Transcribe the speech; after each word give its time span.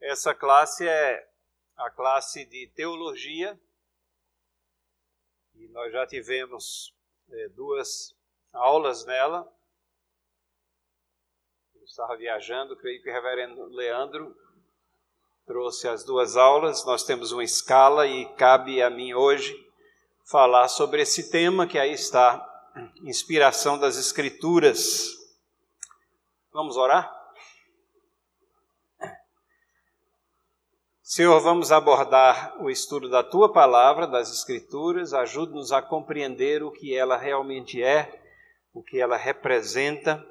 Essa 0.00 0.34
classe 0.34 0.88
é 0.88 1.28
a 1.76 1.90
classe 1.90 2.46
de 2.46 2.66
teologia 2.68 3.60
e 5.54 5.68
nós 5.68 5.92
já 5.92 6.06
tivemos 6.06 6.94
é, 7.30 7.48
duas 7.48 8.16
aulas 8.50 9.04
nela. 9.04 9.46
Eu 11.74 11.84
estava 11.84 12.16
viajando, 12.16 12.76
creio 12.78 13.02
que 13.02 13.10
o 13.10 13.12
reverendo 13.12 13.66
Leandro 13.66 14.34
trouxe 15.44 15.86
as 15.86 16.02
duas 16.02 16.34
aulas. 16.34 16.82
Nós 16.86 17.04
temos 17.04 17.30
uma 17.30 17.44
escala 17.44 18.06
e 18.06 18.24
cabe 18.36 18.82
a 18.82 18.88
mim 18.88 19.12
hoje 19.12 19.54
falar 20.24 20.68
sobre 20.68 21.02
esse 21.02 21.30
tema 21.30 21.66
que 21.66 21.78
aí 21.78 21.92
está, 21.92 22.42
inspiração 23.02 23.78
das 23.78 23.98
Escrituras. 23.98 25.10
Vamos 26.52 26.78
orar? 26.78 27.19
Senhor, 31.12 31.40
vamos 31.40 31.72
abordar 31.72 32.56
o 32.62 32.70
estudo 32.70 33.10
da 33.10 33.20
tua 33.20 33.52
palavra, 33.52 34.06
das 34.06 34.30
Escrituras, 34.30 35.12
ajude-nos 35.12 35.72
a 35.72 35.82
compreender 35.82 36.62
o 36.62 36.70
que 36.70 36.94
ela 36.94 37.16
realmente 37.16 37.82
é, 37.82 38.22
o 38.72 38.80
que 38.80 39.00
ela 39.00 39.16
representa 39.16 40.24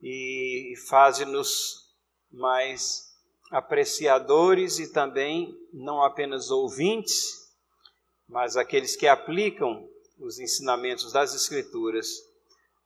e 0.00 0.74
faze-nos 0.88 1.92
mais 2.30 3.18
apreciadores 3.50 4.78
e 4.78 4.92
também 4.92 5.58
não 5.72 6.04
apenas 6.04 6.52
ouvintes, 6.52 7.52
mas 8.28 8.56
aqueles 8.56 8.94
que 8.94 9.08
aplicam 9.08 9.88
os 10.20 10.38
ensinamentos 10.38 11.12
das 11.12 11.34
Escrituras 11.34 12.22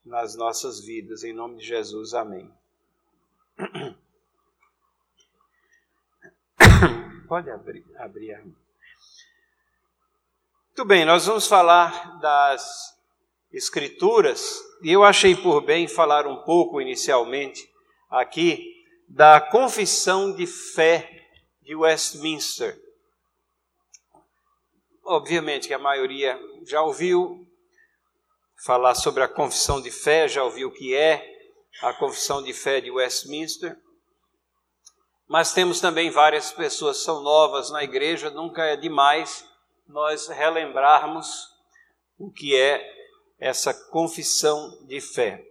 nas 0.03 0.35
nossas 0.37 0.81
vidas. 0.81 1.23
Em 1.23 1.35
nome 1.35 1.59
de 1.59 1.67
Jesus, 1.67 2.15
amém. 2.15 2.51
Pode 7.29 7.51
abrir, 7.51 7.85
abrir. 7.99 8.43
Muito 10.67 10.85
bem, 10.87 11.05
nós 11.05 11.27
vamos 11.27 11.47
falar 11.47 12.19
das 12.21 12.99
Escrituras, 13.53 14.59
e 14.83 14.91
eu 14.91 15.05
achei 15.05 15.37
por 15.37 15.61
bem 15.61 15.87
falar 15.87 16.27
um 16.27 16.43
pouco 16.45 16.81
inicialmente 16.81 17.71
aqui 18.09 18.83
da 19.07 19.43
confissão 19.43 20.35
de 20.35 20.47
fé 20.47 21.29
de 21.61 21.75
Westminster. 21.75 22.81
Obviamente 25.05 25.69
que 25.69 25.75
a 25.75 25.79
maioria 25.79 26.41
já 26.65 26.81
ouviu 26.81 27.47
falar 28.65 28.95
sobre 28.95 29.23
a 29.23 29.29
confissão 29.29 29.83
de 29.83 29.91
fé, 29.91 30.29
já 30.29 30.43
ouviu 30.43 30.69
o 30.69 30.73
que 30.73 30.95
é 30.95 31.31
a 31.83 31.93
confissão 31.93 32.43
de 32.43 32.55
fé 32.55 32.81
de 32.81 32.91
Westminster 32.91 33.79
mas 35.29 35.53
temos 35.53 35.81
também 35.81 36.11
várias 36.11 36.51
pessoas 36.51 36.99
que 36.99 37.05
são 37.05 37.23
novas 37.23 37.71
na 37.71 37.85
igreja, 37.85 38.31
nunca 38.31 38.65
é 38.65 38.77
demais 38.77 39.47
nós 39.87 40.27
relembrarmos 40.29 41.49
o 42.19 42.31
que 42.31 42.57
é 42.57 42.83
essa 43.39 43.73
confissão 43.73 44.85
de 44.87 45.01
fé. 45.01 45.45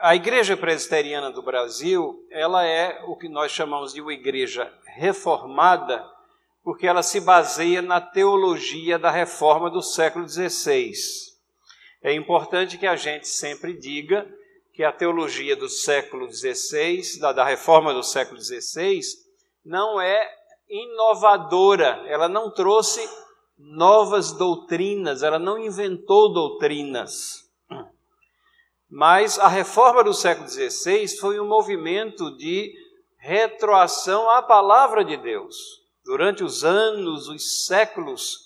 A 0.00 0.16
Igreja 0.16 0.56
Presbiteriana 0.56 1.30
do 1.30 1.42
Brasil, 1.42 2.26
ela 2.30 2.66
é 2.66 3.00
o 3.04 3.14
que 3.14 3.28
nós 3.28 3.52
chamamos 3.52 3.92
de 3.92 4.00
uma 4.00 4.12
igreja 4.12 4.72
reformada, 4.96 6.04
porque 6.64 6.86
ela 6.86 7.04
se 7.04 7.20
baseia 7.20 7.80
na 7.80 8.00
teologia 8.00 8.98
da 8.98 9.10
reforma 9.10 9.70
do 9.70 9.80
século 9.80 10.28
XVI. 10.28 10.92
É 12.02 12.12
importante 12.12 12.78
que 12.78 12.86
a 12.86 12.96
gente 12.96 13.28
sempre 13.28 13.74
diga 13.74 14.28
que 14.72 14.82
a 14.82 14.92
teologia 14.92 15.54
do 15.54 15.68
século 15.68 16.32
XVI, 16.32 17.20
da, 17.20 17.32
da 17.32 17.44
reforma 17.44 17.92
do 17.92 18.02
século 18.02 18.40
XVI, 18.40 19.00
não 19.64 20.00
é 20.00 20.28
inovadora, 20.68 22.02
ela 22.06 22.28
não 22.28 22.50
trouxe 22.50 23.06
novas 23.58 24.32
doutrinas, 24.32 25.22
ela 25.22 25.38
não 25.38 25.58
inventou 25.58 26.32
doutrinas. 26.32 27.42
Mas 28.90 29.38
a 29.38 29.48
reforma 29.48 30.02
do 30.02 30.14
século 30.14 30.48
XVI 30.48 31.08
foi 31.18 31.38
um 31.38 31.46
movimento 31.46 32.36
de 32.36 32.74
retroação 33.18 34.28
à 34.30 34.42
palavra 34.42 35.04
de 35.04 35.16
Deus. 35.16 35.82
Durante 36.04 36.42
os 36.42 36.64
anos, 36.64 37.28
os 37.28 37.66
séculos 37.66 38.41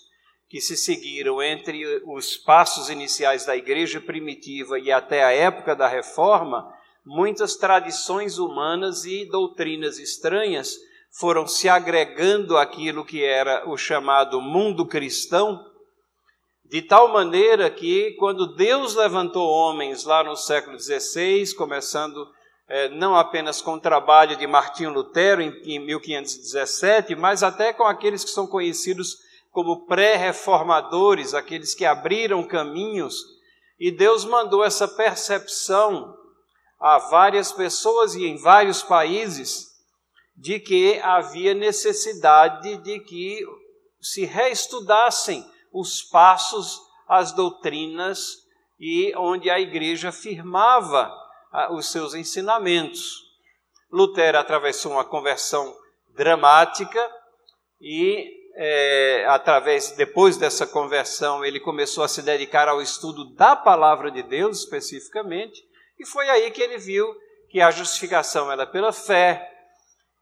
que 0.48 0.60
se 0.60 0.76
seguiram 0.76 1.42
entre 1.42 1.84
os 2.06 2.36
passos 2.36 2.88
iniciais 2.88 3.44
da 3.44 3.56
igreja 3.56 4.00
primitiva 4.00 4.78
e 4.78 4.92
até 4.92 5.24
a 5.24 5.32
época 5.32 5.74
da 5.74 5.88
reforma, 5.88 6.72
muitas 7.04 7.56
tradições 7.56 8.38
humanas 8.38 9.04
e 9.04 9.24
doutrinas 9.26 9.98
estranhas 9.98 10.76
foram 11.18 11.46
se 11.46 11.68
agregando 11.68 12.56
àquilo 12.56 13.04
que 13.04 13.24
era 13.24 13.68
o 13.68 13.76
chamado 13.76 14.40
mundo 14.40 14.86
cristão, 14.86 15.64
de 16.64 16.82
tal 16.82 17.12
maneira 17.12 17.70
que, 17.70 18.12
quando 18.18 18.54
Deus 18.54 18.94
levantou 18.94 19.48
homens 19.48 20.04
lá 20.04 20.22
no 20.22 20.36
século 20.36 20.78
XVI, 20.78 21.54
começando 21.54 22.28
eh, 22.68 22.88
não 22.88 23.14
apenas 23.14 23.62
com 23.62 23.74
o 23.74 23.80
trabalho 23.80 24.36
de 24.36 24.46
Martinho 24.46 24.92
Lutero 24.92 25.40
em, 25.40 25.50
em 25.64 25.78
1517, 25.78 27.14
mas 27.14 27.42
até 27.42 27.72
com 27.72 27.84
aqueles 27.84 28.24
que 28.24 28.30
são 28.30 28.46
conhecidos 28.46 29.18
como 29.56 29.86
pré-reformadores, 29.86 31.32
aqueles 31.32 31.74
que 31.74 31.86
abriram 31.86 32.46
caminhos, 32.46 33.24
e 33.80 33.90
Deus 33.90 34.22
mandou 34.22 34.62
essa 34.62 34.86
percepção 34.86 36.14
a 36.78 36.98
várias 36.98 37.52
pessoas 37.52 38.14
e 38.14 38.26
em 38.26 38.36
vários 38.36 38.82
países 38.82 39.68
de 40.36 40.60
que 40.60 40.98
havia 40.98 41.54
necessidade 41.54 42.76
de 42.82 43.00
que 43.00 43.40
se 43.98 44.26
reestudassem 44.26 45.42
os 45.72 46.02
passos, 46.02 46.78
as 47.08 47.32
doutrinas 47.32 48.46
e 48.78 49.10
onde 49.16 49.48
a 49.48 49.58
igreja 49.58 50.12
firmava 50.12 51.10
ah, 51.50 51.72
os 51.72 51.90
seus 51.90 52.12
ensinamentos. 52.12 53.22
Lutero 53.90 54.36
atravessou 54.36 54.92
uma 54.92 55.04
conversão 55.04 55.74
dramática 56.14 57.10
e 57.80 58.35
é, 58.58 59.26
através, 59.28 59.90
depois 59.92 60.38
dessa 60.38 60.66
conversão, 60.66 61.44
ele 61.44 61.60
começou 61.60 62.02
a 62.02 62.08
se 62.08 62.22
dedicar 62.22 62.68
ao 62.68 62.80
estudo 62.80 63.34
da 63.34 63.54
palavra 63.54 64.10
de 64.10 64.22
Deus 64.22 64.60
especificamente, 64.60 65.62
e 65.98 66.06
foi 66.06 66.28
aí 66.30 66.50
que 66.50 66.62
ele 66.62 66.78
viu 66.78 67.06
que 67.50 67.60
a 67.60 67.70
justificação 67.70 68.50
era 68.50 68.66
pela 68.66 68.92
fé, 68.92 69.46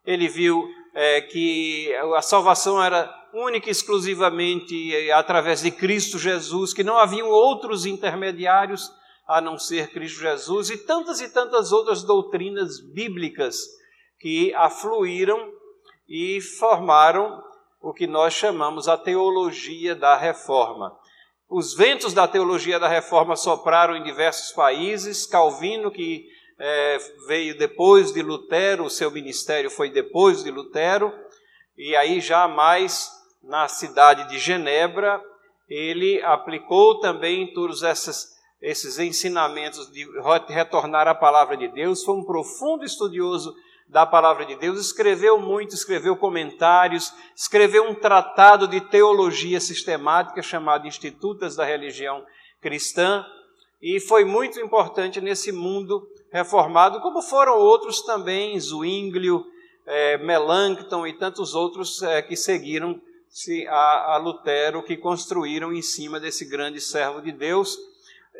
ele 0.05 0.29
viu 0.29 0.69
é, 0.95 1.21
que 1.21 1.95
a 2.17 2.23
salvação 2.23 2.83
era 2.83 3.09
única 3.33 3.69
e 3.69 3.73
exclusivamente 3.73 4.95
é, 4.95 5.13
através 5.13 5.63
de 5.63 5.71
Cristo 5.71 6.19
Jesus, 6.19 6.75
que 6.75 6.83
não 6.83 6.99
haviam 6.99 7.29
outros 7.29 7.87
intermediários 7.87 8.91
a 9.29 9.41
não 9.41 9.59
ser 9.59 9.91
Cristo 9.91 10.21
Jesus, 10.21 10.71
e 10.71 10.79
tantas 10.79 11.21
e 11.21 11.33
tantas 11.33 11.71
outras 11.71 12.03
doutrinas 12.03 12.81
bíblicas 12.81 13.59
que 14.19 14.53
afluíram 14.55 15.53
e 16.09 16.41
formaram 16.41 17.43
o 17.85 17.93
que 17.93 18.07
nós 18.07 18.33
chamamos 18.33 18.89
a 18.89 18.97
teologia 18.97 19.95
da 19.95 20.17
reforma. 20.17 20.97
Os 21.51 21.75
ventos 21.75 22.15
da 22.15 22.27
teologia 22.27 22.81
da 22.81 22.89
reforma 22.89 23.37
sopraram 23.37 23.95
em 23.95 24.03
diversos 24.03 24.53
países. 24.53 25.27
Calvino, 25.27 25.91
que 25.91 26.27
é, 26.59 26.99
veio 27.27 27.59
depois 27.59 28.11
de 28.11 28.23
Lutero, 28.23 28.85
o 28.85 28.91
seu 28.91 29.11
ministério 29.11 29.71
foi 29.71 29.91
depois 29.91 30.43
de 30.43 30.51
Lutero, 30.51 31.13
e 31.77 31.95
aí 31.95 32.23
já 32.23 32.49
mais 32.49 33.11
na 33.43 33.69
cidade 33.69 34.31
de 34.31 34.39
Genebra, 34.39 35.23
ele 35.69 36.23
aplicou 36.23 37.01
também 37.01 37.53
todos 37.53 37.83
esses, 37.83 38.29
esses 38.63 38.99
ensinamentos 38.99 39.93
de 39.93 40.07
retornar 40.49 41.07
à 41.07 41.15
palavra 41.15 41.55
de 41.55 41.69
Deus. 41.69 42.03
Foi 42.03 42.15
um 42.15 42.25
profundo 42.25 42.83
estudioso 42.83 43.55
da 43.89 44.05
palavra 44.05 44.45
de 44.45 44.57
Deus, 44.57 44.81
escreveu 44.81 45.39
muito, 45.39 45.75
escreveu 45.75 46.17
comentários, 46.17 47.13
escreveu 47.37 47.89
um 47.89 47.95
tratado 47.95 48.67
de 48.67 48.81
teologia 48.81 49.61
sistemática 49.61 50.43
chamado 50.43 50.87
Institutas 50.87 51.55
da 51.55 51.65
Religião 51.65 52.25
Cristã, 52.61 53.25
e 53.81 54.01
foi 54.01 54.25
muito 54.25 54.59
importante 54.59 55.21
nesse 55.21 55.53
mundo 55.53 56.09
reformado, 56.33 57.01
como 57.01 57.21
foram 57.23 57.59
outros 57.59 58.01
também, 58.03 58.59
Zwinglio, 58.59 59.45
é, 59.87 60.17
Melanchthon 60.19 61.07
e 61.07 61.13
tantos 61.13 61.55
outros 61.55 62.03
é, 62.03 62.23
que 62.23 62.37
seguiram 62.37 63.01
a, 63.69 64.15
a 64.15 64.17
Lutero, 64.17 64.83
que 64.83 64.97
construíram 64.97 65.73
em 65.73 65.83
cima 65.83 66.19
desse 66.19 66.45
grande 66.45 66.81
servo 66.81 67.21
de 67.21 67.33
Deus. 67.33 67.77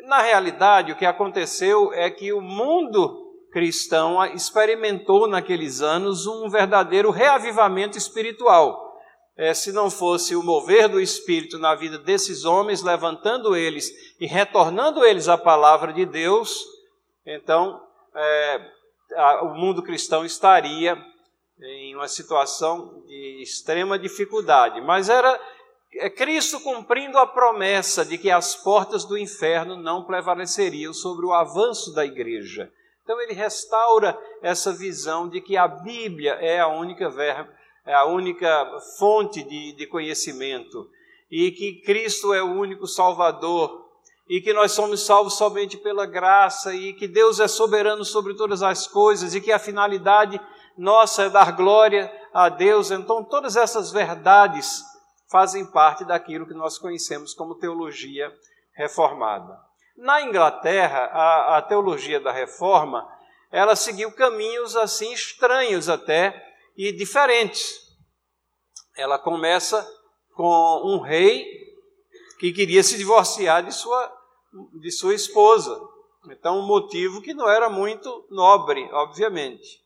Na 0.07 0.21
realidade, 0.21 0.91
o 0.91 0.95
que 0.95 1.05
aconteceu 1.05 1.93
é 1.93 2.09
que 2.09 2.33
o 2.33 2.41
mundo 2.41 3.24
cristão 3.55 4.21
experimentou 4.33 5.29
naqueles 5.29 5.81
anos 5.81 6.27
um 6.27 6.49
verdadeiro 6.49 7.09
reavivamento 7.09 7.97
espiritual. 7.97 8.99
É, 9.37 9.53
se 9.53 9.71
não 9.71 9.89
fosse 9.89 10.35
o 10.35 10.43
mover 10.43 10.89
do 10.89 10.99
Espírito 10.99 11.57
na 11.57 11.73
vida 11.73 11.97
desses 11.97 12.43
homens, 12.43 12.83
levantando 12.83 13.55
eles 13.55 13.89
e 14.19 14.25
retornando 14.25 15.05
eles 15.05 15.29
à 15.29 15.37
palavra 15.37 15.93
de 15.93 16.05
Deus, 16.05 16.65
então 17.25 17.81
é, 18.13 18.71
o 19.43 19.53
mundo 19.53 19.81
cristão 19.81 20.25
estaria 20.25 21.01
em 21.61 21.95
uma 21.95 22.09
situação 22.09 23.05
de 23.07 23.41
extrema 23.41 23.97
dificuldade. 23.97 24.81
Mas 24.81 25.07
era 25.07 25.39
é 25.93 26.09
Cristo 26.09 26.59
cumprindo 26.59 27.17
a 27.17 27.25
promessa 27.25 28.03
de 28.03 28.17
que 28.17 28.29
as 28.29 28.53
portas 28.53 29.05
do 29.05 29.17
inferno 29.17 29.77
não 29.77 30.03
prevaleceriam 30.03 30.93
sobre 30.93 31.25
o 31.25 31.31
avanço 31.31 31.93
da 31.93 32.05
igreja. 32.05 32.69
Então 33.05 33.21
ele 33.21 33.33
restaura 33.33 34.19
essa 34.41 34.73
visão 34.73 35.29
de 35.29 35.39
que 35.39 35.55
a 35.55 35.67
Bíblia 35.67 36.33
é 36.41 36.59
a 36.59 36.67
única 36.67 37.07
verba, 37.07 37.53
é 37.85 37.93
a 37.93 38.03
única 38.05 38.67
fonte 38.97 39.43
de, 39.43 39.73
de 39.73 39.85
conhecimento 39.85 40.89
e 41.29 41.51
que 41.51 41.83
Cristo 41.83 42.33
é 42.33 42.41
o 42.41 42.51
único 42.51 42.87
Salvador 42.87 43.85
e 44.27 44.41
que 44.41 44.51
nós 44.53 44.71
somos 44.71 45.05
salvos 45.05 45.37
somente 45.37 45.77
pela 45.77 46.07
graça 46.07 46.73
e 46.73 46.93
que 46.93 47.07
Deus 47.07 47.39
é 47.39 47.47
soberano 47.47 48.03
sobre 48.03 48.33
todas 48.33 48.63
as 48.63 48.87
coisas 48.87 49.35
e 49.35 49.41
que 49.41 49.51
a 49.51 49.59
finalidade 49.59 50.41
nossa 50.75 51.25
é 51.25 51.29
dar 51.29 51.51
glória 51.51 52.11
a 52.33 52.49
Deus. 52.49 52.89
Então, 52.89 53.23
todas 53.23 53.55
essas 53.55 53.91
verdades 53.91 54.83
fazem 55.29 55.63
parte 55.63 56.03
daquilo 56.03 56.47
que 56.47 56.55
nós 56.55 56.79
conhecemos 56.79 57.35
como 57.35 57.53
teologia 57.53 58.33
reformada. 58.73 59.59
Na 59.95 60.21
Inglaterra, 60.21 61.05
a, 61.05 61.57
a 61.57 61.61
teologia 61.61 62.19
da 62.19 62.31
reforma, 62.31 63.07
ela 63.51 63.75
seguiu 63.75 64.11
caminhos 64.11 64.75
assim 64.75 65.13
estranhos 65.13 65.87
até 65.87 66.53
e 66.75 66.91
diferentes. 66.91 67.79
Ela 68.97 69.17
começa 69.17 69.87
com 70.33 70.81
um 70.83 70.99
rei 70.99 71.45
que 72.37 72.51
queria 72.51 72.83
se 72.83 72.97
divorciar 72.97 73.63
de 73.63 73.73
sua, 73.73 74.13
de 74.73 74.91
sua 74.91 75.15
esposa. 75.15 75.79
Então, 76.29 76.59
um 76.59 76.67
motivo 76.67 77.21
que 77.21 77.33
não 77.33 77.47
era 77.49 77.69
muito 77.69 78.25
nobre, 78.29 78.89
obviamente. 78.91 79.81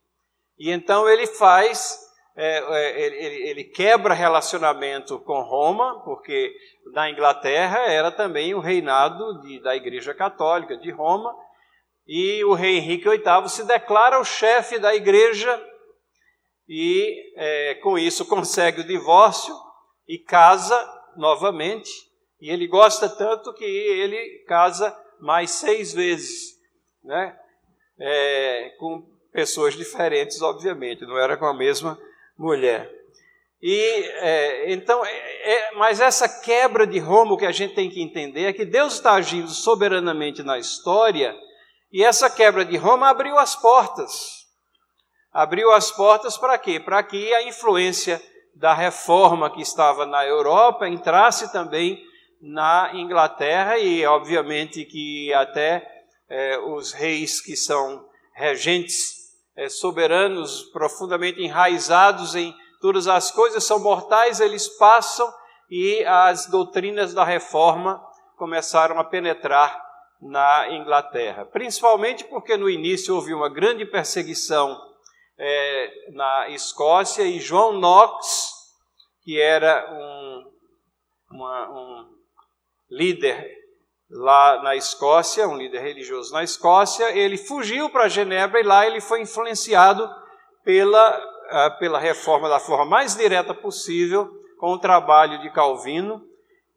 E 0.58 0.72
então 0.72 1.08
ele 1.08 1.28
faz, 1.28 2.00
é, 2.42 2.58
é, 2.58 3.02
ele, 3.02 3.50
ele, 3.50 3.64
quebra 3.66 4.14
relacionamento 4.14 5.20
com 5.20 5.42
Roma, 5.42 6.02
porque 6.06 6.56
na 6.94 7.10
Inglaterra 7.10 7.80
era 7.80 8.10
também 8.14 8.56
o 8.56 8.62
reinado 8.62 9.42
de, 9.42 9.60
da 9.62 9.76
Igreja 9.76 10.14
Católica 10.14 10.78
de 10.78 10.90
Roma, 10.90 11.36
e 12.08 12.42
o 12.46 12.54
rei 12.54 12.78
Henrique 12.78 13.10
VIII 13.10 13.50
se 13.50 13.66
declara 13.66 14.22
o 14.22 14.24
chefe 14.24 14.80
da 14.80 14.96
igreja 14.96 15.62
e 16.66 17.14
é, 17.36 17.76
com 17.76 17.98
isso 17.98 18.26
consegue 18.26 18.82
o 18.82 18.88
divórcio 18.88 19.54
e 20.08 20.18
casa 20.18 20.78
novamente. 21.18 21.92
E 22.40 22.50
ele 22.50 22.68
gosta 22.68 23.10
tanto 23.10 23.54
que 23.54 23.66
ele 23.66 24.46
casa 24.48 24.98
mais 25.20 25.52
seis 25.52 25.92
vezes, 25.92 26.56
né? 27.04 27.38
É, 28.00 28.70
com 28.80 29.06
pessoas 29.34 29.76
diferentes, 29.76 30.42
obviamente, 30.42 31.06
não 31.06 31.18
era 31.18 31.36
com 31.36 31.46
a 31.46 31.54
mesma 31.54 32.00
mulher. 32.40 32.90
E 33.62 33.82
é, 34.22 34.72
então, 34.72 35.06
é, 35.06 35.12
é, 35.12 35.76
mas 35.76 36.00
essa 36.00 36.30
quebra 36.30 36.88
de 36.88 36.98
Roma, 36.98 37.34
o 37.34 37.38
que 37.38 37.46
a 37.46 37.52
gente 37.52 37.76
tem 37.76 37.90
que 37.90 38.02
entender 38.02 38.46
é 38.46 38.54
que 38.54 38.64
Deus 38.64 38.94
está 38.94 39.14
agindo 39.14 39.50
soberanamente 39.50 40.42
na 40.42 40.58
história, 40.58 41.36
e 41.92 42.04
essa 42.04 42.30
quebra 42.30 42.64
de 42.64 42.78
Roma 42.78 43.10
abriu 43.10 43.38
as 43.38 43.56
portas. 43.56 44.48
Abriu 45.34 45.72
as 45.72 45.92
portas 45.92 46.38
para 46.38 46.58
quê? 46.58 46.80
Para 46.80 47.04
que 47.04 47.34
a 47.34 47.44
influência 47.44 48.22
da 48.56 48.74
reforma 48.74 49.50
que 49.50 49.62
estava 49.62 50.06
na 50.06 50.26
Europa 50.26 50.88
entrasse 50.88 51.52
também 51.52 52.02
na 52.42 52.92
Inglaterra, 52.94 53.78
e 53.78 54.06
obviamente 54.06 54.86
que 54.86 55.34
até 55.34 55.86
é, 56.30 56.58
os 56.60 56.94
reis 56.94 57.42
que 57.42 57.58
são 57.58 58.08
regentes 58.34 59.19
é, 59.60 59.68
soberanos, 59.68 60.64
profundamente 60.72 61.42
enraizados 61.42 62.34
em 62.34 62.56
todas 62.80 63.10
as 63.10 63.30
coisas, 63.30 63.62
são 63.66 63.78
mortais, 63.78 64.40
eles 64.40 64.70
passam 64.70 65.30
e 65.70 66.02
as 66.06 66.46
doutrinas 66.46 67.14
da 67.14 67.26
reforma 67.26 68.02
começaram 68.38 68.98
a 68.98 69.04
penetrar 69.04 69.78
na 70.22 70.72
Inglaterra. 70.72 71.46
Principalmente 71.46 72.24
porque 72.24 72.56
no 72.56 72.70
início 72.70 73.14
houve 73.14 73.34
uma 73.34 73.50
grande 73.50 73.86
perseguição 73.86 74.82
é, 75.38 76.12
na 76.14 76.50
Escócia 76.50 77.24
e 77.24 77.38
João 77.38 77.74
Knox, 77.74 78.54
que 79.24 79.42
era 79.42 79.92
um, 79.92 80.52
uma, 81.32 81.70
um 81.70 82.10
líder 82.90 83.59
lá 84.10 84.62
na 84.64 84.76
Escócia, 84.76 85.48
um 85.48 85.56
líder 85.56 85.82
religioso 85.82 86.34
na 86.34 86.44
Escócia, 86.44 87.16
ele 87.16 87.38
fugiu 87.38 87.90
para 87.90 88.08
Genebra 88.08 88.60
e 88.60 88.64
lá 88.64 88.86
ele 88.86 89.00
foi 89.00 89.22
influenciado 89.22 90.10
pela, 90.64 91.10
ah, 91.50 91.72
pela 91.80 92.00
reforma 92.00 92.50
da 92.50 92.60
forma 92.60 92.86
mais 92.86 93.16
direta 93.16 93.54
possível, 93.54 94.30
com 94.58 94.74
o 94.74 94.80
trabalho 94.80 95.40
de 95.40 95.50
Calvino, 95.52 96.22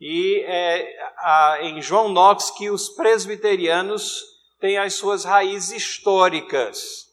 e 0.01 0.41
é 0.47 0.87
a, 1.19 1.59
em 1.63 1.81
João 1.81 2.09
Knox 2.09 2.51
que 2.51 2.71
os 2.71 2.89
presbiterianos 2.89 4.23
têm 4.61 4.79
as 4.79 4.95
suas 4.95 5.25
raízes 5.25 5.73
históricas. 5.73 7.07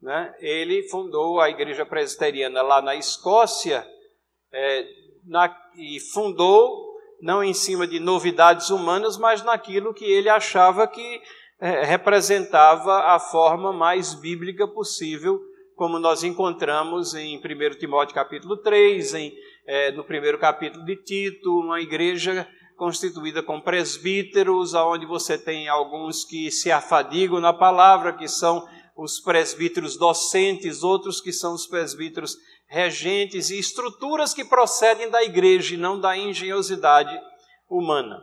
Né? 0.00 0.32
Ele 0.38 0.88
fundou 0.88 1.40
a 1.40 1.48
igreja 1.48 1.84
presbiteriana 1.84 2.62
lá 2.62 2.80
na 2.80 2.94
Escócia 2.94 3.86
é, 4.52 4.86
na, 5.24 5.54
e 5.76 5.98
fundou 6.12 6.87
não 7.20 7.42
em 7.42 7.52
cima 7.52 7.86
de 7.86 7.98
novidades 7.98 8.70
humanas, 8.70 9.16
mas 9.16 9.42
naquilo 9.42 9.94
que 9.94 10.04
ele 10.04 10.28
achava 10.28 10.86
que 10.86 11.20
é, 11.60 11.84
representava 11.84 13.14
a 13.14 13.18
forma 13.18 13.72
mais 13.72 14.14
bíblica 14.14 14.66
possível, 14.66 15.40
como 15.74 15.98
nós 15.98 16.22
encontramos 16.22 17.14
em 17.14 17.36
1 17.38 17.78
Timóteo 17.78 18.14
capítulo 18.14 18.56
3, 18.56 19.14
em, 19.14 19.32
é, 19.66 19.92
no 19.92 20.04
primeiro 20.04 20.38
capítulo 20.38 20.84
de 20.84 20.96
Tito, 20.96 21.60
uma 21.60 21.80
igreja 21.80 22.48
constituída 22.76 23.42
com 23.42 23.60
presbíteros, 23.60 24.72
onde 24.74 25.04
você 25.04 25.36
tem 25.36 25.68
alguns 25.68 26.24
que 26.24 26.50
se 26.50 26.70
afadigam 26.70 27.40
na 27.40 27.52
palavra, 27.52 28.12
que 28.12 28.28
são 28.28 28.64
os 28.96 29.20
presbíteros 29.20 29.96
docentes, 29.96 30.82
outros 30.82 31.20
que 31.20 31.32
são 31.32 31.54
os 31.54 31.66
presbíteros 31.66 32.36
regentes 32.68 33.50
e 33.50 33.58
estruturas 33.58 34.34
que 34.34 34.44
procedem 34.44 35.08
da 35.08 35.22
igreja 35.22 35.74
e 35.74 35.78
não 35.78 35.98
da 35.98 36.16
engenhosidade 36.16 37.18
humana. 37.68 38.22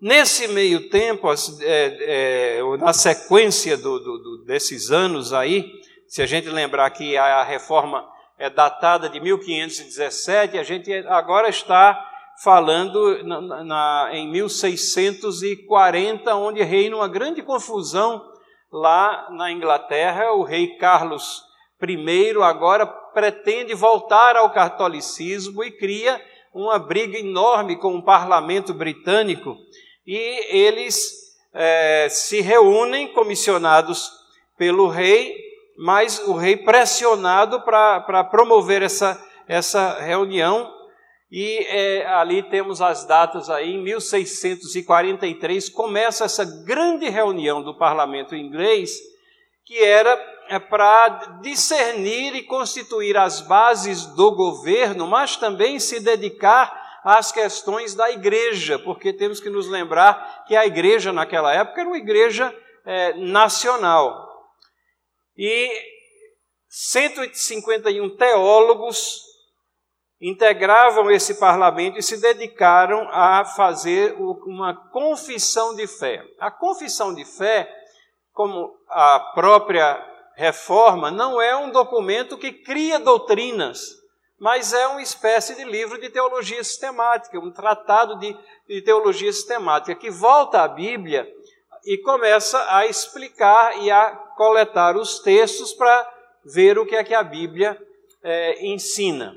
Nesse 0.00 0.48
meio 0.48 0.88
tempo, 0.88 1.28
é, 1.60 2.60
é, 2.60 2.76
na 2.78 2.92
sequência 2.92 3.76
do, 3.76 3.98
do, 3.98 4.44
desses 4.44 4.90
anos 4.90 5.32
aí, 5.32 5.70
se 6.06 6.22
a 6.22 6.26
gente 6.26 6.48
lembrar 6.48 6.88
que 6.90 7.16
a 7.16 7.42
reforma 7.42 8.08
é 8.38 8.48
datada 8.48 9.08
de 9.08 9.20
1517, 9.20 10.56
a 10.56 10.62
gente 10.62 10.92
agora 11.08 11.48
está 11.48 12.08
falando 12.42 13.22
na, 13.24 13.64
na, 13.64 14.08
em 14.12 14.30
1640, 14.30 16.34
onde 16.36 16.62
reina 16.62 16.96
uma 16.96 17.08
grande 17.08 17.42
confusão 17.42 18.24
lá 18.72 19.28
na 19.30 19.50
Inglaterra. 19.50 20.32
O 20.32 20.44
rei 20.44 20.76
Carlos 20.76 21.42
primeiro 21.78 22.42
agora 22.42 22.86
pretende 22.86 23.74
voltar 23.74 24.36
ao 24.36 24.50
catolicismo 24.50 25.62
e 25.62 25.70
cria 25.70 26.20
uma 26.52 26.78
briga 26.78 27.18
enorme 27.18 27.76
com 27.76 27.96
o 27.96 28.02
parlamento 28.02 28.74
britânico. 28.74 29.56
E 30.06 30.56
eles 30.56 31.28
é, 31.54 32.08
se 32.10 32.40
reúnem 32.40 33.12
comissionados 33.12 34.10
pelo 34.56 34.88
rei, 34.88 35.36
mas 35.76 36.18
o 36.26 36.34
rei 36.34 36.56
pressionado 36.56 37.60
para 37.62 38.24
promover 38.24 38.82
essa, 38.82 39.22
essa 39.46 40.00
reunião. 40.00 40.74
E 41.30 41.58
é, 41.68 42.06
ali 42.06 42.42
temos 42.42 42.80
as 42.80 43.06
datas 43.06 43.50
aí, 43.50 43.74
em 43.74 43.82
1643 43.82 45.68
começa 45.68 46.24
essa 46.24 46.44
grande 46.64 47.08
reunião 47.10 47.62
do 47.62 47.76
parlamento 47.76 48.34
inglês 48.34 48.98
que 49.68 49.78
era 49.84 50.16
para 50.70 51.40
discernir 51.42 52.34
e 52.34 52.42
constituir 52.42 53.16
as 53.16 53.40
bases 53.40 54.06
do 54.06 54.30
governo, 54.30 55.06
mas 55.06 55.36
também 55.36 55.78
se 55.78 56.00
dedicar 56.00 57.00
às 57.04 57.32
questões 57.32 57.94
da 57.94 58.10
igreja, 58.10 58.78
porque 58.78 59.12
temos 59.12 59.40
que 59.40 59.50
nos 59.50 59.68
lembrar 59.68 60.44
que 60.46 60.56
a 60.56 60.66
igreja 60.66 61.12
naquela 61.12 61.52
época 61.54 61.80
era 61.80 61.88
uma 61.88 61.98
igreja 61.98 62.54
é, 62.84 63.14
nacional. 63.14 64.28
E 65.36 65.70
151 66.68 68.16
teólogos 68.16 69.22
integravam 70.20 71.10
esse 71.10 71.38
parlamento 71.38 71.98
e 71.98 72.02
se 72.02 72.20
dedicaram 72.20 73.08
a 73.10 73.44
fazer 73.44 74.14
uma 74.18 74.74
confissão 74.90 75.74
de 75.76 75.86
fé. 75.86 76.24
A 76.40 76.50
confissão 76.50 77.14
de 77.14 77.24
fé, 77.24 77.72
como 78.32 78.76
a 78.88 79.20
própria 79.34 80.04
reforma 80.38 81.10
não 81.10 81.42
é 81.42 81.56
um 81.56 81.72
documento 81.72 82.38
que 82.38 82.52
cria 82.52 83.00
doutrinas, 83.00 83.98
mas 84.38 84.72
é 84.72 84.86
uma 84.86 85.02
espécie 85.02 85.56
de 85.56 85.64
livro 85.64 86.00
de 86.00 86.10
teologia 86.10 86.62
sistemática, 86.62 87.40
um 87.40 87.50
tratado 87.50 88.16
de, 88.20 88.36
de 88.68 88.80
teologia 88.82 89.32
sistemática, 89.32 89.96
que 89.96 90.12
volta 90.12 90.62
à 90.62 90.68
Bíblia 90.68 91.28
e 91.84 91.98
começa 91.98 92.64
a 92.72 92.86
explicar 92.86 93.82
e 93.82 93.90
a 93.90 94.12
coletar 94.36 94.96
os 94.96 95.18
textos 95.18 95.72
para 95.72 96.08
ver 96.44 96.78
o 96.78 96.86
que 96.86 96.94
é 96.94 97.02
que 97.02 97.14
a 97.14 97.24
Bíblia 97.24 97.76
é, 98.22 98.64
ensina. 98.64 99.34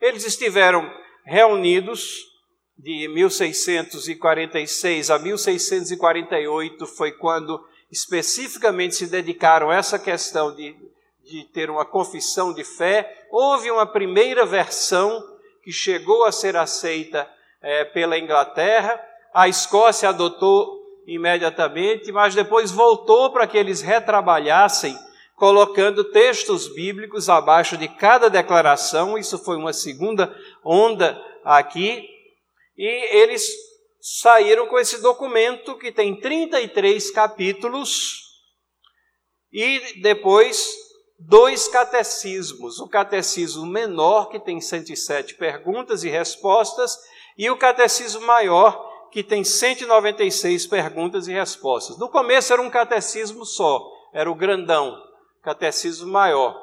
Eles 0.00 0.24
estiveram 0.24 0.88
reunidos 1.24 2.30
de 2.78 3.08
1646 3.08 5.10
a 5.10 5.18
1648, 5.18 6.86
foi 6.86 7.10
quando 7.10 7.68
especificamente 7.90 8.94
se 8.94 9.06
dedicaram 9.06 9.70
a 9.70 9.76
essa 9.76 9.98
questão 9.98 10.54
de, 10.54 10.76
de 11.24 11.44
ter 11.52 11.70
uma 11.70 11.84
confissão 11.84 12.52
de 12.52 12.64
fé. 12.64 13.26
Houve 13.30 13.70
uma 13.70 13.86
primeira 13.86 14.46
versão 14.46 15.22
que 15.62 15.72
chegou 15.72 16.24
a 16.24 16.32
ser 16.32 16.56
aceita 16.56 17.28
é, 17.62 17.84
pela 17.84 18.18
Inglaterra, 18.18 19.00
a 19.32 19.48
Escócia 19.48 20.08
adotou 20.08 20.80
imediatamente, 21.06 22.10
mas 22.10 22.34
depois 22.34 22.70
voltou 22.70 23.30
para 23.30 23.46
que 23.46 23.58
eles 23.58 23.80
retrabalhassem 23.80 24.96
colocando 25.36 26.04
textos 26.04 26.68
bíblicos 26.68 27.28
abaixo 27.28 27.76
de 27.76 27.88
cada 27.88 28.28
declaração. 28.28 29.16
Isso 29.16 29.38
foi 29.38 29.56
uma 29.56 29.72
segunda 29.72 30.34
onda 30.64 31.18
aqui. 31.44 32.06
E 32.76 33.16
eles 33.16 33.48
saíram 34.00 34.66
com 34.66 34.78
esse 34.78 35.00
documento 35.00 35.76
que 35.78 35.92
tem 35.92 36.18
33 36.18 37.10
capítulos 37.10 38.20
e 39.52 40.00
depois 40.00 40.74
dois 41.18 41.68
catecismos. 41.68 42.80
O 42.80 42.88
catecismo 42.88 43.66
menor, 43.66 44.28
que 44.28 44.38
tem 44.38 44.60
107 44.60 45.34
perguntas 45.34 46.02
e 46.04 46.08
respostas, 46.08 46.98
e 47.36 47.50
o 47.50 47.56
catecismo 47.56 48.22
maior, 48.22 49.08
que 49.10 49.22
tem 49.22 49.44
196 49.44 50.66
perguntas 50.66 51.28
e 51.28 51.32
respostas. 51.32 51.98
No 51.98 52.08
começo 52.08 52.52
era 52.52 52.62
um 52.62 52.70
catecismo 52.70 53.44
só, 53.44 53.84
era 54.14 54.30
o 54.30 54.34
grandão 54.34 54.96
catecismo 55.42 56.10
maior. 56.10 56.56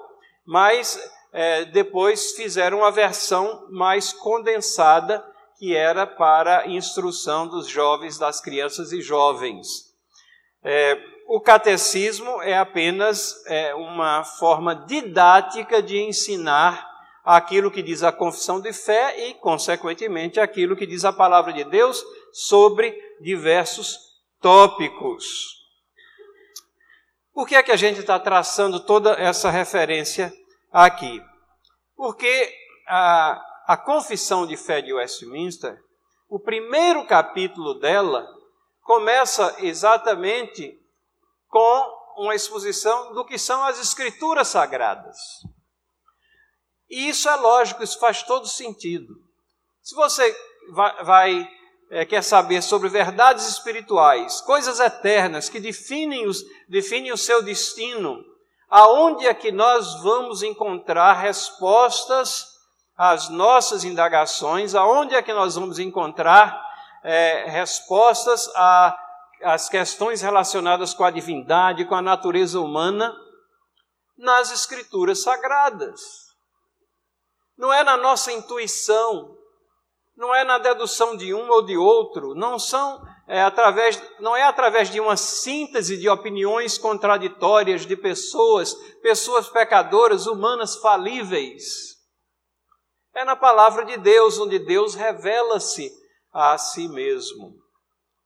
Mas 0.45 0.99
é, 1.33 1.65
depois 1.65 2.31
fizeram 2.31 2.79
uma 2.79 2.91
versão 2.91 3.67
mais 3.69 4.13
condensada, 4.13 5.23
que 5.57 5.75
era 5.75 6.05
para 6.05 6.67
instrução 6.67 7.47
dos 7.47 7.67
jovens, 7.67 8.17
das 8.17 8.39
crianças 8.39 8.91
e 8.91 9.01
jovens. 9.01 9.87
É, 10.63 10.97
o 11.27 11.41
catecismo 11.41 12.41
é 12.41 12.57
apenas 12.57 13.43
é, 13.47 13.73
uma 13.75 14.23
forma 14.23 14.75
didática 14.75 15.81
de 15.81 15.97
ensinar 15.97 16.87
aquilo 17.23 17.69
que 17.69 17.81
diz 17.81 18.03
a 18.03 18.11
confissão 18.11 18.61
de 18.61 18.71
fé 18.71 19.27
e, 19.27 19.33
consequentemente, 19.33 20.39
aquilo 20.39 20.77
que 20.77 20.85
diz 20.85 21.03
a 21.03 21.11
palavra 21.11 21.51
de 21.51 21.65
Deus 21.65 22.01
sobre 22.31 22.95
diversos 23.19 23.97
tópicos. 24.39 25.57
Por 27.33 27.47
que 27.47 27.55
é 27.55 27.63
que 27.63 27.71
a 27.71 27.75
gente 27.75 27.99
está 27.99 28.17
traçando 28.17 28.79
toda 28.79 29.11
essa 29.13 29.51
referência 29.51 30.31
aqui? 30.71 31.21
Porque 31.95 32.53
a, 32.87 33.39
a 33.67 33.75
Confissão 33.75 34.47
de 34.47 34.55
Fé 34.55 34.81
de 34.81 34.93
Westminster, 34.93 35.77
o 36.29 36.39
primeiro 36.39 37.05
capítulo 37.05 37.73
dela, 37.73 38.25
começa 38.81 39.57
exatamente 39.59 40.79
com 41.49 41.97
uma 42.17 42.33
exposição 42.33 43.13
do 43.13 43.25
que 43.25 43.37
são 43.37 43.61
as 43.65 43.77
Escrituras 43.77 44.47
Sagradas. 44.47 45.17
E 46.89 47.09
isso 47.09 47.27
é 47.27 47.35
lógico, 47.35 47.83
isso 47.83 47.99
faz 47.99 48.23
todo 48.23 48.47
sentido. 48.47 49.13
Se 49.81 49.93
você 49.93 50.33
vai, 50.71 51.03
vai 51.03 51.49
é, 51.89 52.05
quer 52.05 52.23
saber 52.23 52.61
sobre 52.61 52.87
verdades 52.87 53.49
espirituais, 53.49 54.39
coisas 54.39 54.79
eternas 54.79 55.49
que 55.49 55.59
definem, 55.59 56.25
os, 56.25 56.41
definem 56.69 57.11
o 57.11 57.17
seu 57.17 57.43
destino, 57.43 58.23
aonde 58.69 59.27
é 59.27 59.33
que 59.33 59.51
nós 59.51 60.01
vamos 60.01 60.41
encontrar 60.41 61.13
respostas 61.15 62.56
às 62.97 63.29
nossas 63.29 63.83
indagações, 63.83 64.73
aonde 64.73 65.13
é 65.13 65.21
que 65.21 65.33
nós 65.33 65.55
vamos 65.55 65.77
encontrar 65.77 66.59
é, 67.03 67.45
respostas 67.47 68.49
às 69.43 69.69
questões 69.69 70.21
relacionadas 70.21 70.93
com 70.93 71.03
a 71.03 71.11
divindade, 71.11 71.85
com 71.85 71.93
a 71.93 72.01
natureza 72.01 72.59
humana, 72.59 73.15
nas 74.17 74.51
Escrituras 74.51 75.21
Sagradas. 75.21 76.01
Não 77.55 77.71
é 77.71 77.83
na 77.83 77.97
nossa 77.97 78.31
intuição, 78.31 79.37
não 80.15 80.33
é 80.33 80.43
na 80.43 80.57
dedução 80.57 81.15
de 81.15 81.33
um 81.33 81.47
ou 81.49 81.63
de 81.63 81.77
outro, 81.77 82.33
não 82.33 82.57
são 82.57 82.99
é, 83.27 83.41
através, 83.41 84.01
não 84.19 84.35
é 84.35 84.43
através 84.43 84.89
de 84.89 84.99
uma 84.99 85.17
síntese 85.17 85.97
de 85.97 86.09
opiniões 86.09 86.77
contraditórias 86.77 87.85
de 87.85 87.95
pessoas, 87.95 88.73
pessoas 89.01 89.49
pecadoras, 89.49 90.25
humanas 90.25 90.77
falíveis. 90.77 91.96
É 93.17 93.25
na 93.25 93.35
palavra 93.35 93.83
de 93.83 93.97
Deus, 93.97 94.37
onde 94.37 94.59
Deus 94.59 94.93
revela-se 94.93 95.91
a 96.31 96.55
si 96.55 96.87
mesmo. 96.87 97.51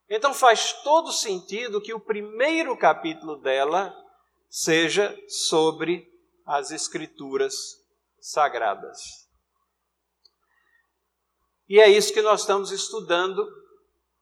Então 0.10 0.34
faz 0.34 0.74
todo 0.84 1.14
sentido 1.14 1.80
que 1.80 1.94
o 1.94 2.00
primeiro 2.00 2.76
capítulo 2.76 3.38
dela 3.38 3.96
seja 4.50 5.18
sobre 5.30 6.06
as 6.46 6.72
Escrituras 6.72 7.56
sagradas. 8.20 9.00
E 11.70 11.80
é 11.80 11.88
isso 11.88 12.14
que 12.14 12.22
nós 12.22 12.42
estamos 12.42 12.70
estudando 12.70 13.48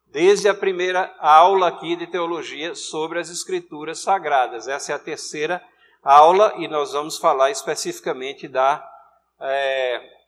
desde 0.05 0.47
a 0.47 0.53
primeira 0.53 1.15
aula 1.17 1.69
aqui 1.69 1.95
de 1.95 2.05
teologia 2.05 2.75
sobre 2.75 3.19
as 3.19 3.31
Escrituras 3.31 4.01
Sagradas. 4.01 4.67
Essa 4.67 4.91
é 4.91 4.95
a 4.95 4.99
terceira 4.99 5.67
aula 6.03 6.53
e 6.57 6.67
nós 6.67 6.93
vamos 6.93 7.17
falar 7.17 7.49
especificamente 7.49 8.47
da 8.47 8.87
é, 9.39 10.18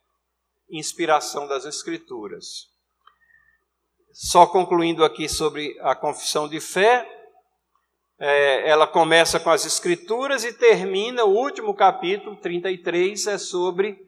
inspiração 0.72 1.46
das 1.46 1.64
Escrituras. 1.64 2.68
Só 4.12 4.46
concluindo 4.46 5.04
aqui 5.04 5.28
sobre 5.28 5.78
a 5.80 5.94
confissão 5.94 6.48
de 6.48 6.60
fé, 6.60 7.08
é, 8.18 8.68
ela 8.68 8.86
começa 8.86 9.38
com 9.38 9.50
as 9.50 9.64
Escrituras 9.66 10.44
e 10.44 10.52
termina, 10.52 11.24
o 11.24 11.34
último 11.34 11.74
capítulo, 11.74 12.36
33, 12.36 13.26
é 13.26 13.38
sobre 13.38 13.98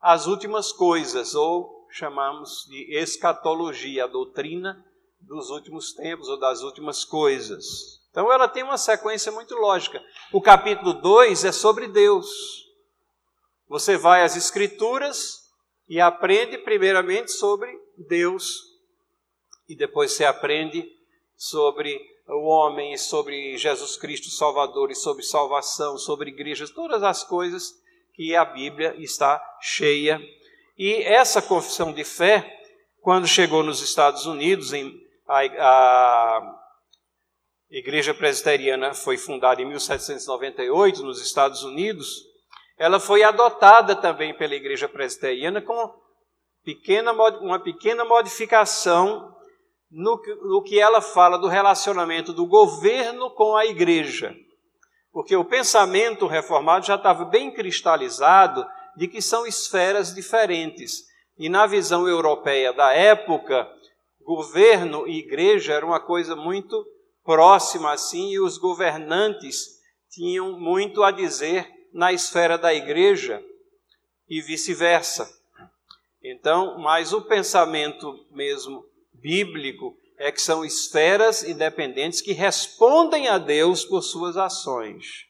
as 0.00 0.26
últimas 0.26 0.72
coisas, 0.72 1.34
ou 1.34 1.86
chamamos 1.90 2.66
de 2.68 2.94
escatologia, 2.96 4.04
a 4.04 4.08
doutrina 4.08 4.84
dos 5.20 5.50
últimos 5.50 5.92
tempos 5.92 6.28
ou 6.28 6.38
das 6.38 6.62
últimas 6.62 7.04
coisas. 7.04 7.64
Então 8.10 8.30
ela 8.30 8.46
tem 8.46 8.62
uma 8.62 8.78
sequência 8.78 9.32
muito 9.32 9.54
lógica. 9.56 10.00
O 10.32 10.40
capítulo 10.40 10.92
2 10.92 11.44
é 11.44 11.52
sobre 11.52 11.88
Deus. 11.88 12.28
Você 13.68 13.96
vai 13.96 14.22
às 14.22 14.36
Escrituras 14.36 15.43
e 15.88 16.00
aprende 16.00 16.58
primeiramente 16.58 17.32
sobre 17.32 17.70
Deus, 17.96 18.62
e 19.68 19.76
depois 19.76 20.12
você 20.12 20.24
aprende 20.24 20.84
sobre 21.36 22.00
o 22.26 22.46
homem, 22.46 22.94
e 22.94 22.98
sobre 22.98 23.56
Jesus 23.56 23.96
Cristo 23.96 24.30
Salvador, 24.30 24.90
e 24.90 24.94
sobre 24.94 25.22
salvação, 25.22 25.98
sobre 25.98 26.30
igrejas, 26.30 26.70
todas 26.70 27.02
as 27.02 27.22
coisas 27.22 27.74
que 28.14 28.34
a 28.34 28.44
Bíblia 28.44 28.94
está 28.98 29.42
cheia. 29.60 30.20
E 30.76 31.02
essa 31.02 31.42
confissão 31.42 31.92
de 31.92 32.04
fé, 32.04 32.62
quando 33.00 33.26
chegou 33.26 33.62
nos 33.62 33.82
Estados 33.82 34.26
Unidos, 34.26 34.72
em, 34.72 34.98
a, 35.28 35.40
a 35.40 36.60
Igreja 37.70 38.14
Presbiteriana 38.14 38.94
foi 38.94 39.18
fundada 39.18 39.60
em 39.60 39.66
1798 39.66 41.02
nos 41.02 41.20
Estados 41.20 41.62
Unidos, 41.62 42.24
ela 42.76 42.98
foi 42.98 43.22
adotada 43.22 43.94
também 43.94 44.36
pela 44.36 44.54
Igreja 44.54 44.88
Presbiteriana 44.88 45.62
com 45.62 45.94
pequena, 46.64 47.12
uma 47.12 47.60
pequena 47.60 48.04
modificação 48.04 49.32
no, 49.90 50.20
no 50.42 50.62
que 50.62 50.80
ela 50.80 51.00
fala 51.00 51.38
do 51.38 51.46
relacionamento 51.46 52.32
do 52.32 52.46
governo 52.46 53.30
com 53.30 53.56
a 53.56 53.64
igreja. 53.64 54.34
Porque 55.12 55.36
o 55.36 55.44
pensamento 55.44 56.26
reformado 56.26 56.86
já 56.86 56.96
estava 56.96 57.24
bem 57.24 57.52
cristalizado 57.52 58.66
de 58.96 59.06
que 59.06 59.22
são 59.22 59.46
esferas 59.46 60.12
diferentes. 60.12 61.04
E 61.38 61.48
na 61.48 61.66
visão 61.66 62.08
europeia 62.08 62.72
da 62.72 62.92
época, 62.92 63.68
governo 64.24 65.06
e 65.06 65.18
igreja 65.18 65.74
era 65.74 65.86
uma 65.86 66.00
coisa 66.00 66.34
muito 66.34 66.84
próxima 67.22 67.92
assim, 67.92 68.32
e 68.32 68.40
os 68.40 68.58
governantes 68.58 69.74
tinham 70.10 70.58
muito 70.58 71.02
a 71.02 71.10
dizer 71.10 71.68
na 71.94 72.12
esfera 72.12 72.58
da 72.58 72.74
igreja 72.74 73.42
e 74.28 74.42
vice-versa. 74.42 75.32
Então, 76.22 76.78
mas 76.78 77.14
o 77.14 77.22
pensamento 77.22 78.26
mesmo 78.30 78.84
bíblico 79.12 79.96
é 80.18 80.30
que 80.30 80.42
são 80.42 80.64
esferas 80.64 81.42
independentes 81.42 82.20
que 82.20 82.32
respondem 82.32 83.28
a 83.28 83.38
Deus 83.38 83.84
por 83.84 84.02
suas 84.02 84.36
ações. 84.36 85.26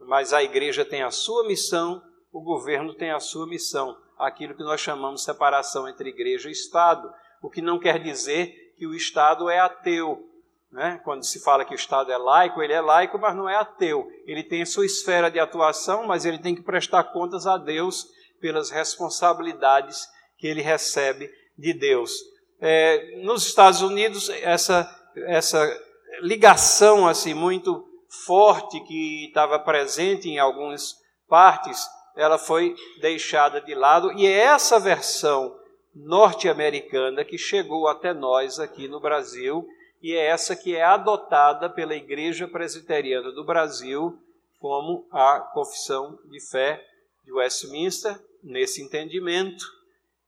Mas 0.00 0.32
a 0.32 0.42
igreja 0.42 0.84
tem 0.84 1.02
a 1.02 1.10
sua 1.12 1.46
missão 1.46 2.02
o 2.32 2.40
governo 2.40 2.94
tem 2.94 3.10
a 3.10 3.20
sua 3.20 3.46
missão, 3.46 3.96
aquilo 4.18 4.54
que 4.54 4.62
nós 4.62 4.80
chamamos 4.80 5.20
de 5.20 5.26
separação 5.26 5.86
entre 5.86 6.08
igreja 6.08 6.48
e 6.48 6.52
Estado, 6.52 7.12
o 7.42 7.50
que 7.50 7.60
não 7.60 7.78
quer 7.78 8.02
dizer 8.02 8.74
que 8.78 8.86
o 8.86 8.94
Estado 8.94 9.50
é 9.50 9.58
ateu, 9.58 10.26
Né? 10.72 10.98
Quando 11.04 11.24
se 11.24 11.38
fala 11.40 11.64
que 11.66 11.74
o 11.74 11.76
Estado 11.76 12.10
é 12.10 12.16
laico, 12.16 12.62
ele 12.62 12.72
é 12.72 12.80
laico, 12.80 13.18
mas 13.18 13.36
não 13.36 13.48
é 13.48 13.56
ateu. 13.56 14.08
Ele 14.26 14.42
tem 14.42 14.64
sua 14.64 14.86
esfera 14.86 15.30
de 15.30 15.38
atuação, 15.38 16.06
mas 16.06 16.24
ele 16.24 16.38
tem 16.38 16.54
que 16.54 16.62
prestar 16.62 17.04
contas 17.04 17.46
a 17.46 17.58
Deus 17.58 18.08
pelas 18.40 18.70
responsabilidades 18.70 20.08
que 20.38 20.46
ele 20.46 20.62
recebe 20.62 21.30
de 21.58 21.74
Deus. 21.74 22.12
É, 22.58 23.20
nos 23.22 23.46
Estados 23.46 23.82
Unidos, 23.82 24.30
essa, 24.30 24.88
essa 25.26 25.80
ligação 26.22 27.06
assim 27.06 27.34
muito 27.34 27.84
forte 28.26 28.80
que 28.80 29.26
estava 29.26 29.58
presente 29.58 30.28
em 30.28 30.38
algumas 30.38 30.94
partes, 31.28 31.86
ela 32.16 32.38
foi 32.38 32.74
deixada 33.00 33.60
de 33.60 33.74
lado, 33.74 34.12
e 34.12 34.26
é 34.26 34.38
essa 34.38 34.78
versão 34.78 35.54
norte-americana 35.94 37.24
que 37.24 37.36
chegou 37.36 37.88
até 37.88 38.14
nós 38.14 38.58
aqui 38.58 38.88
no 38.88 39.00
Brasil 39.00 39.66
e 40.02 40.12
é 40.14 40.26
essa 40.26 40.56
que 40.56 40.74
é 40.74 40.82
adotada 40.82 41.70
pela 41.70 41.94
Igreja 41.94 42.48
Presbiteriana 42.48 43.30
do 43.30 43.44
Brasil 43.44 44.18
como 44.58 45.06
a 45.10 45.40
confissão 45.40 46.18
de 46.24 46.40
fé 46.40 46.84
de 47.24 47.32
Westminster, 47.32 48.20
nesse 48.42 48.82
entendimento. 48.82 49.64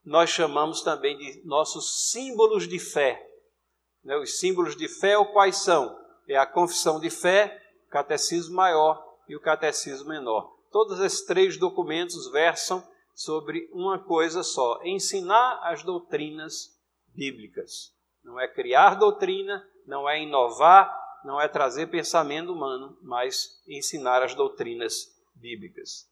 Nós 0.04 0.30
chamamos 0.30 0.82
também 0.82 1.16
de 1.16 1.42
nossos 1.44 2.10
símbolos 2.10 2.68
de 2.68 2.78
fé. 2.78 3.24
Né, 4.04 4.16
os 4.16 4.38
símbolos 4.38 4.76
de 4.76 4.88
fé, 4.88 5.14
quais 5.32 5.56
são? 5.58 5.98
É 6.28 6.36
a 6.36 6.46
confissão 6.46 7.00
de 7.00 7.10
fé, 7.10 7.60
o 7.86 7.90
catecismo 7.90 8.54
maior 8.54 9.02
e 9.28 9.36
o 9.36 9.40
catecismo 9.40 10.08
menor. 10.08 10.56
Todos 10.70 11.00
esses 11.00 11.22
três 11.22 11.56
documentos 11.56 12.30
versam 12.30 12.86
sobre 13.14 13.68
uma 13.72 13.98
coisa 13.98 14.42
só: 14.42 14.80
ensinar 14.84 15.60
as 15.62 15.82
doutrinas 15.82 16.76
bíblicas. 17.14 17.93
Não 18.24 18.40
é 18.40 18.48
criar 18.48 18.94
doutrina, 18.94 19.64
não 19.86 20.08
é 20.08 20.22
inovar, 20.22 20.92
não 21.24 21.40
é 21.40 21.46
trazer 21.46 21.86
pensamento 21.86 22.52
humano, 22.52 22.96
mas 23.02 23.62
ensinar 23.68 24.22
as 24.22 24.34
doutrinas 24.34 24.94
bíblicas. 25.34 26.08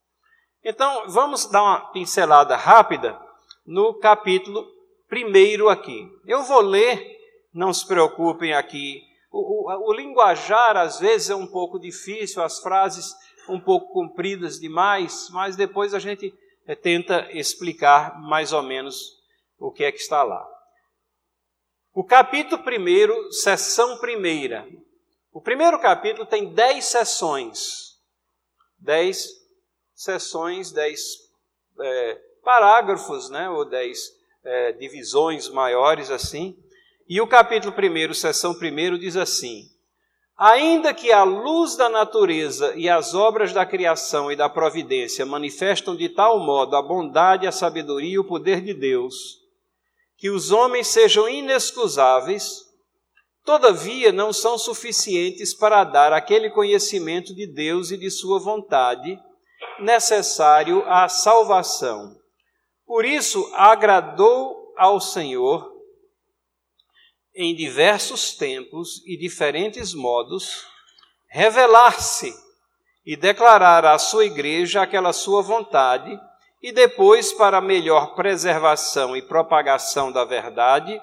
Então, 0.65 1.09
vamos 1.09 1.47
dar 1.47 1.63
uma 1.63 1.81
pincelada 1.93 2.57
rápida 2.57 3.19
no 3.67 3.95
capítulo 3.95 4.67
primeiro 5.09 5.69
aqui. 5.69 6.09
Eu 6.27 6.43
vou 6.43 6.61
ler, 6.61 7.19
não 7.53 7.73
se 7.73 7.87
preocupem 7.87 8.55
aqui. 8.55 9.03
O, 9.31 9.71
o, 9.71 9.91
o 9.91 9.93
linguajar 9.93 10.77
às 10.77 11.01
vezes 11.01 11.31
é 11.31 11.35
um 11.35 11.47
pouco 11.47 11.79
difícil, 11.79 12.43
as 12.43 12.61
frases 12.61 13.13
um 13.49 13.61
pouco 13.61 13.93
compridas 13.93 14.59
demais, 14.59 15.29
mas 15.31 15.57
depois 15.57 15.95
a 15.95 15.99
gente 15.99 16.33
é, 16.67 16.75
tenta 16.75 17.29
explicar 17.33 18.21
mais 18.21 18.53
ou 18.53 18.63
menos 18.63 19.21
o 19.59 19.71
que 19.71 19.85
é 19.85 19.93
que 19.93 19.99
está 19.99 20.23
lá. 20.23 20.47
O 21.95 22.03
capítulo 22.03 22.63
primeiro, 22.63 23.31
sessão 23.31 23.99
primeira. 23.99 24.67
O 25.31 25.43
primeiro 25.43 25.79
capítulo 25.79 26.25
tem 26.25 26.55
dez 26.55 26.87
sessões. 26.87 27.99
Dez 28.79 29.29
sessões, 29.95 30.73
dez 30.73 31.03
é, 31.79 32.19
parágrafos, 32.43 33.29
né, 33.29 33.51
ou 33.51 33.67
dez 33.67 34.11
é, 34.43 34.73
divisões 34.73 35.51
maiores 35.51 36.11
assim. 36.11 36.57
E 37.07 37.21
o 37.21 37.27
capítulo 37.27 37.75
primeiro, 37.75 38.15
sessão 38.15 38.55
primeiro, 38.55 38.99
diz 38.99 39.15
assim: 39.15 39.69
Ainda 40.35 40.95
que 40.95 41.13
a 41.13 41.25
luz 41.25 41.77
da 41.77 41.91
natureza 41.91 42.73
e 42.75 42.89
as 42.89 43.15
obras 43.15 43.53
da 43.53 43.67
criação 43.67 44.33
e 44.33 44.37
da 44.37 44.49
providência 44.49 45.27
manifestam 45.27 45.95
de 45.95 46.09
tal 46.09 46.41
modo 46.41 46.75
a 46.75 46.81
bondade, 46.81 47.47
a 47.47 47.53
sabedoria 47.53 48.15
e 48.15 48.19
o 48.19 48.25
poder 48.25 48.63
de 48.63 48.73
Deus, 48.73 49.42
que 50.23 50.31
os 50.31 50.53
homens 50.53 50.87
sejam 50.87 51.29
inexcusáveis, 51.29 52.61
todavia 53.45 54.13
não 54.13 54.33
são 54.33 54.57
suficientes 54.57 55.53
para 55.53 55.83
dar 55.83 56.13
aquele 56.13 56.49
conhecimento 56.49 57.35
de 57.35 57.45
Deus 57.45 57.91
e 57.91 57.97
de 57.97 58.09
Sua 58.09 58.39
vontade 58.39 59.19
necessário 59.81 60.85
à 60.87 61.09
salvação. 61.09 62.17
Por 62.87 63.05
isso, 63.05 63.53
agradou 63.57 64.73
ao 64.77 65.01
Senhor, 65.01 65.69
em 67.35 67.53
diversos 67.53 68.33
tempos 68.37 69.03
e 69.05 69.17
diferentes 69.17 69.93
modos, 69.93 70.65
revelar-se 71.31 72.33
e 73.05 73.17
declarar 73.17 73.85
à 73.85 73.99
sua 73.99 74.25
igreja 74.25 74.83
aquela 74.83 75.13
sua 75.13 75.43
vontade 75.43 76.17
e 76.63 76.71
depois, 76.71 77.33
para 77.33 77.61
melhor 77.61 78.15
preservação 78.15 79.17
e 79.17 79.23
propagação 79.23 80.13
da 80.13 80.25
verdade, 80.25 81.01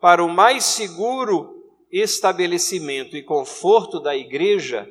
para 0.00 0.22
o 0.22 0.28
mais 0.28 0.64
seguro 0.64 1.50
estabelecimento 1.90 3.16
e 3.16 3.22
conforto 3.22 3.98
da 3.98 4.14
igreja 4.16 4.88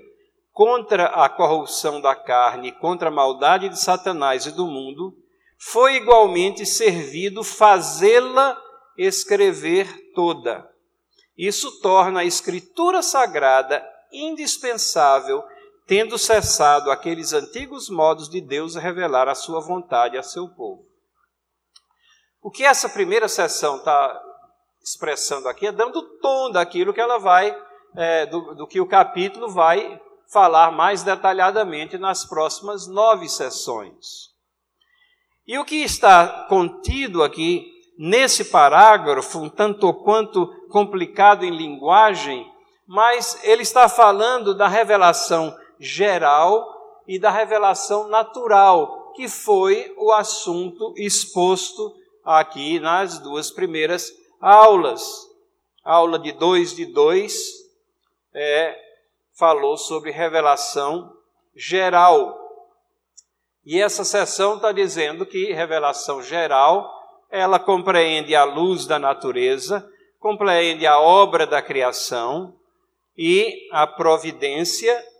contra 0.51 1.05
a 1.05 1.29
corrupção 1.29 2.01
da 2.01 2.13
carne, 2.13 2.71
contra 2.73 3.07
a 3.07 3.11
maldade 3.11 3.69
de 3.69 3.79
Satanás 3.79 4.45
e 4.45 4.51
do 4.51 4.67
mundo, 4.67 5.15
foi 5.57 5.95
igualmente 5.95 6.65
servido 6.65 7.43
fazê-la 7.43 8.57
escrever 8.97 9.87
toda. 10.13 10.67
Isso 11.37 11.79
torna 11.81 12.19
a 12.19 12.25
Escritura 12.25 13.01
Sagrada 13.01 13.83
indispensável 14.11 15.41
tendo 15.91 16.17
cessado 16.17 16.89
aqueles 16.89 17.33
antigos 17.33 17.89
modos 17.89 18.29
de 18.29 18.39
Deus 18.39 18.75
revelar 18.75 19.27
a 19.27 19.35
sua 19.35 19.59
vontade 19.59 20.17
a 20.17 20.23
seu 20.23 20.47
povo. 20.47 20.85
O 22.41 22.49
que 22.49 22.63
essa 22.63 22.87
primeira 22.87 23.27
sessão 23.27 23.75
está 23.75 24.17
expressando 24.81 25.49
aqui 25.49 25.67
é 25.67 25.71
dando 25.73 26.01
tom 26.19 26.49
daquilo 26.49 26.93
que 26.93 27.01
ela 27.01 27.17
vai, 27.17 27.53
é, 27.93 28.25
do, 28.25 28.55
do 28.55 28.67
que 28.67 28.79
o 28.79 28.87
capítulo 28.87 29.49
vai 29.49 30.01
falar 30.31 30.71
mais 30.71 31.03
detalhadamente 31.03 31.97
nas 31.97 32.23
próximas 32.23 32.87
nove 32.87 33.27
sessões. 33.27 34.29
E 35.45 35.59
o 35.59 35.65
que 35.65 35.83
está 35.83 36.45
contido 36.47 37.21
aqui 37.21 37.69
nesse 37.99 38.45
parágrafo, 38.45 39.39
um 39.39 39.49
tanto 39.49 39.93
quanto 39.93 40.47
complicado 40.69 41.43
em 41.43 41.51
linguagem, 41.51 42.49
mas 42.87 43.37
ele 43.43 43.63
está 43.63 43.89
falando 43.89 44.55
da 44.55 44.69
revelação 44.69 45.53
geral 45.81 47.03
e 47.07 47.17
da 47.17 47.31
revelação 47.31 48.07
natural, 48.07 49.11
que 49.15 49.27
foi 49.27 49.91
o 49.97 50.11
assunto 50.11 50.93
exposto 50.95 51.93
aqui 52.23 52.79
nas 52.79 53.17
duas 53.17 53.49
primeiras 53.49 54.13
aulas. 54.39 55.27
A 55.83 55.95
aula 55.95 56.19
de 56.19 56.31
2 56.31 56.75
de 56.75 56.85
2 56.85 57.33
é, 58.33 58.79
falou 59.33 59.75
sobre 59.75 60.11
revelação 60.11 61.11
geral. 61.55 62.39
E 63.65 63.81
essa 63.81 64.03
sessão 64.03 64.55
está 64.55 64.71
dizendo 64.71 65.25
que 65.25 65.51
revelação 65.51 66.21
geral, 66.21 66.89
ela 67.29 67.59
compreende 67.59 68.35
a 68.35 68.43
luz 68.43 68.85
da 68.85 68.99
natureza, 68.99 69.87
compreende 70.19 70.85
a 70.85 70.99
obra 70.99 71.47
da 71.47 71.59
criação 71.59 72.55
e 73.17 73.67
a 73.71 73.87
providência 73.87 75.10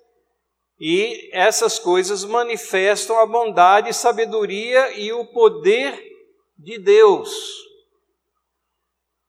e 0.84 1.30
essas 1.32 1.78
coisas 1.78 2.26
manifestam 2.26 3.20
a 3.20 3.26
bondade, 3.28 3.94
sabedoria 3.94 4.98
e 5.00 5.14
o 5.14 5.28
poder 5.28 5.96
de 6.58 6.80
Deus. 6.80 7.30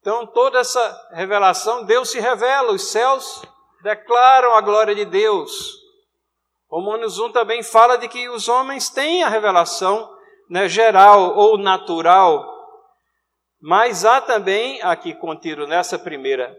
Então, 0.00 0.26
toda 0.26 0.60
essa 0.60 1.10
revelação, 1.12 1.84
Deus 1.84 2.10
se 2.10 2.18
revela, 2.18 2.72
os 2.72 2.90
céus 2.90 3.42
declaram 3.82 4.54
a 4.54 4.62
glória 4.62 4.94
de 4.94 5.04
Deus. 5.04 5.76
Romanos 6.70 7.18
1 7.18 7.32
também 7.32 7.62
fala 7.62 7.98
de 7.98 8.08
que 8.08 8.30
os 8.30 8.48
homens 8.48 8.88
têm 8.88 9.22
a 9.22 9.28
revelação 9.28 10.10
né, 10.48 10.66
geral 10.70 11.36
ou 11.36 11.58
natural, 11.58 12.48
mas 13.60 14.06
há 14.06 14.22
também, 14.22 14.80
aqui 14.80 15.14
contido 15.14 15.66
nessa 15.66 15.98
primeira 15.98 16.56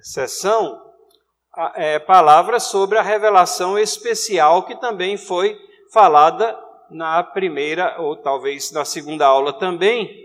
sessão, 0.00 0.82
é, 1.74 1.98
palavras 1.98 2.64
sobre 2.64 2.98
a 2.98 3.02
revelação 3.02 3.78
especial 3.78 4.64
que 4.64 4.76
também 4.76 5.16
foi 5.16 5.58
falada 5.92 6.58
na 6.90 7.22
primeira 7.22 8.00
ou 8.00 8.16
talvez 8.16 8.70
na 8.72 8.84
segunda 8.84 9.26
aula 9.26 9.52
também. 9.52 10.24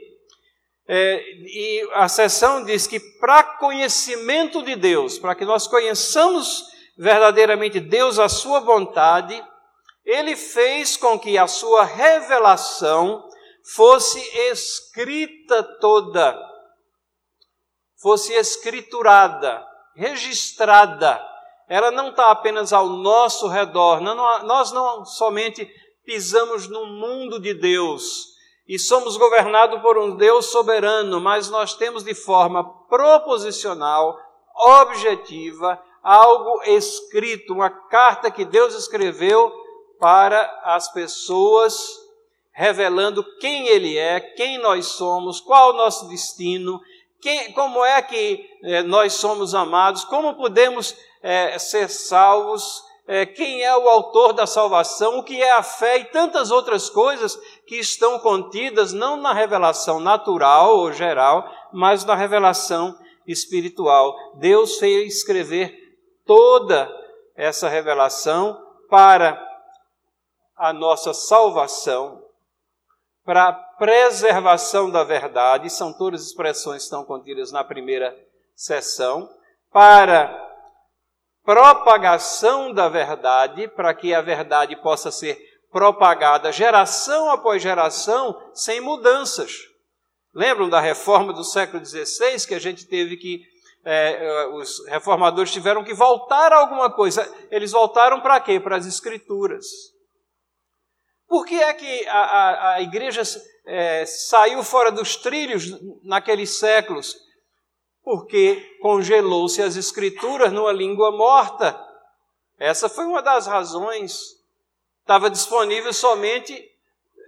É, 0.88 1.24
e 1.46 1.90
a 1.94 2.10
sessão 2.10 2.66
diz 2.66 2.86
que 2.86 3.00
para 3.00 3.44
conhecimento 3.44 4.62
de 4.62 4.76
Deus, 4.76 5.18
para 5.18 5.36
que 5.36 5.46
nós 5.46 5.68
conheçamos 5.68 6.66
verdadeiramente 6.98 7.80
Deus, 7.80 8.20
a 8.20 8.28
sua 8.28 8.60
vontade, 8.60 9.42
ele 10.06 10.36
fez 10.36 10.98
com 10.98 11.18
que 11.18 11.38
a 11.38 11.48
sua 11.48 11.86
revelação 11.86 13.24
fosse 13.64 14.20
escrita 14.52 15.64
toda, 15.80 16.38
fosse 18.02 18.34
escriturada, 18.34 19.66
registrada. 19.96 21.22
Ela 21.68 21.92
não 21.92 22.10
está 22.10 22.32
apenas 22.32 22.74
ao 22.74 22.88
nosso 22.88 23.48
redor. 23.48 24.02
Não, 24.02 24.16
nós 24.44 24.72
não 24.72 25.06
somente 25.06 25.70
pisamos 26.04 26.68
no 26.68 26.86
mundo 26.86 27.40
de 27.40 27.54
Deus 27.54 28.32
e 28.68 28.80
somos 28.80 29.18
governados 29.18 29.82
por 29.82 29.98
um 29.98 30.16
Deus 30.16 30.46
soberano, 30.46 31.20
mas 31.20 31.50
nós 31.50 31.74
temos 31.74 32.04
de 32.04 32.14
forma 32.14 32.64
proposicional 32.88 34.18
objetiva, 34.56 35.82
algo 36.04 36.62
escrito, 36.64 37.54
uma 37.54 37.70
carta 37.70 38.32
que 38.32 38.46
Deus 38.46 38.74
escreveu 38.74 39.52
para 40.00 40.42
as 40.64 40.92
pessoas, 40.92 42.00
revelando 42.52 43.24
quem 43.40 43.68
Ele 43.68 43.98
é, 43.98 44.20
quem 44.20 44.58
nós 44.58 44.86
somos, 44.88 45.40
qual 45.40 45.72
o 45.72 45.78
nosso 45.78 46.08
destino, 46.08 46.80
quem, 47.22 47.54
como 47.54 47.86
é 47.86 48.02
que 48.02 48.50
eh, 48.64 48.84
nós 48.84 49.14
somos 49.14 49.54
amados, 49.54 50.04
como 50.04 50.36
podemos 50.36 50.96
eh, 51.22 51.58
ser 51.60 51.88
salvos, 51.90 52.84
eh, 53.08 53.26
quem 53.26 53.62
é 53.62 53.76
o 53.78 53.88
autor 53.88 54.34
da 54.34 54.48
salvação, 54.48 55.20
o 55.20 55.24
que 55.24 55.42
é 55.42 55.52
a 55.52 55.62
fé? 55.62 56.00
E 56.00 56.06
tantas 56.06 56.50
outras 56.50 56.90
coisas 56.90 57.38
que 57.68 57.76
estão 57.76 58.18
contidas 58.20 58.94
não 58.94 59.18
na 59.18 59.34
revelação 59.34 60.00
natural 60.00 60.78
ou 60.78 60.92
geral, 60.92 61.48
mas 61.72 62.04
na 62.06 62.16
revelação 62.16 62.98
espiritual. 63.28 64.16
Deus 64.36 64.78
fez 64.78 65.18
escrever 65.18 65.78
toda 66.26 66.90
essa 67.36 67.68
revelação 67.70 68.60
para 68.90 69.42
a 70.58 70.72
nossa 70.72 71.14
salvação, 71.14 72.22
para 73.32 73.54
preservação 73.54 74.92
da 74.92 75.06
verdade, 75.06 75.70
são 75.70 75.94
todas 75.94 76.22
expressões 76.26 76.80
que 76.80 76.84
estão 76.84 77.06
contidas 77.06 77.50
na 77.50 77.64
primeira 77.64 78.14
sessão, 78.54 79.30
para 79.72 80.38
propagação 81.42 82.74
da 82.74 82.90
verdade, 82.90 83.70
para 83.70 83.94
que 83.94 84.14
a 84.14 84.20
verdade 84.20 84.76
possa 84.76 85.12
ser 85.12 85.40
propagada 85.72 86.52
geração 86.52 87.32
após 87.32 87.64
geração 87.64 88.38
sem 88.54 88.82
mudanças. 88.82 89.54
Lembram 90.36 90.68
da 90.68 90.82
reforma 90.82 91.32
do 91.32 91.46
século 91.46 91.86
XVI 91.86 92.46
que 92.46 92.54
a 92.54 92.60
gente 92.60 92.86
teve 92.86 93.16
que 93.16 93.46
é, 93.86 94.46
os 94.56 94.86
reformadores 94.88 95.54
tiveram 95.54 95.86
que 95.86 95.94
voltar 95.94 96.52
a 96.52 96.58
alguma 96.58 96.92
coisa. 96.92 97.34
Eles 97.50 97.72
voltaram 97.72 98.20
para 98.20 98.42
quê? 98.42 98.60
Para 98.60 98.76
as 98.76 98.86
escrituras. 98.86 99.91
Por 101.32 101.46
que 101.46 101.56
é 101.56 101.74
que 101.74 102.08
a, 102.10 102.20
a, 102.20 102.74
a 102.74 102.82
igreja 102.82 103.22
é, 103.66 104.06
saiu 104.06 104.62
fora 104.66 104.92
dos 104.92 105.16
trilhos 105.16 105.82
naqueles 106.04 106.58
séculos? 106.58 107.16
Porque 108.04 108.78
congelou-se 108.82 109.62
as 109.62 109.78
escrituras 109.78 110.52
numa 110.52 110.74
língua 110.74 111.10
morta. 111.10 111.82
Essa 112.60 112.90
foi 112.90 113.06
uma 113.06 113.22
das 113.22 113.48
razões. 113.48 114.42
Estava 115.00 115.30
disponível 115.30 115.94
somente, 115.94 116.70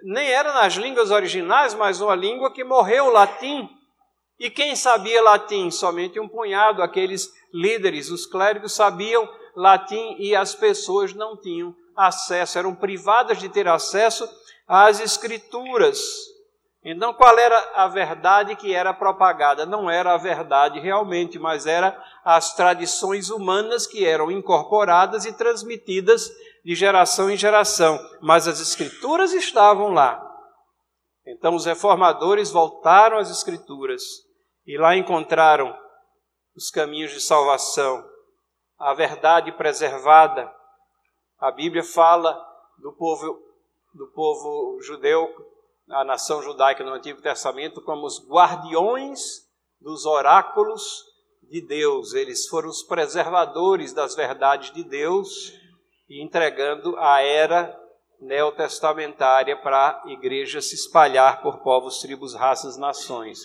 nem 0.04 0.30
era 0.30 0.54
nas 0.54 0.74
línguas 0.74 1.10
originais, 1.10 1.74
mas 1.74 2.02
uma 2.02 2.14
língua 2.14 2.52
que 2.52 2.66
morreu, 2.66 3.06
o 3.06 3.10
latim. 3.10 3.70
E 4.38 4.50
quem 4.50 4.76
sabia 4.76 5.22
latim? 5.22 5.72
Somente 5.72 6.20
um 6.20 6.28
punhado, 6.28 6.84
aqueles 6.84 7.32
líderes, 7.54 8.10
os 8.10 8.26
clérigos 8.26 8.74
sabiam 8.74 9.26
latim 9.56 10.18
e 10.20 10.36
as 10.36 10.54
pessoas 10.54 11.14
não 11.14 11.38
tinham 11.38 11.74
acesso, 11.96 12.58
eram 12.58 12.76
privadas 12.76 13.38
de 13.40 13.50
ter 13.50 13.68
acesso 13.68 14.28
às 14.68 15.00
escrituras. 15.00 16.00
Então, 16.86 17.14
qual 17.14 17.38
era 17.40 17.58
a 17.76 17.88
verdade 17.88 18.56
que 18.58 18.74
era 18.74 18.94
propagada? 18.94 19.66
Não 19.66 19.90
era 19.90 20.14
a 20.14 20.18
verdade 20.18 20.80
realmente, 20.80 21.40
mas 21.40 21.66
era 21.66 21.98
as 22.26 22.54
tradições 22.56 23.30
humanas 23.30 23.88
que 23.88 24.06
eram 24.06 24.30
incorporadas 24.30 25.26
e 25.26 25.32
transmitidas 25.32 26.30
de 26.64 26.76
geração 26.76 27.30
em 27.30 27.38
geração. 27.38 27.98
Mas 28.22 28.50
as 28.50 28.60
escrituras 28.60 29.32
estavam 29.32 29.94
lá. 29.94 30.22
Então, 31.26 31.56
os 31.56 31.66
reformadores 31.66 32.52
voltaram 32.52 33.18
às 33.18 33.30
escrituras 33.30 34.04
e 34.66 34.78
lá 34.78 34.96
encontraram 34.96 35.74
os 36.56 36.70
caminhos 36.70 37.12
de 37.12 37.22
salvação, 37.22 38.04
a 38.78 38.94
verdade 38.94 39.52
preservada, 39.54 40.54
a 41.44 41.52
Bíblia 41.52 41.84
fala 41.84 42.42
do 42.78 42.94
povo, 42.94 43.38
do 43.94 44.08
povo 44.08 44.82
judeu, 44.82 45.30
a 45.90 46.02
nação 46.06 46.42
judaica 46.42 46.86
no 46.86 46.94
Antigo 46.94 47.22
Testamento, 47.22 47.82
como 47.82 48.06
os 48.06 48.26
guardiões 48.26 49.46
dos 49.82 50.06
oráculos 50.06 51.04
de 51.42 51.60
Deus. 51.60 52.14
Eles 52.14 52.48
foram 52.48 52.70
os 52.70 52.82
preservadores 52.82 53.92
das 53.92 54.16
verdades 54.16 54.72
de 54.72 54.86
Deus 54.86 55.52
e 56.08 56.24
entregando 56.24 56.98
a 56.98 57.22
era 57.22 57.78
neotestamentária 58.22 59.58
para 59.58 60.02
a 60.02 60.12
igreja 60.12 60.62
se 60.62 60.76
espalhar 60.76 61.42
por 61.42 61.58
povos, 61.58 62.00
tribos, 62.00 62.34
raças, 62.34 62.78
nações. 62.78 63.40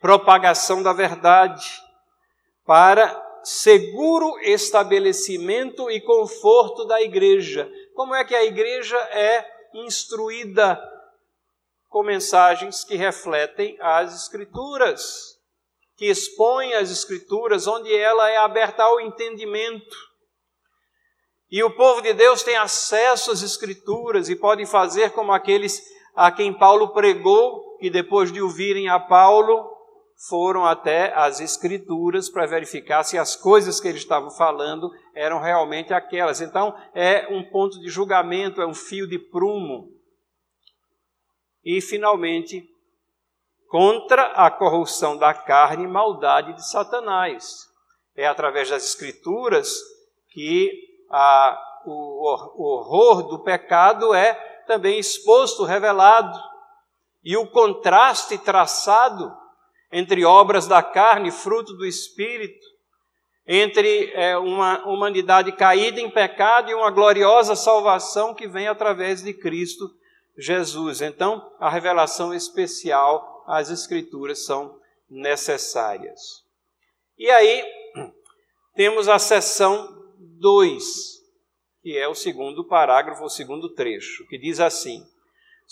Propagação 0.00 0.82
da 0.82 0.94
verdade 0.94 1.68
para 2.64 3.21
seguro 3.44 4.38
estabelecimento 4.40 5.90
e 5.90 6.00
conforto 6.00 6.84
da 6.84 7.00
igreja. 7.02 7.70
Como 7.94 8.14
é 8.14 8.24
que 8.24 8.34
a 8.34 8.44
igreja 8.44 8.96
é 8.96 9.44
instruída 9.74 10.80
com 11.88 12.02
mensagens 12.02 12.84
que 12.84 12.96
refletem 12.96 13.76
as 13.80 14.14
Escrituras, 14.22 15.38
que 15.96 16.06
expõem 16.06 16.72
as 16.74 16.90
Escrituras, 16.90 17.66
onde 17.66 17.94
ela 17.94 18.30
é 18.30 18.38
aberta 18.38 18.82
ao 18.82 18.98
entendimento. 19.00 19.96
E 21.50 21.62
o 21.62 21.70
povo 21.76 22.00
de 22.00 22.14
Deus 22.14 22.42
tem 22.42 22.56
acesso 22.56 23.30
às 23.30 23.42
Escrituras 23.42 24.30
e 24.30 24.36
pode 24.36 24.64
fazer 24.64 25.10
como 25.10 25.32
aqueles 25.32 25.82
a 26.14 26.32
quem 26.32 26.52
Paulo 26.52 26.92
pregou, 26.94 27.76
que 27.78 27.90
depois 27.90 28.32
de 28.32 28.40
ouvirem 28.40 28.88
a 28.88 28.98
Paulo, 28.98 29.71
foram 30.28 30.64
até 30.64 31.12
as 31.14 31.40
Escrituras 31.40 32.28
para 32.28 32.46
verificar 32.46 33.02
se 33.02 33.18
as 33.18 33.34
coisas 33.34 33.80
que 33.80 33.88
eles 33.88 34.02
estavam 34.02 34.30
falando 34.30 34.90
eram 35.14 35.40
realmente 35.40 35.92
aquelas. 35.92 36.40
Então, 36.40 36.74
é 36.94 37.26
um 37.28 37.42
ponto 37.50 37.80
de 37.80 37.88
julgamento, 37.88 38.62
é 38.62 38.66
um 38.66 38.74
fio 38.74 39.08
de 39.08 39.18
prumo. 39.18 39.88
E, 41.64 41.80
finalmente, 41.80 42.64
contra 43.68 44.26
a 44.32 44.50
corrupção 44.50 45.16
da 45.16 45.34
carne 45.34 45.84
e 45.84 45.88
maldade 45.88 46.52
de 46.54 46.68
Satanás. 46.68 47.68
É 48.14 48.26
através 48.26 48.70
das 48.70 48.84
Escrituras 48.84 49.74
que 50.30 50.70
a, 51.10 51.58
o, 51.84 52.62
o 52.62 52.76
horror 52.76 53.22
do 53.24 53.42
pecado 53.42 54.14
é 54.14 54.34
também 54.66 54.98
exposto, 54.98 55.64
revelado. 55.64 56.38
E 57.24 57.36
o 57.36 57.46
contraste 57.50 58.38
traçado 58.38 59.41
entre 59.92 60.24
obras 60.24 60.66
da 60.66 60.82
carne, 60.82 61.30
fruto 61.30 61.74
do 61.74 61.84
espírito, 61.84 62.66
entre 63.46 64.10
é, 64.14 64.36
uma 64.38 64.84
humanidade 64.86 65.52
caída 65.52 66.00
em 66.00 66.10
pecado 66.10 66.70
e 66.70 66.74
uma 66.74 66.90
gloriosa 66.90 67.54
salvação 67.54 68.34
que 68.34 68.48
vem 68.48 68.66
através 68.66 69.22
de 69.22 69.34
Cristo 69.34 69.90
Jesus. 70.38 71.02
Então, 71.02 71.52
a 71.60 71.68
revelação 71.68 72.32
especial, 72.32 73.44
as 73.46 73.68
Escrituras 73.68 74.46
são 74.46 74.80
necessárias. 75.10 76.42
E 77.18 77.28
aí, 77.30 77.64
temos 78.74 79.08
a 79.08 79.18
seção 79.18 79.86
2, 80.40 80.84
que 81.82 81.98
é 81.98 82.08
o 82.08 82.14
segundo 82.14 82.66
parágrafo, 82.66 83.24
o 83.24 83.28
segundo 83.28 83.68
trecho, 83.74 84.26
que 84.28 84.38
diz 84.38 84.60
assim: 84.60 85.04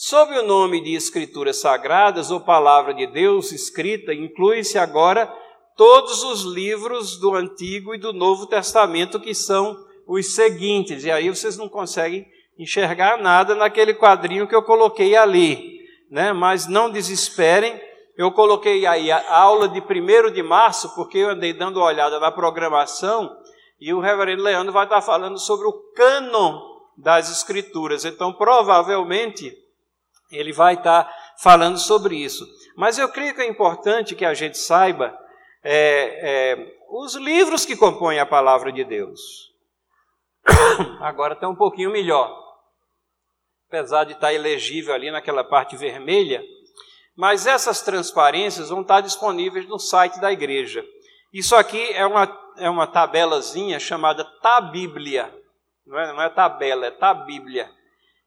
Sob 0.03 0.33
o 0.33 0.43
nome 0.43 0.81
de 0.81 0.95
Escrituras 0.95 1.61
Sagradas 1.61 2.31
ou 2.31 2.41
Palavra 2.41 2.95
de 2.95 3.07
Deus 3.07 3.53
escrita, 3.53 4.15
inclui-se 4.15 4.79
agora 4.79 5.31
todos 5.77 6.23
os 6.23 6.41
livros 6.41 7.19
do 7.19 7.35
Antigo 7.35 7.95
e 7.95 7.99
do 7.99 8.11
Novo 8.11 8.47
Testamento, 8.47 9.21
que 9.21 9.35
são 9.35 9.77
os 10.07 10.35
seguintes. 10.35 11.05
E 11.05 11.11
aí 11.11 11.29
vocês 11.29 11.59
não 11.59 11.69
conseguem 11.69 12.27
enxergar 12.59 13.19
nada 13.19 13.55
naquele 13.55 13.93
quadrinho 13.93 14.49
que 14.49 14.55
eu 14.55 14.63
coloquei 14.63 15.15
ali. 15.15 15.81
Né? 16.11 16.33
Mas 16.33 16.67
não 16.67 16.91
desesperem, 16.91 17.79
eu 18.17 18.33
coloquei 18.33 18.87
aí 18.87 19.13
a 19.13 19.37
aula 19.37 19.69
de 19.69 19.81
1 19.81 20.33
de 20.33 20.43
março, 20.43 20.95
porque 20.95 21.19
eu 21.19 21.29
andei 21.29 21.53
dando 21.53 21.77
uma 21.77 21.85
olhada 21.85 22.19
na 22.19 22.33
programação 22.33 23.31
e 23.79 23.93
o 23.93 24.01
reverendo 24.01 24.45
Leandro 24.45 24.73
vai 24.73 24.85
estar 24.85 25.03
falando 25.03 25.39
sobre 25.39 25.67
o 25.67 25.75
cânon 25.95 26.59
das 26.97 27.31
Escrituras. 27.31 28.07
Então, 28.07 28.33
provavelmente 28.33 29.60
ele 30.31 30.53
vai 30.53 30.75
estar 30.75 31.13
falando 31.43 31.79
sobre 31.79 32.17
isso. 32.17 32.47
Mas 32.77 32.99
eu 32.99 33.09
creio 33.09 33.35
que 33.35 33.41
é 33.41 33.49
importante 33.49 34.15
que 34.15 34.25
a 34.25 34.35
gente 34.35 34.57
saiba 34.57 35.17
é, 35.63 36.53
é, 36.53 36.75
os 36.91 37.15
livros 37.15 37.67
que 37.67 37.77
compõem 37.77 38.19
a 38.19 38.27
palavra 38.27 38.73
de 38.73 38.85
Deus. 38.85 39.21
Agora 41.01 41.35
está 41.35 41.49
um 41.49 41.55
pouquinho 41.55 41.91
melhor, 41.91 42.31
apesar 43.69 44.05
de 44.05 44.13
estar 44.13 44.33
elegível 44.33 44.95
ali 44.95 45.11
naquela 45.11 45.45
parte 45.45 45.77
vermelha, 45.77 46.43
mas 47.17 47.47
essas 47.47 47.83
transparências 47.83 48.71
vão 48.71 48.83
estar 48.83 49.01
disponíveis 49.01 49.67
no 49.67 49.79
site 49.79 50.21
da 50.21 50.33
igreja. 50.33 50.85
Isso 51.33 51.55
aqui 51.55 51.93
é 51.93 52.07
uma, 52.07 52.53
é 52.57 52.71
uma 52.71 52.87
tabelazinha 52.87 53.79
chamada 53.79 54.25
Tabíblia. 54.41 55.33
Não 55.87 55.99
é, 55.99 56.13
não 56.13 56.23
é 56.23 56.29
tabela, 56.29 56.87
é 56.87 56.91
Tabíblia 56.91 57.71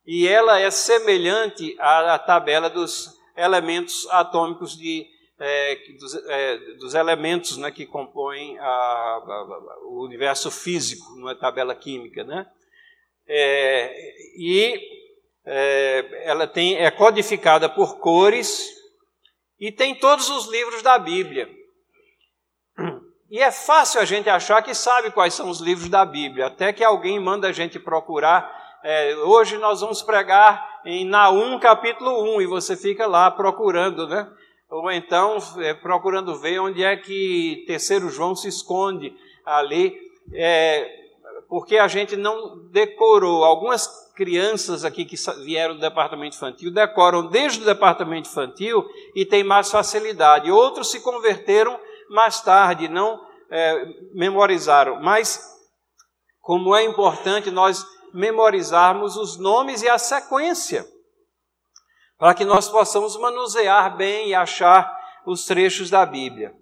e 0.05 0.27
ela 0.27 0.59
é 0.59 0.69
semelhante 0.69 1.75
à, 1.79 2.15
à 2.15 2.19
tabela 2.19 2.69
dos 2.69 3.17
elementos 3.35 4.07
atômicos 4.09 4.77
de 4.77 5.07
é, 5.39 5.75
dos, 5.99 6.15
é, 6.27 6.57
dos, 6.75 6.93
elementos 6.93 7.57
né, 7.57 7.71
que 7.71 7.85
compõem 7.85 8.57
a, 8.59 8.63
a, 8.63 9.77
o 9.87 10.05
universo 10.05 10.49
físico, 10.51 11.15
numa 11.15 11.35
tabela 11.35 11.75
química. 11.75 12.23
Né? 12.23 12.45
É, 13.27 13.93
e 14.37 14.79
é, 15.45 16.29
ela 16.29 16.47
tem, 16.47 16.77
é 16.77 16.89
codificada 16.91 17.67
por 17.67 17.99
cores 17.99 18.69
e 19.59 19.71
tem 19.71 19.95
todos 19.95 20.29
os 20.29 20.47
livros 20.47 20.81
da 20.81 20.97
Bíblia. 20.97 21.49
E 23.29 23.39
é 23.39 23.51
fácil 23.51 23.99
a 23.99 24.05
gente 24.05 24.29
achar 24.29 24.61
que 24.61 24.75
sabe 24.75 25.11
quais 25.11 25.33
são 25.33 25.49
os 25.49 25.59
livros 25.59 25.89
da 25.89 26.05
Bíblia, 26.05 26.45
até 26.47 26.71
que 26.71 26.83
alguém 26.83 27.19
manda 27.19 27.47
a 27.47 27.51
gente 27.51 27.79
procurar. 27.79 28.62
É, 28.83 29.15
hoje 29.15 29.57
nós 29.57 29.79
vamos 29.79 30.01
pregar 30.01 30.81
em 30.83 31.05
Naum 31.05 31.57
capítulo 31.57 32.21
1 32.35 32.41
e 32.41 32.45
você 32.45 32.75
fica 32.75 33.07
lá 33.07 33.31
procurando, 33.31 34.05
né? 34.09 34.29
Ou 34.69 34.91
então 34.91 35.37
é, 35.59 35.73
procurando 35.73 36.37
ver 36.37 36.59
onde 36.59 36.83
é 36.83 36.97
que 36.97 37.63
terceiro 37.65 38.09
João 38.09 38.35
se 38.35 38.49
esconde 38.49 39.15
ali. 39.45 39.97
É, 40.33 40.85
porque 41.47 41.77
a 41.77 41.87
gente 41.87 42.17
não 42.17 42.67
decorou. 42.71 43.45
Algumas 43.45 43.87
crianças 44.15 44.83
aqui 44.83 45.05
que 45.05 45.15
vieram 45.45 45.75
do 45.75 45.79
departamento 45.79 46.35
infantil 46.35 46.69
decoram 46.69 47.27
desde 47.27 47.61
o 47.61 47.65
departamento 47.65 48.27
infantil 48.27 48.85
e 49.15 49.25
têm 49.25 49.45
mais 49.45 49.71
facilidade. 49.71 50.51
Outros 50.51 50.91
se 50.91 50.99
converteram 50.99 51.79
mais 52.09 52.41
tarde, 52.41 52.89
não 52.89 53.25
é, 53.49 53.85
memorizaram. 54.13 54.99
Mas, 55.01 55.41
como 56.41 56.75
é 56.75 56.83
importante 56.83 57.49
nós 57.49 57.92
memorizarmos 58.13 59.17
os 59.17 59.37
nomes 59.37 59.81
e 59.81 59.89
a 59.89 59.97
sequência, 59.97 60.85
para 62.17 62.33
que 62.33 62.45
nós 62.45 62.69
possamos 62.69 63.17
manusear 63.17 63.97
bem 63.97 64.29
e 64.29 64.35
achar 64.35 64.95
os 65.25 65.45
trechos 65.45 65.89
da 65.89 66.05
Bíblia. 66.05 66.53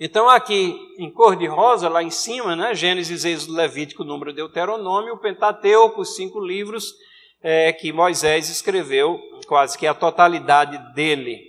Então, 0.00 0.28
aqui 0.28 0.78
em 0.96 1.10
cor 1.10 1.34
de 1.34 1.46
rosa, 1.46 1.88
lá 1.88 2.02
em 2.02 2.10
cima, 2.10 2.54
né, 2.54 2.72
Gênesis, 2.72 3.24
Êxodo, 3.24 3.54
Levítico, 3.54 4.04
Número, 4.04 4.32
Deuteronômio, 4.32 5.14
o 5.14 5.18
Pentateuco, 5.18 6.02
os 6.02 6.14
cinco 6.14 6.38
livros 6.38 6.94
é, 7.42 7.72
que 7.72 7.92
Moisés 7.92 8.48
escreveu, 8.48 9.18
quase 9.48 9.76
que 9.76 9.86
a 9.86 9.94
totalidade 9.94 10.94
dele. 10.94 11.40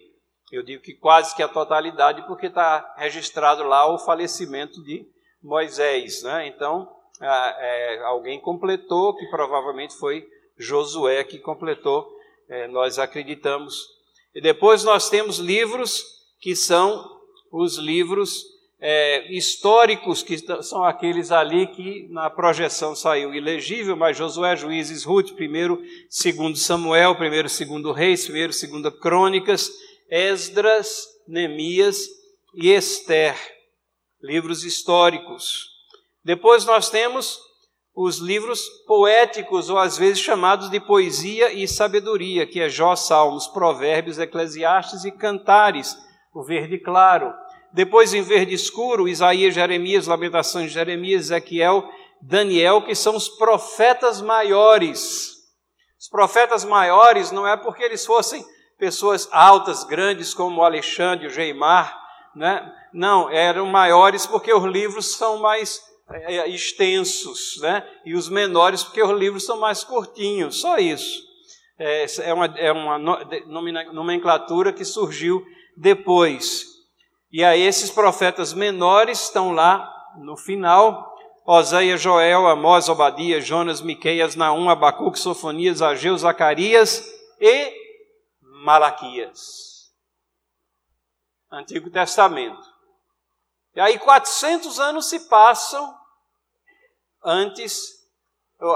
Eu 0.52 0.64
digo 0.64 0.82
que 0.82 0.94
quase 0.96 1.36
que 1.36 1.44
a 1.44 1.48
totalidade, 1.48 2.26
porque 2.26 2.48
está 2.48 2.96
registrado 2.98 3.64
lá 3.64 3.86
o 3.86 4.00
falecimento 4.00 4.84
de 4.84 5.06
Moisés. 5.44 6.24
Né? 6.24 6.48
Então, 6.48 6.90
é, 7.22 8.00
alguém 8.04 8.40
completou, 8.40 9.16
que 9.16 9.26
provavelmente 9.28 9.96
foi 9.96 10.28
Josué 10.58 11.24
que 11.24 11.40
completou, 11.40 12.08
é, 12.50 12.68
nós 12.68 13.00
acreditamos. 13.00 13.88
E 14.36 14.42
depois 14.42 14.84
nós 14.84 15.10
temos 15.10 15.38
livros 15.38 16.04
que 16.40 16.56
são 16.56 17.20
os 17.52 17.78
livros 17.78 18.44
é, 18.80 19.32
históricos, 19.34 20.24
que 20.24 20.38
são 20.64 20.84
aqueles 20.84 21.32
ali 21.32 21.68
que 21.68 22.08
na 22.10 22.30
projeção 22.30 22.96
saiu 22.96 23.34
ilegível, 23.34 23.96
mas 23.96 24.18
Josué, 24.18 24.56
Juízes, 24.56 25.04
Ruth, 25.04 25.34
primeiro, 25.34 25.82
segundo 26.10 26.58
Samuel, 26.58 27.16
primeiro, 27.16 27.50
segundo 27.50 27.92
Reis, 27.92 28.26
primeiro, 28.26 28.54
segundo 28.54 28.92
Crônicas, 28.92 29.70
Esdras, 30.10 31.08
Neemias 31.28 32.08
e 32.54 32.70
Esther, 32.70 33.36
livros 34.22 34.64
históricos. 34.64 35.79
Depois 36.24 36.66
nós 36.66 36.90
temos 36.90 37.40
os 37.96 38.18
livros 38.18 38.64
poéticos, 38.88 39.70
ou 39.70 39.78
às 39.78 39.98
vezes 39.98 40.20
chamados 40.20 40.70
de 40.70 40.80
poesia 40.80 41.52
e 41.52 41.68
sabedoria, 41.68 42.46
que 42.46 42.62
é 42.62 42.70
Jó, 42.70 42.96
Salmos, 42.96 43.48
Provérbios, 43.48 44.20
Eclesiastes 44.20 45.04
e 45.04 45.12
Cantares, 45.12 45.98
o 46.34 46.44
verde 46.44 46.78
claro. 46.78 47.34
Depois, 47.74 48.14
em 48.14 48.22
verde 48.22 48.54
escuro, 48.54 49.08
Isaías, 49.08 49.54
Jeremias, 49.54 50.08
Lamentações 50.08 50.68
de 50.68 50.76
Jeremias, 50.76 51.26
Ezequiel, 51.26 51.90
Daniel, 52.22 52.82
que 52.82 52.96
são 52.96 53.16
os 53.16 53.28
profetas 53.28 54.22
maiores. 54.22 55.36
Os 56.00 56.08
profetas 56.08 56.64
maiores 56.64 57.32
não 57.32 57.46
é 57.46 57.58
porque 57.58 57.84
eles 57.84 58.06
fossem 58.06 58.46
pessoas 58.78 59.28
altas, 59.32 59.84
grandes, 59.84 60.34
como 60.34 60.64
Alexandre, 60.64 61.28
o 61.28 61.30
Geimar, 61.30 61.96
né? 62.34 62.74
não, 62.94 63.30
eram 63.30 63.66
maiores 63.66 64.26
porque 64.26 64.54
os 64.54 64.64
livros 64.64 65.18
são 65.18 65.40
mais 65.40 65.82
extensos, 66.48 67.60
né? 67.62 67.88
e 68.06 68.16
os 68.16 68.30
menores 68.30 68.84
porque 68.84 69.02
os 69.02 69.18
livros 69.18 69.46
são 69.46 69.60
mais 69.60 69.84
curtinhos, 69.84 70.60
só 70.60 70.78
isso. 70.78 71.28
É, 71.78 72.06
é 72.24 72.34
uma, 72.34 72.46
é 72.58 72.72
uma 72.72 72.98
nomenclatura 73.92 74.74
que 74.74 74.84
surgiu 74.84 75.46
depois. 75.78 76.66
E 77.32 77.44
aí 77.44 77.62
esses 77.62 77.90
profetas 77.90 78.54
menores 78.54 79.22
estão 79.22 79.52
lá 79.52 79.90
no 80.18 80.36
final, 80.36 81.16
Oséias, 81.46 82.02
Joel, 82.02 82.48
Amós, 82.48 82.90
Obadias, 82.90 83.46
Jonas, 83.46 83.82
Miqueias, 83.82 84.36
Naum, 84.36 84.70
Abacuque, 84.70 85.20
Sofonias, 85.20 85.82
Ageu, 85.82 86.18
Zacarias 86.18 87.04
e 87.40 87.74
Malaquias. 88.42 89.92
Antigo 91.52 91.90
Testamento. 91.90 92.62
E 93.76 93.80
aí 93.80 93.98
400 93.98 94.80
anos 94.80 95.10
se 95.10 95.28
passam 95.30 95.99
antes 97.24 98.00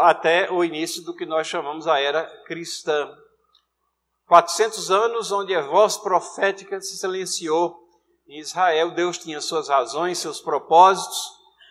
até 0.01 0.49
o 0.51 0.63
início 0.63 1.03
do 1.03 1.15
que 1.15 1.25
nós 1.25 1.47
chamamos 1.47 1.87
a 1.87 1.99
era 1.99 2.25
cristã. 2.45 3.11
400 4.27 4.89
anos 4.89 5.31
onde 5.31 5.53
a 5.53 5.61
voz 5.61 5.97
profética 5.97 6.79
se 6.79 6.97
silenciou. 6.97 7.77
Em 8.27 8.39
Israel, 8.39 8.91
Deus 8.91 9.17
tinha 9.17 9.41
suas 9.41 9.67
razões, 9.67 10.17
seus 10.17 10.39
propósitos. 10.39 11.19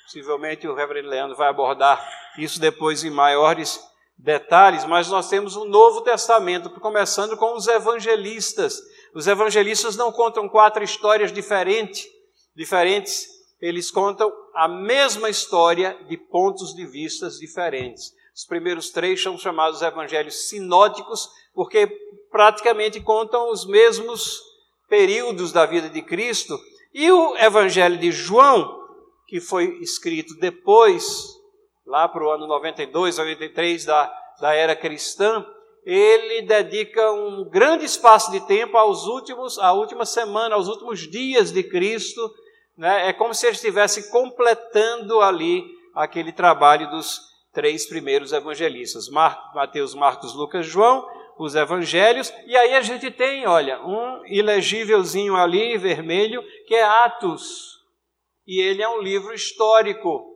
Possivelmente 0.04 0.68
o 0.68 0.74
reverendo 0.74 1.08
Leandro 1.08 1.36
vai 1.36 1.48
abordar 1.48 2.06
isso 2.36 2.60
depois 2.60 3.02
em 3.02 3.10
maiores 3.10 3.80
detalhes, 4.18 4.84
mas 4.84 5.08
nós 5.08 5.28
temos 5.28 5.56
um 5.56 5.64
Novo 5.64 6.02
Testamento, 6.02 6.70
começando 6.70 7.36
com 7.36 7.56
os 7.56 7.66
evangelistas. 7.66 8.80
Os 9.14 9.26
evangelistas 9.26 9.96
não 9.96 10.12
contam 10.12 10.48
quatro 10.48 10.84
histórias 10.84 11.32
diferentes, 11.32 12.06
diferentes, 12.54 13.26
eles 13.62 13.92
contam 13.92 14.30
a 14.52 14.66
mesma 14.66 15.30
história 15.30 15.96
de 16.08 16.16
pontos 16.16 16.74
de 16.74 16.84
vistas 16.84 17.38
diferentes. 17.38 18.12
Os 18.34 18.44
primeiros 18.44 18.90
três 18.90 19.22
são 19.22 19.38
chamados 19.38 19.82
evangelhos 19.82 20.48
sinóticos, 20.48 21.30
porque 21.54 21.86
praticamente 22.28 23.00
contam 23.00 23.52
os 23.52 23.64
mesmos 23.64 24.42
períodos 24.88 25.52
da 25.52 25.64
vida 25.64 25.88
de 25.88 26.02
Cristo. 26.02 26.58
E 26.92 27.10
o 27.10 27.36
Evangelho 27.36 27.96
de 27.96 28.10
João, 28.10 28.80
que 29.28 29.40
foi 29.40 29.78
escrito 29.80 30.34
depois, 30.40 31.28
lá 31.86 32.08
para 32.08 32.24
o 32.24 32.30
ano 32.30 32.48
92, 32.48 33.16
93 33.16 33.84
da, 33.84 34.12
da 34.40 34.54
era 34.54 34.74
cristã, 34.74 35.46
ele 35.84 36.42
dedica 36.42 37.12
um 37.12 37.48
grande 37.48 37.84
espaço 37.84 38.30
de 38.32 38.40
tempo 38.40 38.76
aos 38.76 39.06
últimos, 39.06 39.58
à 39.58 39.72
última 39.72 40.04
semana, 40.04 40.54
aos 40.54 40.68
últimos 40.68 41.00
dias 41.08 41.52
de 41.52 41.62
Cristo. 41.62 42.32
Né? 42.76 43.08
É 43.08 43.12
como 43.12 43.34
se 43.34 43.46
ele 43.46 43.56
estivesse 43.56 44.10
completando 44.10 45.20
ali 45.20 45.64
aquele 45.94 46.32
trabalho 46.32 46.90
dos 46.90 47.20
três 47.52 47.86
primeiros 47.86 48.32
evangelistas: 48.32 49.08
Mar 49.08 49.52
Mateus, 49.54 49.94
Marcos, 49.94 50.34
Lucas, 50.34 50.66
João 50.66 51.06
os 51.38 51.54
evangelhos, 51.54 52.32
e 52.46 52.56
aí 52.56 52.74
a 52.74 52.82
gente 52.82 53.10
tem, 53.10 53.46
olha, 53.46 53.80
um 53.82 54.24
ilegívelzinho 54.26 55.34
ali, 55.34 55.76
vermelho, 55.76 56.42
que 56.66 56.74
é 56.74 56.84
Atos. 56.84 57.80
E 58.46 58.60
ele 58.60 58.82
é 58.82 58.88
um 58.88 59.00
livro 59.00 59.32
histórico. 59.32 60.30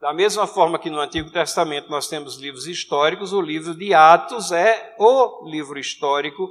Da 0.00 0.12
mesma 0.12 0.46
forma 0.46 0.78
que 0.78 0.90
no 0.90 1.00
Antigo 1.00 1.30
Testamento 1.30 1.88
nós 1.88 2.08
temos 2.08 2.36
livros 2.36 2.66
históricos, 2.66 3.32
o 3.32 3.40
livro 3.40 3.74
de 3.74 3.94
Atos 3.94 4.50
é 4.50 4.94
o 4.98 5.48
livro 5.48 5.78
histórico 5.78 6.48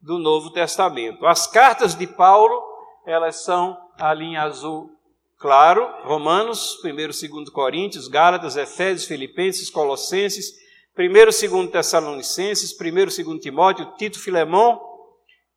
do 0.00 0.18
Novo 0.18 0.50
Testamento. 0.50 1.26
As 1.26 1.46
cartas 1.46 1.94
de 1.94 2.06
Paulo, 2.06 2.62
elas 3.04 3.44
são 3.44 3.76
a 3.98 4.12
linha 4.14 4.42
azul 4.42 4.90
claro, 5.38 5.88
Romanos, 6.04 6.82
1 6.84 6.88
e 6.88 7.28
2 7.28 7.48
Coríntios, 7.50 8.06
Gálatas, 8.06 8.56
Efésios, 8.56 9.06
Filipenses, 9.06 9.68
Colossenses, 9.68 10.62
Primeiro 10.94 11.30
e 11.30 11.32
segundo 11.32 11.70
Tessalonicenses, 11.70 12.74
primeiro 12.74 13.08
e 13.10 13.14
segundo 13.14 13.40
Timóteo, 13.40 13.94
Tito 13.96 14.18
Filemão 14.18 14.78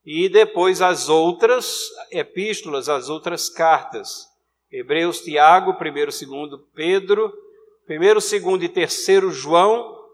e 0.06 0.30
depois 0.30 0.82
as 0.82 1.10
outras 1.10 1.90
epístolas, 2.10 2.88
as 2.88 3.10
outras 3.10 3.50
cartas. 3.50 4.30
Hebreus, 4.72 5.20
Tiago, 5.20 5.74
primeiro 5.74 6.10
e 6.10 6.14
segundo 6.14 6.60
Pedro, 6.74 7.34
primeiro, 7.86 8.22
segundo 8.22 8.64
e 8.64 8.70
terceiro 8.70 9.30
João, 9.30 10.06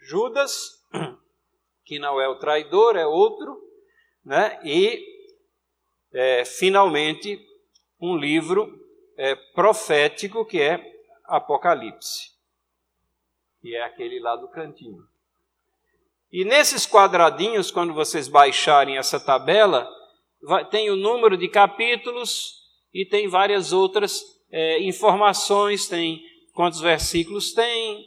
Judas, 0.00 0.84
que 1.84 2.00
não 2.00 2.20
é 2.20 2.28
o 2.28 2.40
traidor, 2.40 2.96
é 2.96 3.06
outro, 3.06 3.56
né? 4.24 4.58
E 4.64 5.00
é, 6.12 6.44
finalmente 6.44 7.40
um 8.00 8.16
livro 8.16 8.72
é, 9.16 9.34
profético 9.54 10.44
que 10.44 10.60
é 10.60 10.80
Apocalipse 11.24 12.38
que 13.60 13.74
é 13.74 13.82
aquele 13.82 14.20
lá 14.20 14.36
do 14.36 14.48
cantinho. 14.48 15.02
E 16.30 16.44
nesses 16.44 16.86
quadradinhos, 16.86 17.70
quando 17.70 17.94
vocês 17.94 18.28
baixarem 18.28 18.98
essa 18.98 19.18
tabela, 19.18 19.88
tem 20.70 20.90
o 20.90 20.96
número 20.96 21.36
de 21.36 21.48
capítulos 21.48 22.62
e 22.92 23.04
tem 23.04 23.28
várias 23.28 23.72
outras 23.72 24.22
é, 24.50 24.82
informações, 24.82 25.88
tem 25.88 26.22
quantos 26.54 26.80
versículos 26.80 27.52
tem. 27.52 28.04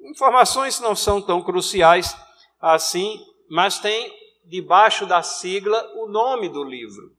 Informações 0.00 0.80
não 0.80 0.96
são 0.96 1.22
tão 1.22 1.42
cruciais 1.42 2.14
assim, 2.60 3.18
mas 3.48 3.78
tem 3.78 4.12
debaixo 4.44 5.06
da 5.06 5.22
sigla 5.22 5.92
o 5.96 6.08
nome 6.08 6.48
do 6.48 6.64
livro. 6.64 7.16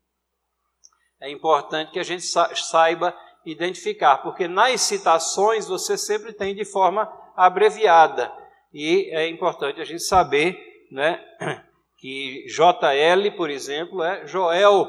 É 1.19 1.29
importante 1.29 1.91
que 1.91 1.99
a 1.99 2.03
gente 2.03 2.23
saiba 2.23 3.15
identificar, 3.45 4.17
porque 4.17 4.47
nas 4.47 4.81
citações 4.81 5.67
você 5.67 5.97
sempre 5.97 6.33
tem 6.33 6.55
de 6.55 6.65
forma 6.65 7.11
abreviada. 7.35 8.31
E 8.73 9.09
é 9.11 9.27
importante 9.29 9.79
a 9.79 9.85
gente 9.85 10.03
saber 10.03 10.57
né, 10.91 11.23
que 11.97 12.45
JL, 12.47 13.35
por 13.37 13.49
exemplo, 13.49 14.03
é 14.03 14.25
Joel, 14.27 14.87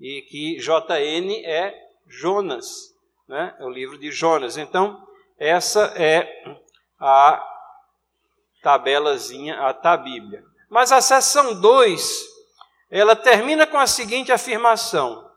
e 0.00 0.22
que 0.22 0.56
JN 0.56 1.44
é 1.44 1.74
Jonas, 2.06 2.94
né, 3.28 3.54
é 3.58 3.64
o 3.64 3.70
livro 3.70 3.98
de 3.98 4.10
Jonas. 4.10 4.56
Então, 4.56 5.00
essa 5.38 5.92
é 5.96 6.28
a 6.98 7.44
tabelazinha, 8.62 9.60
a 9.60 9.72
tabíblia. 9.72 10.42
Mas 10.68 10.92
a 10.92 11.00
seção 11.00 11.60
2, 11.60 12.26
ela 12.90 13.14
termina 13.14 13.66
com 13.66 13.78
a 13.78 13.86
seguinte 13.86 14.32
afirmação: 14.32 15.27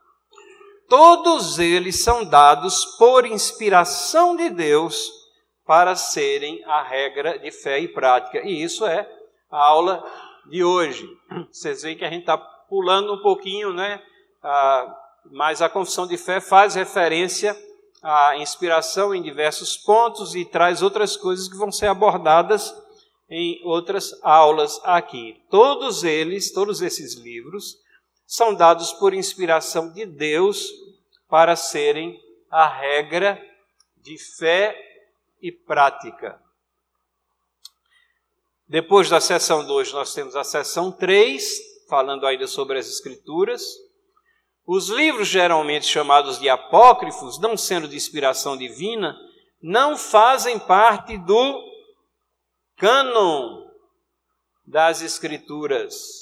Todos 0.92 1.58
eles 1.58 2.04
são 2.04 2.22
dados 2.22 2.84
por 2.98 3.24
inspiração 3.24 4.36
de 4.36 4.50
Deus 4.50 5.10
para 5.64 5.96
serem 5.96 6.62
a 6.66 6.82
regra 6.82 7.38
de 7.38 7.50
fé 7.50 7.80
e 7.80 7.88
prática. 7.88 8.46
E 8.46 8.62
isso 8.62 8.84
é 8.84 9.10
a 9.50 9.56
aula 9.56 10.04
de 10.50 10.62
hoje. 10.62 11.08
Vocês 11.50 11.80
veem 11.80 11.96
que 11.96 12.04
a 12.04 12.10
gente 12.10 12.24
está 12.24 12.36
pulando 12.36 13.14
um 13.14 13.22
pouquinho, 13.22 13.72
né? 13.72 14.02
Ah, 14.42 14.94
mas 15.30 15.62
a 15.62 15.68
confissão 15.70 16.06
de 16.06 16.18
fé 16.18 16.42
faz 16.42 16.74
referência 16.74 17.56
à 18.02 18.36
inspiração 18.36 19.14
em 19.14 19.22
diversos 19.22 19.78
pontos 19.78 20.34
e 20.34 20.44
traz 20.44 20.82
outras 20.82 21.16
coisas 21.16 21.48
que 21.48 21.56
vão 21.56 21.72
ser 21.72 21.86
abordadas 21.86 22.70
em 23.30 23.62
outras 23.64 24.12
aulas 24.22 24.78
aqui. 24.84 25.40
Todos 25.48 26.04
eles, 26.04 26.52
todos 26.52 26.82
esses 26.82 27.14
livros, 27.14 27.78
são 28.26 28.54
dados 28.54 28.92
por 28.92 29.14
inspiração 29.14 29.92
de 29.92 30.06
Deus 30.06 30.70
para 31.28 31.56
serem 31.56 32.20
a 32.50 32.66
regra 32.66 33.42
de 33.96 34.18
fé 34.18 34.76
e 35.40 35.50
prática. 35.50 36.40
Depois 38.68 39.08
da 39.08 39.20
sessão 39.20 39.66
2, 39.66 39.92
nós 39.92 40.14
temos 40.14 40.36
a 40.36 40.44
sessão 40.44 40.92
3, 40.92 41.42
falando 41.88 42.26
ainda 42.26 42.46
sobre 42.46 42.78
as 42.78 42.88
Escrituras. 42.88 43.62
Os 44.66 44.88
livros, 44.88 45.28
geralmente 45.28 45.86
chamados 45.86 46.38
de 46.38 46.48
apócrifos, 46.48 47.40
não 47.40 47.56
sendo 47.56 47.88
de 47.88 47.96
inspiração 47.96 48.56
divina, 48.56 49.16
não 49.60 49.96
fazem 49.96 50.58
parte 50.58 51.18
do 51.18 51.62
cânon 52.76 53.66
das 54.66 55.02
Escrituras 55.02 56.21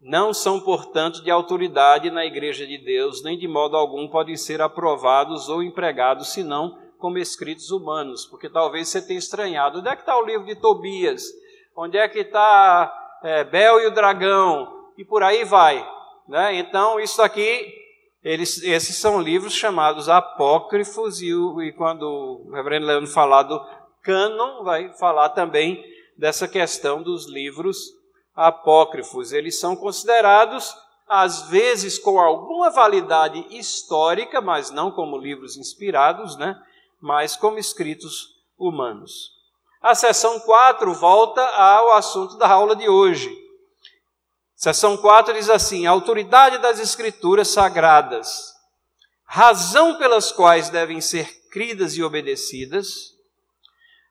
não 0.00 0.32
são, 0.32 0.60
portanto, 0.60 1.22
de 1.22 1.30
autoridade 1.30 2.10
na 2.10 2.24
Igreja 2.24 2.66
de 2.66 2.78
Deus, 2.78 3.22
nem 3.22 3.36
de 3.36 3.48
modo 3.48 3.76
algum 3.76 4.08
podem 4.08 4.36
ser 4.36 4.62
aprovados 4.62 5.48
ou 5.48 5.62
empregados, 5.62 6.32
senão 6.32 6.78
como 6.98 7.18
escritos 7.18 7.70
humanos, 7.70 8.26
porque 8.26 8.48
talvez 8.48 8.88
você 8.88 9.00
tenha 9.00 9.18
estranhado. 9.18 9.78
Onde 9.78 9.88
é 9.88 9.94
que 9.94 10.02
está 10.02 10.18
o 10.18 10.24
livro 10.24 10.46
de 10.46 10.56
Tobias? 10.56 11.24
Onde 11.76 11.96
é 11.96 12.08
que 12.08 12.20
está 12.20 13.18
é, 13.22 13.44
Bel 13.44 13.80
e 13.80 13.86
o 13.86 13.94
dragão? 13.94 14.90
E 14.96 15.04
por 15.04 15.22
aí 15.22 15.44
vai. 15.44 15.86
Né? 16.28 16.56
Então, 16.56 16.98
isso 16.98 17.22
aqui, 17.22 17.72
eles, 18.22 18.62
esses 18.62 18.96
são 18.96 19.20
livros 19.20 19.52
chamados 19.52 20.08
apócrifos, 20.08 21.20
e, 21.22 21.30
e 21.32 21.72
quando 21.72 22.02
o 22.02 22.50
reverendo 22.52 22.86
Leandro 22.86 23.10
falar 23.10 23.44
do 23.44 23.60
cânon, 24.02 24.62
vai 24.62 24.92
falar 24.98 25.30
também 25.30 25.84
dessa 26.16 26.48
questão 26.48 27.02
dos 27.02 27.28
livros 27.28 27.97
apócrifos. 28.38 29.32
Eles 29.32 29.58
são 29.58 29.74
considerados, 29.74 30.72
às 31.08 31.42
vezes, 31.48 31.98
com 31.98 32.20
alguma 32.20 32.70
validade 32.70 33.44
histórica, 33.50 34.40
mas 34.40 34.70
não 34.70 34.92
como 34.92 35.18
livros 35.18 35.56
inspirados, 35.56 36.36
né? 36.36 36.56
mas 37.00 37.36
como 37.36 37.58
escritos 37.58 38.36
humanos. 38.56 39.32
A 39.82 39.94
seção 39.94 40.38
4 40.40 40.94
volta 40.94 41.42
ao 41.42 41.92
assunto 41.92 42.36
da 42.36 42.48
aula 42.48 42.76
de 42.76 42.88
hoje. 42.88 43.36
Seção 44.54 44.96
4 44.96 45.34
diz 45.34 45.50
assim: 45.50 45.86
a 45.86 45.90
autoridade 45.90 46.58
das 46.58 46.78
escrituras 46.78 47.48
sagradas, 47.48 48.52
razão 49.24 49.98
pelas 49.98 50.30
quais 50.30 50.68
devem 50.68 51.00
ser 51.00 51.28
cridas 51.50 51.96
e 51.96 52.02
obedecidas, 52.02 53.17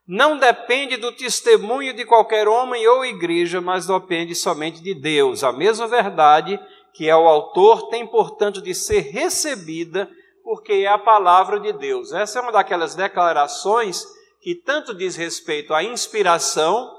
não 0.07 0.37
depende 0.37 0.95
do 0.95 1.11
testemunho 1.11 1.93
de 1.93 2.05
qualquer 2.05 2.47
homem 2.47 2.87
ou 2.87 3.03
igreja, 3.03 3.59
mas 3.59 3.87
depende 3.87 4.33
somente 4.33 4.81
de 4.81 4.93
Deus. 4.93 5.43
A 5.43 5.51
mesma 5.51 5.85
verdade 5.85 6.57
que 6.93 7.07
é 7.07 7.15
o 7.15 7.27
autor 7.27 7.89
tem, 7.89 8.07
portanto, 8.07 8.59
de 8.59 8.73
ser 8.73 9.01
recebida, 9.01 10.09
porque 10.43 10.73
é 10.73 10.87
a 10.87 10.97
palavra 10.97 11.59
de 11.59 11.71
Deus. 11.71 12.11
Essa 12.11 12.39
é 12.39 12.41
uma 12.41 12.51
daquelas 12.51 12.95
declarações 12.95 14.03
que 14.41 14.55
tanto 14.55 14.95
diz 14.95 15.15
respeito 15.15 15.75
à 15.75 15.83
inspiração, 15.83 16.91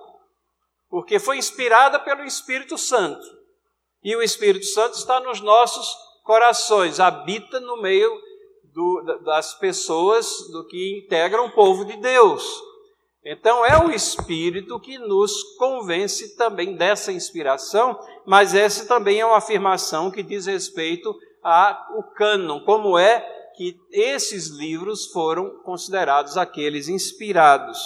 porque 0.89 1.19
foi 1.19 1.39
inspirada 1.39 1.99
pelo 1.99 2.25
Espírito 2.25 2.79
Santo. 2.79 3.27
E 4.05 4.15
o 4.15 4.23
Espírito 4.23 4.67
Santo 4.67 4.95
está 4.95 5.19
nos 5.19 5.41
nossos 5.41 5.97
corações, 6.23 7.01
habita 7.01 7.59
no 7.59 7.81
meio 7.83 8.13
do, 8.73 9.19
das 9.25 9.55
pessoas 9.55 10.29
do 10.53 10.65
que 10.67 11.01
integram 11.03 11.47
o 11.47 11.53
povo 11.53 11.85
de 11.85 11.97
Deus. 11.97 12.68
Então 13.25 13.65
é 13.65 13.77
o 13.85 13.91
Espírito 13.91 14.79
que 14.81 14.99
nos 14.99 15.43
convence 15.57 16.37
também 16.37 16.77
dessa 16.77 17.13
inspiração, 17.13 17.99
mas 18.27 18.55
essa 18.55 18.87
também 18.87 19.21
é 19.21 19.27
uma 19.27 19.39
afirmação 19.39 20.11
que 20.11 20.23
diz 20.23 20.47
respeito 20.47 21.15
ao 21.43 22.11
cânon, 22.15 22.61
como 22.65 22.97
é 22.99 23.21
que 23.57 23.77
esses 23.91 24.49
livros 24.49 25.07
foram 25.07 25.63
considerados 25.63 26.37
aqueles 26.37 26.89
inspirados 26.89 27.79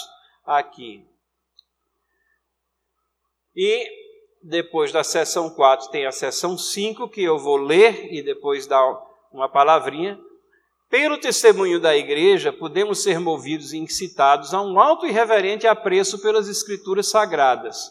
aqui. 0.44 1.04
E 3.54 3.88
depois 4.42 4.92
da 4.92 5.02
sessão 5.02 5.48
4 5.50 5.90
tem 5.90 6.06
a 6.06 6.12
sessão 6.12 6.58
5, 6.58 7.08
que 7.08 7.22
eu 7.22 7.38
vou 7.38 7.56
ler 7.56 8.12
e 8.12 8.22
depois 8.22 8.66
dar 8.66 8.82
uma 9.32 9.48
palavrinha 9.48 10.18
pelo 10.92 11.16
testemunho 11.16 11.80
da 11.80 11.96
igreja, 11.96 12.52
podemos 12.52 13.02
ser 13.02 13.18
movidos 13.18 13.72
e 13.72 13.78
incitados 13.78 14.52
a 14.52 14.60
um 14.60 14.78
alto 14.78 15.06
e 15.06 15.10
reverente 15.10 15.66
apreço 15.66 16.20
pelas 16.20 16.50
Escrituras 16.50 17.06
sagradas. 17.06 17.90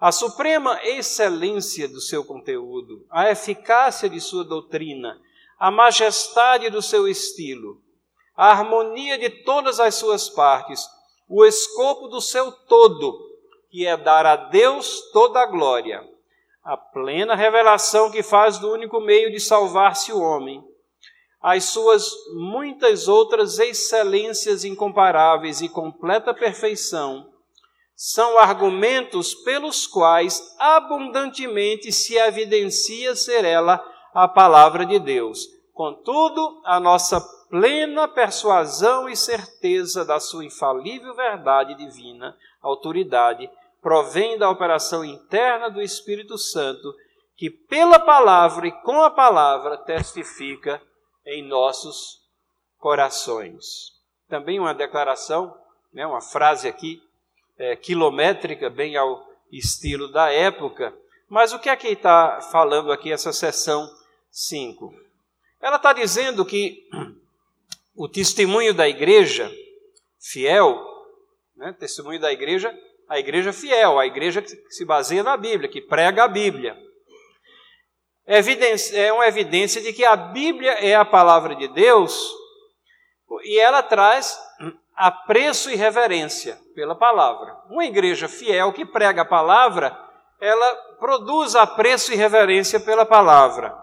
A 0.00 0.10
suprema 0.10 0.76
excelência 0.82 1.86
do 1.86 2.00
seu 2.00 2.24
conteúdo, 2.24 3.06
a 3.08 3.30
eficácia 3.30 4.10
de 4.10 4.20
sua 4.20 4.42
doutrina, 4.42 5.20
a 5.56 5.70
majestade 5.70 6.68
do 6.68 6.82
seu 6.82 7.06
estilo, 7.06 7.80
a 8.36 8.50
harmonia 8.50 9.16
de 9.16 9.30
todas 9.30 9.78
as 9.78 9.94
suas 9.94 10.28
partes, 10.28 10.84
o 11.28 11.44
escopo 11.44 12.08
do 12.08 12.20
seu 12.20 12.50
todo, 12.50 13.20
que 13.70 13.86
é 13.86 13.96
dar 13.96 14.26
a 14.26 14.34
Deus 14.34 15.12
toda 15.12 15.40
a 15.40 15.46
glória, 15.46 16.04
a 16.64 16.76
plena 16.76 17.36
revelação 17.36 18.10
que 18.10 18.20
faz 18.20 18.58
do 18.58 18.72
único 18.72 19.00
meio 19.00 19.30
de 19.30 19.38
salvar-se 19.38 20.12
o 20.12 20.20
homem 20.20 20.71
as 21.42 21.64
suas 21.64 22.08
muitas 22.34 23.08
outras 23.08 23.58
excelências 23.58 24.64
incomparáveis 24.64 25.60
e 25.60 25.68
completa 25.68 26.32
perfeição, 26.32 27.26
são 27.96 28.38
argumentos 28.38 29.34
pelos 29.34 29.86
quais 29.86 30.40
abundantemente 30.58 31.92
se 31.92 32.16
evidencia 32.16 33.14
ser 33.14 33.44
ela 33.44 33.84
a 34.14 34.28
palavra 34.28 34.86
de 34.86 34.98
Deus. 34.98 35.48
Contudo, 35.74 36.60
a 36.64 36.78
nossa 36.78 37.20
plena 37.48 38.06
persuasão 38.06 39.08
e 39.08 39.16
certeza 39.16 40.04
da 40.04 40.20
sua 40.20 40.44
infalível 40.44 41.14
verdade 41.14 41.74
divina, 41.74 42.36
autoridade, 42.62 43.50
provém 43.80 44.38
da 44.38 44.48
operação 44.48 45.04
interna 45.04 45.68
do 45.68 45.82
Espírito 45.82 46.38
Santo, 46.38 46.94
que 47.36 47.50
pela 47.50 47.98
palavra 47.98 48.68
e 48.68 48.72
com 48.82 49.02
a 49.02 49.10
palavra 49.10 49.76
testifica 49.76 50.80
em 51.26 51.42
nossos 51.42 52.20
corações. 52.78 53.92
Também 54.28 54.58
uma 54.58 54.74
declaração, 54.74 55.56
né, 55.92 56.06
uma 56.06 56.20
frase 56.20 56.68
aqui, 56.68 57.02
é, 57.58 57.76
quilométrica, 57.76 58.68
bem 58.68 58.96
ao 58.96 59.26
estilo 59.50 60.08
da 60.10 60.30
época, 60.32 60.94
mas 61.28 61.52
o 61.52 61.58
que 61.58 61.68
é 61.68 61.76
que 61.76 61.88
está 61.88 62.40
falando 62.40 62.92
aqui 62.92 63.12
essa 63.12 63.32
seção 63.32 63.88
5? 64.30 64.94
Ela 65.60 65.76
está 65.76 65.92
dizendo 65.92 66.44
que 66.44 66.88
o 67.94 68.08
testemunho 68.08 68.74
da 68.74 68.88
igreja 68.88 69.50
fiel, 70.18 70.82
né, 71.56 71.74
testemunho 71.78 72.20
da 72.20 72.32
igreja, 72.32 72.76
a 73.08 73.18
igreja 73.18 73.52
fiel, 73.52 73.98
a 73.98 74.06
igreja 74.06 74.42
que 74.42 74.70
se 74.70 74.84
baseia 74.84 75.22
na 75.22 75.36
Bíblia, 75.36 75.68
que 75.68 75.80
prega 75.80 76.24
a 76.24 76.28
Bíblia. 76.28 76.76
É 78.26 79.12
uma 79.12 79.26
evidência 79.26 79.80
de 79.82 79.92
que 79.92 80.04
a 80.04 80.14
Bíblia 80.14 80.72
é 80.72 80.94
a 80.94 81.04
palavra 81.04 81.56
de 81.56 81.68
Deus 81.68 82.32
e 83.44 83.58
ela 83.58 83.82
traz 83.82 84.38
apreço 84.94 85.70
e 85.70 85.76
reverência 85.76 86.58
pela 86.74 86.94
palavra. 86.94 87.56
Uma 87.70 87.84
igreja 87.84 88.28
fiel 88.28 88.72
que 88.72 88.84
prega 88.84 89.22
a 89.22 89.26
palavra, 89.26 89.98
ela 90.40 90.74
produz 90.98 91.56
apreço 91.56 92.12
e 92.12 92.16
reverência 92.16 92.78
pela 92.78 93.04
palavra. 93.04 93.76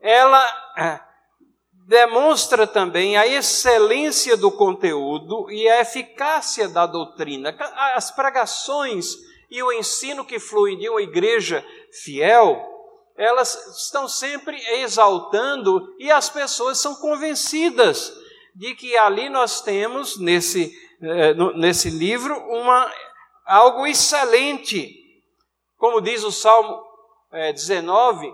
Ela 0.00 0.44
é, 0.76 1.00
demonstra 1.86 2.66
também 2.66 3.16
a 3.16 3.26
excelência 3.26 4.36
do 4.36 4.50
conteúdo 4.50 5.50
e 5.50 5.68
a 5.68 5.80
eficácia 5.80 6.68
da 6.68 6.86
doutrina. 6.86 7.54
As 7.94 8.10
pregações 8.10 9.16
e 9.50 9.62
o 9.62 9.72
ensino 9.72 10.24
que 10.24 10.38
flui 10.38 10.76
de 10.76 10.88
uma 10.88 11.02
igreja 11.02 11.64
fiel, 12.02 12.69
elas 13.20 13.54
estão 13.76 14.08
sempre 14.08 14.56
exaltando 14.80 15.94
e 15.98 16.10
as 16.10 16.30
pessoas 16.30 16.78
são 16.78 16.94
convencidas 16.94 18.10
de 18.56 18.74
que 18.74 18.96
ali 18.96 19.28
nós 19.28 19.60
temos, 19.60 20.18
nesse, 20.18 20.74
eh, 21.02 21.34
nesse 21.54 21.90
livro, 21.90 22.34
uma, 22.48 22.90
algo 23.44 23.86
excelente. 23.86 24.96
Como 25.76 26.00
diz 26.00 26.24
o 26.24 26.32
Salmo 26.32 26.82
19, 27.30 28.26
eh, 28.26 28.32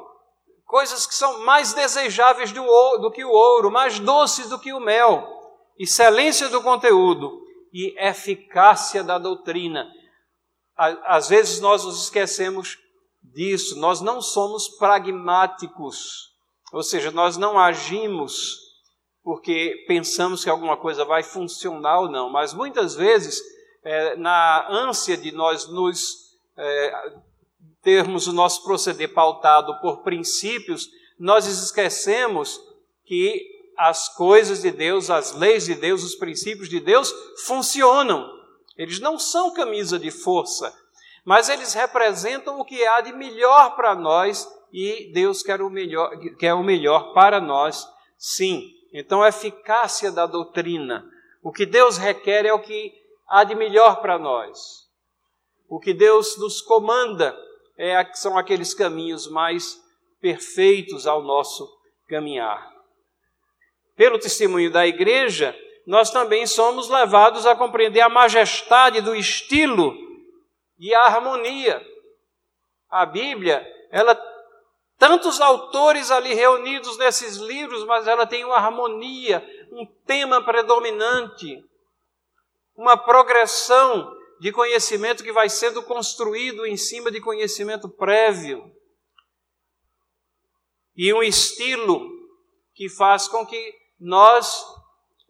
coisas 0.65 1.05
que 1.05 1.17
são 1.17 1.41
mais 1.41 1.73
desejáveis 1.73 2.53
do, 2.53 2.63
do 2.99 3.11
que 3.11 3.25
o 3.25 3.31
ouro, 3.31 3.73
mais 3.73 3.99
doces 3.99 4.49
do 4.49 4.59
que 4.61 4.73
o 4.73 4.79
mel, 4.79 5.27
excelência 5.77 6.49
do 6.49 6.63
conteúdo 6.63 7.43
e 7.73 7.93
eficácia 7.99 9.03
da 9.03 9.19
doutrina. 9.19 9.85
Às 10.77 11.29
vezes 11.29 11.61
nós 11.61 11.85
nos 11.85 12.05
esquecemos 12.05 12.86
disso, 13.37 13.79
nós 13.79 14.01
não 14.01 14.23
somos 14.23 14.67
pragmáticos, 14.67 16.33
ou 16.73 16.83
seja, 16.83 17.11
nós 17.11 17.37
não 17.37 17.59
agimos 17.59 18.65
porque 19.23 19.85
pensamos 19.87 20.43
que 20.43 20.49
alguma 20.49 20.77
coisa 20.77 21.05
vai 21.05 21.23
funcionar 21.23 22.01
ou 22.01 22.09
não, 22.09 22.31
mas 22.31 22.55
muitas 22.55 22.95
vezes, 22.95 23.43
é, 23.85 24.17
na 24.17 24.67
ânsia 24.71 25.17
de 25.17 25.33
nós 25.33 25.69
nos 25.69 26.01
é, 26.57 27.15
termos 27.83 28.27
o 28.27 28.33
nosso 28.33 28.65
proceder 28.65 29.13
pautado 29.13 29.79
por 29.81 30.03
princípios, 30.03 30.89
nós 31.19 31.47
esquecemos 31.47 32.59
que 33.05 33.45
as 33.77 34.09
coisas 34.15 34.63
de 34.63 34.71
Deus, 34.71 35.11
as 35.11 35.33
leis 35.33 35.67
de 35.67 35.75
Deus, 35.75 36.03
os 36.03 36.15
princípios 36.15 36.69
de 36.69 36.81
Deus 36.81 37.13
funcionam. 37.45 38.33
Eles 38.79 39.01
não 39.01 39.19
são 39.19 39.53
camisa 39.53 39.99
de 39.99 40.11
força, 40.11 40.73
mas 41.27 41.49
eles 41.49 41.75
representam 41.75 42.61
o 42.61 42.65
que 42.65 42.87
há 42.87 43.01
de 43.01 43.13
melhor 43.13 43.75
para 43.75 43.97
nós 43.97 44.49
e 44.73 45.11
Deus 45.13 45.43
quer 45.43 45.61
o 45.61 45.69
melhor, 45.69 46.17
quer 46.39 46.55
o 46.55 46.63
melhor 46.63 47.13
para 47.13 47.41
nós, 47.41 47.85
sim. 48.17 48.71
Então, 48.95 49.25
a 49.25 49.29
eficácia 49.29 50.13
da 50.13 50.25
doutrina. 50.25 51.05
O 51.43 51.51
que 51.51 51.67
Deus 51.67 51.99
requer 51.99 52.47
é 52.47 52.53
o 52.53 52.61
que 52.61 52.95
há 53.29 53.43
de 53.43 53.57
melhor 53.57 54.01
para 54.01 54.21
nós. 54.21 54.87
O 55.69 55.81
que 55.81 55.93
Deus 55.93 56.39
nos 56.39 56.63
comanda 56.63 57.37
é, 57.77 58.09
são 58.15 58.39
aqueles 58.39 58.73
caminhos 58.73 59.29
mais 59.29 59.83
perfeitos 60.21 61.09
ao 61.09 61.23
nosso 61.23 61.69
caminhar. 62.09 62.71
Pelo 63.97 64.17
testemunho 64.17 64.71
da 64.71 64.87
igreja, 64.87 65.59
nós 65.85 66.09
também 66.09 66.47
somos 66.47 66.89
levados 66.89 67.45
a 67.47 67.57
compreender 67.57 68.01
a 68.01 68.09
majestade 68.09 69.01
do 69.01 69.13
estilo 69.13 70.06
e 70.79 70.95
a 70.95 71.03
harmonia. 71.03 71.85
A 72.91 73.05
Bíblia, 73.05 73.67
ela 73.91 74.15
Tantos 74.99 75.41
autores 75.41 76.11
ali 76.11 76.33
reunidos 76.33 76.97
nesses 76.97 77.37
livros, 77.37 77.85
mas 77.85 78.07
ela 78.07 78.27
tem 78.27 78.45
uma 78.45 78.57
harmonia, 78.57 79.47
um 79.71 79.87
tema 80.07 80.43
predominante, 80.43 81.63
uma 82.75 82.97
progressão 82.97 84.11
de 84.41 84.51
conhecimento 84.53 85.23
que 85.23 85.33
vai 85.33 85.51
sendo 85.51 85.83
construído 85.83 86.65
em 86.65 86.79
cima 86.79 87.11
de 87.11 87.21
conhecimento 87.21 87.89
prévio. 87.91 88.75
E 90.97 91.13
um 91.13 91.23
estilo 91.23 92.01
que 92.75 92.89
faz 92.89 93.29
com 93.29 93.45
que 93.47 93.75
nós, 94.01 94.65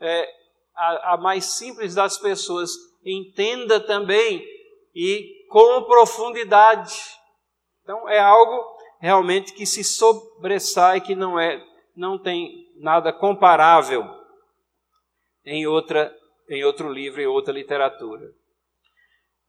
é, 0.01 0.32
a, 0.76 1.14
a 1.14 1.16
mais 1.16 1.44
simples 1.57 1.97
das 1.97 2.18
pessoas, 2.18 2.70
entenda 3.05 3.80
também 3.80 4.47
e 4.94 5.36
com 5.49 5.82
profundidade. 5.84 6.94
Então, 7.82 8.09
é 8.09 8.18
algo 8.18 8.76
realmente 9.01 9.53
que 9.53 9.66
se 9.66 9.84
sobressai, 9.84 11.01
que 11.01 11.14
não 11.14 11.38
é, 11.38 11.62
não 11.94 12.18
tem 12.18 12.66
nada 12.76 13.12
comparável 13.12 14.05
em 15.44 15.66
outra, 15.66 16.14
em 16.49 16.64
outro 16.64 16.92
livro, 16.92 17.20
em 17.20 17.26
outra 17.26 17.53
literatura. 17.53 18.32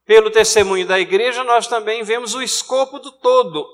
Pelo 0.05 0.31
testemunho 0.31 0.87
da 0.87 0.99
igreja, 0.99 1.43
nós 1.43 1.67
também 1.67 2.03
vemos 2.03 2.33
o 2.33 2.41
escopo 2.41 2.99
do 2.99 3.11
todo 3.11 3.67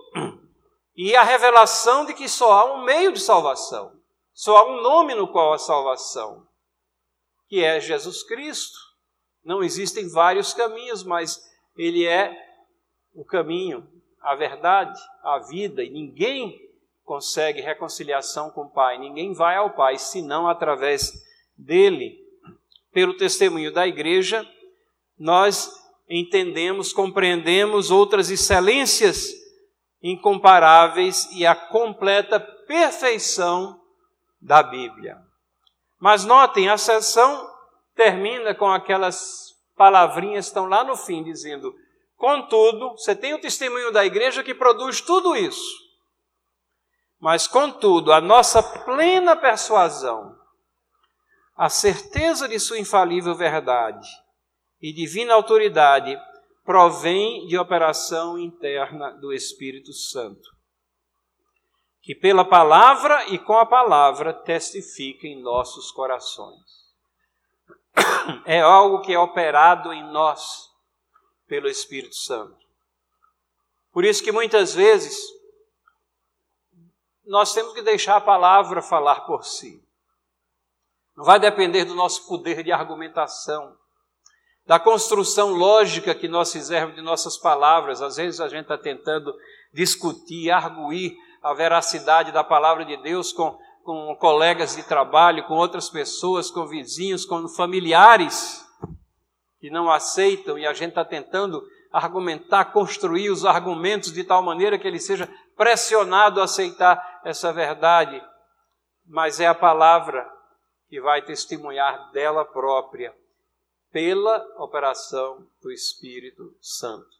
e 0.95 1.15
a 1.15 1.23
revelação 1.23 2.05
de 2.05 2.13
que 2.13 2.27
só 2.27 2.51
há 2.51 2.73
um 2.73 2.83
meio 2.83 3.11
de 3.11 3.19
salvação, 3.19 3.91
só 4.33 4.57
há 4.57 4.65
um 4.65 4.81
nome 4.81 5.13
no 5.13 5.27
qual 5.27 5.53
há 5.53 5.59
salvação, 5.59 6.47
que 7.47 7.63
é 7.63 7.79
Jesus 7.79 8.23
Cristo. 8.23 8.77
Não 9.43 9.61
existem 9.61 10.09
vários 10.09 10.53
caminhos, 10.53 11.03
mas 11.03 11.39
Ele 11.77 12.05
é 12.05 12.35
o 13.13 13.25
caminho, 13.25 13.87
a 14.21 14.35
verdade, 14.35 14.99
a 15.23 15.39
vida, 15.39 15.83
e 15.83 15.89
ninguém 15.89 16.59
consegue 17.03 17.61
reconciliação 17.61 18.49
com 18.49 18.61
o 18.61 18.69
Pai, 18.69 18.97
ninguém 18.97 19.33
vai 19.33 19.55
ao 19.55 19.71
Pai 19.71 19.97
senão 19.97 20.47
através 20.47 21.11
dele. 21.57 22.21
Pelo 22.91 23.17
testemunho 23.17 23.73
da 23.73 23.87
igreja, 23.87 24.47
nós 25.17 25.69
entendemos, 26.09 26.93
compreendemos 26.93 27.91
outras 27.91 28.29
excelências 28.29 29.31
incomparáveis 30.01 31.29
e 31.31 31.45
a 31.45 31.55
completa 31.55 32.39
perfeição 32.39 33.79
da 34.41 34.61
Bíblia. 34.61 35.17
Mas 35.99 36.25
notem, 36.25 36.69
a 36.69 36.77
sessão 36.77 37.49
termina 37.95 38.53
com 38.53 38.67
aquelas 38.67 39.52
palavrinhas 39.75 40.47
estão 40.47 40.67
lá 40.67 40.83
no 40.83 40.95
fim, 40.95 41.23
dizendo: 41.23 41.73
Contudo, 42.15 42.91
você 42.91 43.15
tem 43.15 43.33
o 43.33 43.41
testemunho 43.41 43.91
da 43.91 44.05
igreja 44.05 44.43
que 44.43 44.55
produz 44.55 45.01
tudo 45.01 45.35
isso. 45.35 45.83
Mas, 47.19 47.47
contudo, 47.47 48.11
a 48.11 48.19
nossa 48.19 48.61
plena 48.61 49.35
persuasão, 49.35 50.37
a 51.55 51.69
certeza 51.69 52.47
de 52.47 52.59
sua 52.59 52.79
infalível 52.79 53.35
verdade 53.35 54.07
e 54.81 54.91
divina 54.91 55.33
autoridade 55.33 56.17
provém 56.63 57.45
de 57.47 57.57
operação 57.57 58.37
interna 58.37 59.11
do 59.11 59.33
Espírito 59.33 59.93
Santo, 59.93 60.49
que 62.01 62.15
pela 62.15 62.43
palavra 62.43 63.29
e 63.29 63.37
com 63.37 63.57
a 63.57 63.65
palavra 63.65 64.33
testifica 64.33 65.27
em 65.27 65.41
nossos 65.41 65.91
corações. 65.91 66.82
É 68.45 68.61
algo 68.61 69.01
que 69.01 69.13
é 69.13 69.19
operado 69.19 69.93
em 69.93 70.03
nós 70.11 70.71
pelo 71.47 71.67
Espírito 71.67 72.15
Santo. 72.15 72.57
Por 73.91 74.03
isso 74.03 74.23
que 74.23 74.31
muitas 74.31 74.73
vezes 74.73 75.17
nós 77.25 77.53
temos 77.53 77.73
que 77.73 77.81
deixar 77.81 78.17
a 78.17 78.21
palavra 78.21 78.81
falar 78.81 79.21
por 79.21 79.45
si. 79.45 79.81
Não 81.15 81.23
vai 81.23 81.39
depender 81.39 81.85
do 81.85 81.93
nosso 81.93 82.27
poder 82.27 82.63
de 82.63 82.71
argumentação, 82.71 83.77
da 84.65 84.79
construção 84.79 85.51
lógica 85.51 86.15
que 86.15 86.27
nós 86.27 86.51
fizermos 86.51 86.95
de 86.95 87.01
nossas 87.01 87.37
palavras. 87.37 88.01
Às 88.01 88.15
vezes 88.17 88.41
a 88.41 88.47
gente 88.47 88.63
está 88.63 88.77
tentando 88.77 89.33
discutir, 89.71 90.49
arguir 90.49 91.15
a 91.41 91.53
veracidade 91.53 92.31
da 92.31 92.43
palavra 92.43 92.83
de 92.83 92.97
Deus 92.97 93.31
com, 93.31 93.59
com 93.83 94.15
colegas 94.15 94.75
de 94.75 94.83
trabalho, 94.83 95.45
com 95.45 95.55
outras 95.55 95.89
pessoas, 95.89 96.49
com 96.49 96.65
vizinhos, 96.65 97.25
com 97.25 97.47
familiares 97.47 98.65
que 99.59 99.69
não 99.69 99.91
aceitam 99.91 100.57
e 100.57 100.65
a 100.65 100.73
gente 100.73 100.89
está 100.89 101.05
tentando 101.05 101.65
argumentar, 101.91 102.65
construir 102.65 103.29
os 103.29 103.45
argumentos 103.45 104.11
de 104.11 104.23
tal 104.23 104.41
maneira 104.41 104.79
que 104.79 104.87
ele 104.87 104.99
seja 104.99 105.29
pressionado 105.55 106.41
a 106.41 106.45
aceitar 106.45 107.21
essa 107.23 107.53
verdade. 107.53 108.21
Mas 109.05 109.39
é 109.39 109.47
a 109.47 109.53
palavra 109.53 110.29
que 110.89 110.99
vai 110.99 111.21
testemunhar 111.21 112.11
dela 112.11 112.43
própria 112.43 113.15
pela 113.91 114.43
operação 114.57 115.47
do 115.61 115.71
Espírito 115.71 116.55
Santo. 116.59 117.15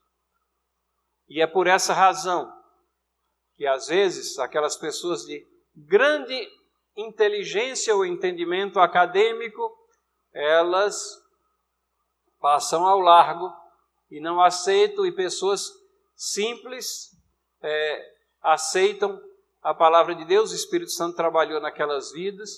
E 1.30 1.41
é 1.41 1.47
por 1.47 1.68
essa 1.68 1.93
razão 1.93 2.51
que 3.55 3.68
às 3.68 3.88
vezes 3.88 4.39
aquelas 4.39 4.76
pessoas 4.76 5.24
de 5.24 5.45
grande 5.76 6.47
inteligência 6.95 7.95
ou 7.95 8.05
entendimento 8.05 8.80
acadêmico, 8.80 9.71
elas 10.34 10.95
passam 12.39 12.86
ao 12.86 12.99
largo 12.99 13.51
e 14.11 14.19
não 14.19 14.41
aceitam, 14.41 15.05
e 15.05 15.11
pessoas 15.11 15.71
simples, 16.15 17.09
é, 17.61 18.05
aceitam 18.41 19.19
a 19.61 19.74
palavra 19.74 20.13
de 20.13 20.26
Deus, 20.26 20.51
o 20.51 20.55
Espírito 20.55 20.91
Santo 20.91 21.15
trabalhou 21.15 21.61
naquelas 21.61 22.11
vidas, 22.11 22.49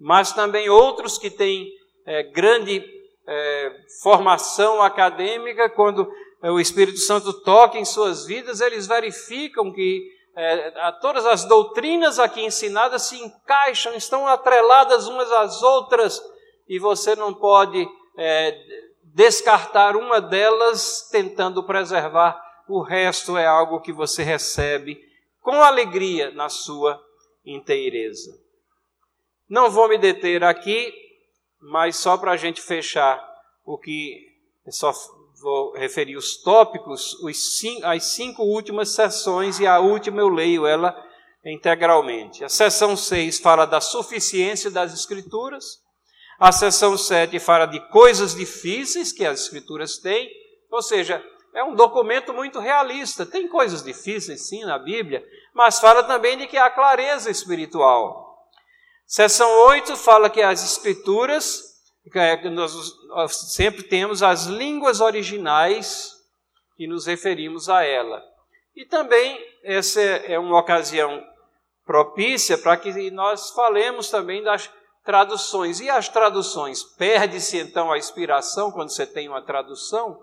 mas 0.00 0.32
também 0.32 0.70
outros 0.70 1.18
que 1.18 1.30
têm 1.30 1.70
é, 2.06 2.22
grande 2.22 2.82
é, 3.26 3.76
formação 4.02 4.82
acadêmica, 4.82 5.68
quando 5.68 6.10
é, 6.42 6.50
o 6.50 6.58
Espírito 6.58 6.98
Santo 6.98 7.32
toca 7.42 7.78
em 7.78 7.84
suas 7.84 8.26
vidas, 8.26 8.60
eles 8.60 8.86
verificam 8.86 9.72
que 9.72 10.10
é, 10.36 10.92
todas 11.00 11.24
as 11.26 11.44
doutrinas 11.44 12.18
aqui 12.18 12.44
ensinadas 12.44 13.02
se 13.02 13.16
encaixam, 13.16 13.94
estão 13.94 14.26
atreladas 14.26 15.06
umas 15.06 15.30
às 15.32 15.62
outras, 15.62 16.20
e 16.68 16.78
você 16.78 17.14
não 17.14 17.32
pode 17.32 17.86
é, 18.18 18.58
descartar 19.02 19.96
uma 19.96 20.20
delas 20.20 21.08
tentando 21.10 21.62
preservar 21.62 22.42
o 22.68 22.82
resto, 22.82 23.36
é 23.36 23.46
algo 23.46 23.80
que 23.80 23.92
você 23.92 24.22
recebe 24.22 24.98
com 25.40 25.62
alegria 25.62 26.30
na 26.30 26.48
sua 26.48 27.00
inteireza. 27.44 28.32
Não 29.48 29.70
vou 29.70 29.88
me 29.88 29.98
deter 29.98 30.42
aqui, 30.42 30.92
mas 31.60 31.96
só 31.96 32.16
para 32.16 32.32
a 32.32 32.36
gente 32.36 32.62
fechar 32.62 33.22
o 33.64 33.78
que 33.78 34.26
só 34.68 34.92
vou 35.44 35.72
referir 35.72 36.16
os 36.16 36.38
tópicos, 36.38 37.12
os 37.22 37.58
cinco, 37.58 37.86
as 37.86 38.04
cinco 38.04 38.42
últimas 38.42 38.94
sessões 38.94 39.60
e 39.60 39.66
a 39.66 39.78
última 39.78 40.22
eu 40.22 40.28
leio 40.30 40.66
ela 40.66 40.96
integralmente. 41.44 42.42
A 42.42 42.48
sessão 42.48 42.96
6 42.96 43.40
fala 43.40 43.66
da 43.66 43.78
suficiência 43.78 44.70
das 44.70 44.94
Escrituras, 44.94 45.82
a 46.40 46.50
sessão 46.50 46.96
7 46.96 47.38
fala 47.38 47.66
de 47.66 47.78
coisas 47.90 48.34
difíceis 48.34 49.12
que 49.12 49.26
as 49.26 49.42
Escrituras 49.42 49.98
têm, 49.98 50.30
ou 50.70 50.80
seja, 50.80 51.22
é 51.54 51.62
um 51.62 51.74
documento 51.74 52.32
muito 52.32 52.58
realista. 52.58 53.26
Tem 53.26 53.46
coisas 53.46 53.82
difíceis, 53.82 54.48
sim, 54.48 54.64
na 54.64 54.78
Bíblia, 54.78 55.22
mas 55.54 55.78
fala 55.78 56.02
também 56.02 56.38
de 56.38 56.46
que 56.46 56.56
há 56.56 56.70
clareza 56.70 57.30
espiritual. 57.30 58.48
Seção 59.06 59.50
8 59.66 59.94
fala 59.94 60.30
que 60.30 60.40
as 60.40 60.64
Escrituras 60.64 61.63
nós 62.50 63.36
sempre 63.54 63.82
temos 63.82 64.22
as 64.22 64.44
línguas 64.44 65.00
originais 65.00 66.12
e 66.78 66.86
nos 66.86 67.06
referimos 67.06 67.68
a 67.68 67.82
ela. 67.82 68.22
E 68.76 68.84
também 68.84 69.38
essa 69.62 70.00
é 70.00 70.38
uma 70.38 70.58
ocasião 70.58 71.24
propícia 71.84 72.58
para 72.58 72.76
que 72.76 73.10
nós 73.10 73.50
falemos 73.50 74.10
também 74.10 74.42
das 74.42 74.70
traduções. 75.04 75.80
E 75.80 75.88
as 75.88 76.08
traduções? 76.08 76.82
Perde-se 76.82 77.58
então 77.58 77.92
a 77.92 77.98
inspiração 77.98 78.72
quando 78.72 78.90
você 78.90 79.06
tem 79.06 79.28
uma 79.28 79.42
tradução? 79.42 80.18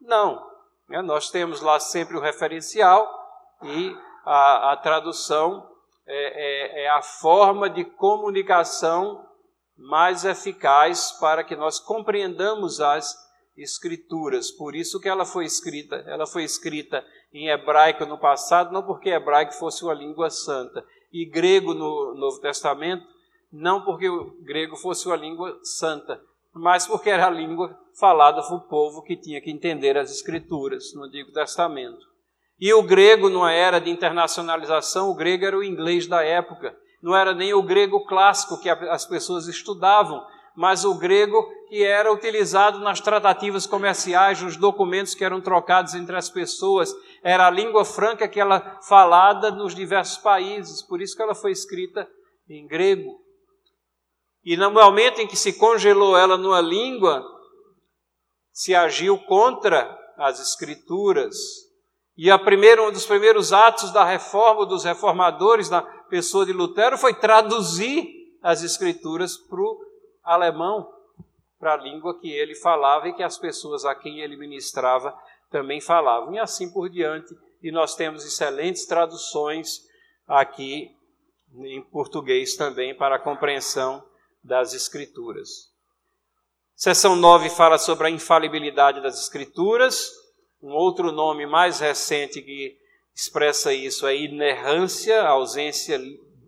Não. 0.00 0.44
Né? 0.88 1.02
Nós 1.02 1.30
temos 1.30 1.60
lá 1.60 1.78
sempre 1.78 2.16
o 2.16 2.20
referencial 2.20 3.08
e 3.62 3.96
a, 4.24 4.72
a 4.72 4.76
tradução 4.76 5.68
é, 6.06 6.82
é, 6.82 6.84
é 6.84 6.88
a 6.90 7.02
forma 7.02 7.68
de 7.68 7.84
comunicação 7.84 9.24
mais 9.76 10.24
eficaz 10.24 11.12
para 11.20 11.42
que 11.42 11.56
nós 11.56 11.78
compreendamos 11.78 12.80
as 12.80 13.14
escrituras. 13.56 14.50
Por 14.50 14.74
isso 14.74 15.00
que 15.00 15.08
ela 15.08 15.24
foi 15.24 15.44
escrita, 15.44 15.96
ela 16.06 16.26
foi 16.26 16.44
escrita 16.44 17.04
em 17.32 17.48
hebraico 17.48 18.04
no 18.06 18.18
passado, 18.18 18.72
não 18.72 18.82
porque 18.82 19.10
hebraico 19.10 19.54
fosse 19.54 19.84
uma 19.84 19.94
língua 19.94 20.30
santa, 20.30 20.84
e 21.12 21.24
grego 21.24 21.74
no 21.74 22.14
Novo 22.14 22.40
Testamento, 22.40 23.06
não 23.52 23.84
porque 23.84 24.08
o 24.08 24.36
grego 24.42 24.76
fosse 24.76 25.06
uma 25.06 25.16
língua 25.16 25.58
santa, 25.62 26.20
mas 26.52 26.86
porque 26.86 27.10
era 27.10 27.26
a 27.26 27.30
língua 27.30 27.78
falada 27.98 28.42
para 28.42 28.56
o 28.56 28.68
povo 28.68 29.02
que 29.02 29.16
tinha 29.16 29.40
que 29.40 29.50
entender 29.50 29.96
as 29.96 30.10
escrituras 30.10 30.92
no 30.94 31.04
Antigo 31.04 31.32
Testamento. 31.32 32.04
E 32.58 32.72
o 32.72 32.82
grego, 32.82 33.28
numa 33.28 33.52
era 33.52 33.80
de 33.80 33.90
internacionalização, 33.90 35.10
o 35.10 35.14
grego 35.14 35.44
era 35.44 35.58
o 35.58 35.64
inglês 35.64 36.06
da 36.06 36.22
época 36.22 36.76
não 37.04 37.14
era 37.14 37.34
nem 37.34 37.52
o 37.52 37.62
grego 37.62 38.06
clássico 38.06 38.58
que 38.58 38.70
as 38.70 39.04
pessoas 39.04 39.46
estudavam, 39.46 40.26
mas 40.56 40.86
o 40.86 40.94
grego 40.94 41.46
que 41.68 41.84
era 41.84 42.10
utilizado 42.10 42.78
nas 42.78 42.98
tratativas 42.98 43.66
comerciais, 43.66 44.40
nos 44.40 44.56
documentos 44.56 45.14
que 45.14 45.22
eram 45.22 45.38
trocados 45.38 45.94
entre 45.94 46.16
as 46.16 46.30
pessoas. 46.30 46.90
Era 47.22 47.46
a 47.46 47.50
língua 47.50 47.84
franca 47.84 48.26
que 48.26 48.40
ela 48.40 48.80
falada 48.88 49.50
nos 49.50 49.74
diversos 49.74 50.16
países, 50.16 50.80
por 50.80 51.02
isso 51.02 51.14
que 51.14 51.22
ela 51.22 51.34
foi 51.34 51.52
escrita 51.52 52.08
em 52.48 52.66
grego. 52.66 53.20
E 54.42 54.56
no 54.56 54.70
momento 54.70 55.20
em 55.20 55.26
que 55.26 55.36
se 55.36 55.58
congelou 55.58 56.16
ela 56.16 56.38
numa 56.38 56.62
língua, 56.62 57.22
se 58.50 58.74
agiu 58.74 59.18
contra 59.26 59.94
as 60.16 60.40
escrituras. 60.40 61.36
E 62.16 62.30
a 62.30 62.38
primeira, 62.38 62.82
um 62.82 62.90
dos 62.90 63.04
primeiros 63.04 63.52
atos 63.52 63.92
da 63.92 64.04
reforma 64.04 64.64
dos 64.64 64.84
reformadores, 64.84 65.68
na 65.68 65.82
pessoa 66.14 66.46
de 66.46 66.52
Lutero 66.52 66.96
foi 66.96 67.12
traduzir 67.12 68.38
as 68.40 68.62
escrituras 68.62 69.36
para 69.36 69.60
o 69.60 69.84
alemão, 70.22 70.88
para 71.58 71.74
a 71.74 71.76
língua 71.76 72.20
que 72.20 72.30
ele 72.30 72.54
falava 72.54 73.08
e 73.08 73.14
que 73.14 73.22
as 73.24 73.36
pessoas 73.36 73.84
a 73.84 73.96
quem 73.96 74.20
ele 74.20 74.36
ministrava 74.36 75.12
também 75.50 75.80
falavam, 75.80 76.32
e 76.32 76.38
assim 76.38 76.72
por 76.72 76.88
diante. 76.88 77.36
E 77.60 77.72
nós 77.72 77.96
temos 77.96 78.24
excelentes 78.24 78.86
traduções 78.86 79.88
aqui 80.28 80.94
em 81.56 81.82
português 81.82 82.54
também 82.54 82.94
para 82.94 83.16
a 83.16 83.20
compreensão 83.20 84.00
das 84.40 84.72
Escrituras. 84.72 85.68
Seção 86.76 87.16
9 87.16 87.50
fala 87.50 87.76
sobre 87.76 88.06
a 88.06 88.10
infalibilidade 88.10 89.02
das 89.02 89.18
Escrituras. 89.20 90.12
Um 90.62 90.74
outro 90.74 91.10
nome 91.10 91.44
mais 91.44 91.80
recente 91.80 92.40
que 92.40 92.78
expressa 93.14 93.72
isso, 93.72 94.06
a 94.06 94.12
inerrância, 94.12 95.22
ausência 95.22 96.00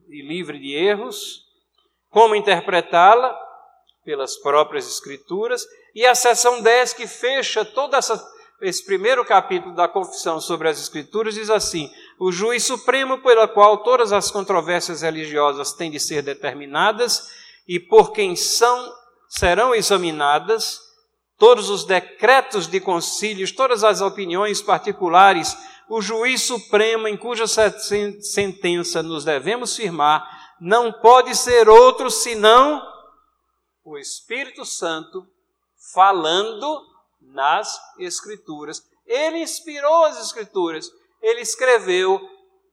livre 0.09 0.59
de 0.59 0.75
erros, 0.75 1.45
como 2.11 2.35
interpretá-la 2.35 3.37
pelas 4.05 4.37
próprias 4.37 4.87
escrituras, 4.89 5.67
e 5.95 6.05
a 6.05 6.14
seção 6.14 6.61
10 6.61 6.93
que 6.95 7.07
fecha 7.07 7.64
todo 7.64 7.95
essa, 7.95 8.23
esse 8.61 8.85
primeiro 8.85 9.25
capítulo 9.25 9.75
da 9.75 9.89
confissão 9.89 10.41
sobre 10.41 10.69
as 10.69 10.81
escrituras 10.81 11.35
diz 11.35 11.51
assim: 11.51 11.91
o 12.19 12.33
juiz 12.33 12.64
supremo 12.64 13.19
pela 13.19 13.47
qual 13.47 13.79
todas 13.79 14.12
as 14.12 14.31
controvérsias 14.31 15.03
religiosas 15.03 15.73
têm 15.73 15.91
de 15.91 16.01
ser 16.01 16.23
determinadas 16.23 17.31
e 17.67 17.81
por 17.81 18.12
quem 18.12 18.37
são 18.37 18.93
serão 19.29 19.75
examinadas 19.75 20.81
todos 21.39 21.69
os 21.69 21.85
decretos 21.85 22.67
de 22.67 22.81
concílios, 22.81 23.53
todas 23.53 23.85
as 23.85 24.01
opiniões 24.01 24.62
particulares 24.62 25.57
o 25.89 26.01
juiz 26.01 26.43
supremo 26.43 27.07
em 27.07 27.16
cuja 27.16 27.45
sentença 27.47 29.03
nos 29.03 29.24
devemos 29.24 29.76
firmar 29.76 30.57
não 30.61 30.93
pode 30.93 31.34
ser 31.34 31.68
outro 31.68 32.11
senão 32.11 32.82
o 33.84 33.99
Espírito 33.99 34.64
Santo 34.64 35.26
falando 35.93 36.84
nas 37.20 37.78
Escrituras. 37.99 38.82
Ele 39.07 39.39
inspirou 39.39 40.05
as 40.07 40.20
Escrituras, 40.20 40.91
ele 41.20 41.41
escreveu. 41.41 42.20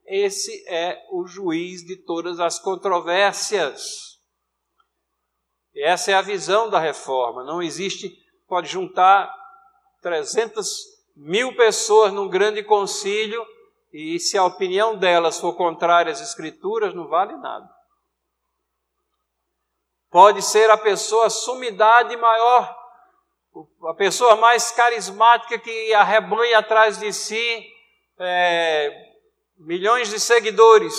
Esse 0.05 0.65
é 0.67 1.01
o 1.11 1.25
juiz 1.25 1.81
de 1.81 1.95
todas 1.95 2.39
as 2.39 2.59
controvérsias. 2.59 4.19
Essa 5.75 6.11
é 6.11 6.13
a 6.13 6.21
visão 6.21 6.69
da 6.69 6.77
reforma. 6.77 7.43
Não 7.43 7.61
existe, 7.61 8.13
pode 8.47 8.69
juntar 8.69 9.33
300 10.01 10.92
mil 11.15 11.55
pessoas 11.55 12.11
num 12.11 12.27
grande 12.27 12.63
concílio 12.63 13.45
e 13.91 14.19
se 14.19 14.37
a 14.37 14.45
opinião 14.45 14.97
delas 14.97 15.39
for 15.39 15.53
contrária 15.53 16.11
às 16.11 16.19
escrituras, 16.19 16.93
não 16.93 17.07
vale 17.07 17.35
nada. 17.37 17.69
Pode 20.09 20.41
ser 20.41 20.69
a 20.69 20.77
pessoa 20.77 21.29
sumidade 21.29 22.15
maior, 22.17 22.75
a 23.87 23.93
pessoa 23.93 24.35
mais 24.35 24.71
carismática 24.71 25.59
que 25.59 25.93
arrebanha 25.93 26.59
atrás 26.59 26.99
de 26.99 27.13
si 27.13 27.71
é, 28.19 28.91
milhões 29.57 30.09
de 30.09 30.19
seguidores, 30.19 30.95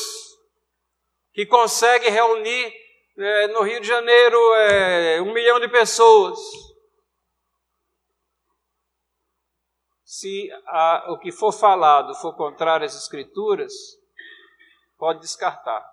que 1.32 1.46
consegue 1.46 2.08
reunir 2.08 2.72
é, 3.16 3.48
no 3.48 3.62
Rio 3.62 3.80
de 3.80 3.86
Janeiro 3.86 4.38
é, 4.54 5.20
um 5.20 5.32
milhão 5.32 5.60
de 5.60 5.68
pessoas. 5.68 6.38
Se 10.14 10.48
a, 10.68 11.06
o 11.12 11.18
que 11.18 11.32
for 11.32 11.50
falado 11.50 12.14
for 12.14 12.36
contrário 12.36 12.86
às 12.86 12.94
Escrituras, 12.94 13.72
pode 14.96 15.18
descartar. 15.18 15.84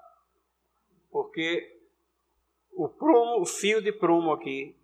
Porque 1.10 1.82
o, 2.72 2.88
prumo, 2.88 3.42
o 3.42 3.46
fio 3.48 3.82
de 3.82 3.92
prumo 3.92 4.32
aqui 4.32 4.78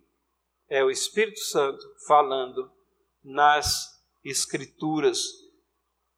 é 0.68 0.82
o 0.82 0.90
Espírito 0.90 1.38
Santo 1.38 1.78
falando 2.08 2.68
nas 3.22 4.02
Escrituras. 4.24 5.20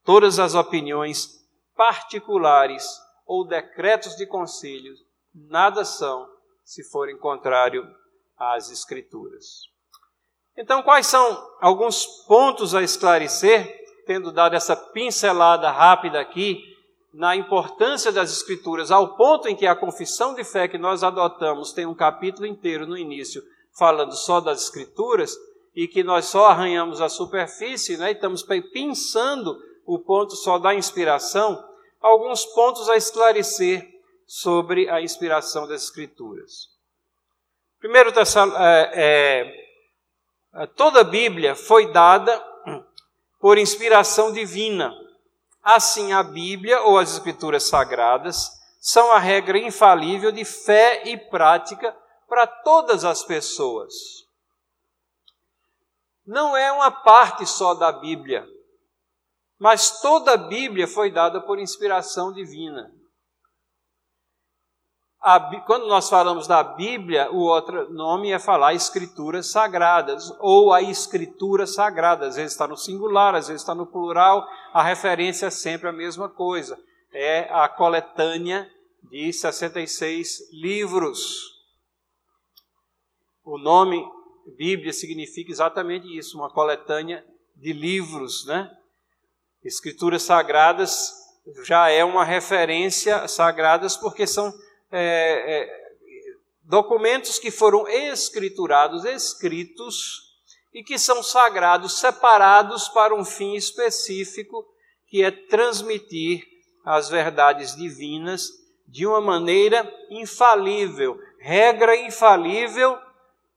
Todas 0.02 0.38
as 0.38 0.54
opiniões 0.54 1.46
particulares 1.76 2.86
ou 3.26 3.46
decretos 3.46 4.16
de 4.16 4.26
conselho 4.26 4.94
nada 5.34 5.84
são 5.84 6.26
se 6.64 6.82
forem 6.90 7.18
contrário 7.18 7.86
às 8.38 8.70
Escrituras. 8.70 9.69
Então, 10.60 10.82
quais 10.82 11.06
são 11.06 11.42
alguns 11.58 12.04
pontos 12.26 12.74
a 12.74 12.82
esclarecer, 12.82 13.82
tendo 14.06 14.30
dado 14.30 14.54
essa 14.54 14.76
pincelada 14.76 15.70
rápida 15.70 16.20
aqui 16.20 16.62
na 17.14 17.34
importância 17.34 18.12
das 18.12 18.30
Escrituras, 18.30 18.90
ao 18.90 19.16
ponto 19.16 19.48
em 19.48 19.56
que 19.56 19.66
a 19.66 19.74
confissão 19.74 20.34
de 20.34 20.44
fé 20.44 20.68
que 20.68 20.76
nós 20.76 21.02
adotamos 21.02 21.72
tem 21.72 21.86
um 21.86 21.94
capítulo 21.94 22.46
inteiro 22.46 22.86
no 22.86 22.98
início 22.98 23.42
falando 23.72 24.12
só 24.12 24.38
das 24.38 24.64
Escrituras, 24.64 25.34
e 25.74 25.88
que 25.88 26.04
nós 26.04 26.26
só 26.26 26.48
arranhamos 26.48 27.00
a 27.00 27.08
superfície, 27.08 27.96
né, 27.96 28.10
e 28.10 28.12
estamos 28.12 28.42
pensando 28.42 29.56
o 29.86 29.98
ponto 29.98 30.36
só 30.36 30.58
da 30.58 30.74
inspiração, 30.74 31.58
alguns 32.02 32.44
pontos 32.44 32.86
a 32.90 32.98
esclarecer 32.98 33.88
sobre 34.26 34.90
a 34.90 35.00
inspiração 35.00 35.66
das 35.66 35.84
Escrituras. 35.84 36.68
Primeiro, 37.78 38.10
é, 38.10 38.90
é, 38.92 39.69
toda 40.76 41.00
a 41.00 41.04
Bíblia 41.04 41.54
foi 41.54 41.92
dada 41.92 42.38
por 43.40 43.58
inspiração 43.58 44.32
divina. 44.32 44.92
Assim, 45.62 46.12
a 46.12 46.22
Bíblia 46.22 46.82
ou 46.82 46.98
as 46.98 47.12
Escrituras 47.12 47.64
Sagradas 47.64 48.50
são 48.80 49.12
a 49.12 49.18
regra 49.18 49.58
infalível 49.58 50.32
de 50.32 50.44
fé 50.44 51.02
e 51.06 51.16
prática 51.16 51.96
para 52.28 52.46
todas 52.46 53.04
as 53.04 53.22
pessoas. 53.22 53.92
Não 56.26 56.56
é 56.56 56.70
uma 56.72 56.90
parte 56.90 57.46
só 57.46 57.74
da 57.74 57.92
Bíblia, 57.92 58.46
mas 59.58 60.00
toda 60.00 60.32
a 60.32 60.36
Bíblia 60.36 60.86
foi 60.86 61.10
dada 61.10 61.40
por 61.40 61.58
inspiração 61.58 62.32
divina. 62.32 62.90
A, 65.20 65.38
quando 65.66 65.86
nós 65.86 66.08
falamos 66.08 66.46
da 66.46 66.62
Bíblia, 66.62 67.30
o 67.30 67.40
outro 67.40 67.92
nome 67.92 68.30
é 68.30 68.38
falar 68.38 68.72
Escrituras 68.72 69.50
Sagradas, 69.50 70.34
ou 70.40 70.72
a 70.72 70.80
Escritura 70.80 71.66
Sagrada. 71.66 72.26
Às 72.26 72.36
vezes 72.36 72.52
está 72.52 72.66
no 72.66 72.76
singular, 72.76 73.34
às 73.34 73.48
vezes 73.48 73.60
está 73.60 73.74
no 73.74 73.86
plural, 73.86 74.48
a 74.72 74.82
referência 74.82 75.46
é 75.46 75.50
sempre 75.50 75.88
a 75.88 75.92
mesma 75.92 76.28
coisa. 76.28 76.78
É 77.12 77.52
a 77.52 77.68
coletânea 77.68 78.70
de 79.10 79.30
66 79.30 80.52
livros. 80.52 81.50
O 83.44 83.58
nome 83.58 84.02
Bíblia 84.56 84.92
significa 84.92 85.50
exatamente 85.50 86.06
isso, 86.16 86.38
uma 86.38 86.48
coletânea 86.48 87.22
de 87.56 87.74
livros, 87.74 88.46
né? 88.46 88.70
Escrituras 89.62 90.22
sagradas 90.22 91.12
já 91.64 91.90
é 91.90 92.02
uma 92.02 92.24
referência 92.24 93.28
sagradas 93.28 93.96
porque 93.96 94.26
são 94.26 94.52
é, 94.90 95.62
é, 95.62 95.80
documentos 96.62 97.38
que 97.38 97.50
foram 97.50 97.88
escriturados, 97.88 99.04
escritos, 99.04 100.30
e 100.72 100.82
que 100.82 100.98
são 100.98 101.22
sagrados, 101.22 101.98
separados 101.98 102.88
para 102.88 103.14
um 103.14 103.24
fim 103.24 103.54
específico, 103.54 104.64
que 105.06 105.22
é 105.24 105.30
transmitir 105.30 106.44
as 106.84 107.08
verdades 107.08 107.74
divinas 107.74 108.48
de 108.86 109.06
uma 109.06 109.20
maneira 109.20 109.92
infalível, 110.08 111.18
regra 111.38 111.96
infalível 111.96 112.98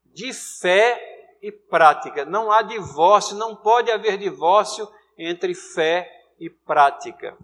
de 0.06 0.34
fé 0.34 1.00
e 1.42 1.52
prática. 1.52 2.26
Não 2.26 2.52
há 2.52 2.62
divórcio, 2.62 3.36
não 3.36 3.56
pode 3.56 3.92
haver 3.92 4.18
divórcio 4.18 4.88
entre 5.18 5.54
fé 5.54 6.10
e 6.40 6.50
prática. 6.50 7.38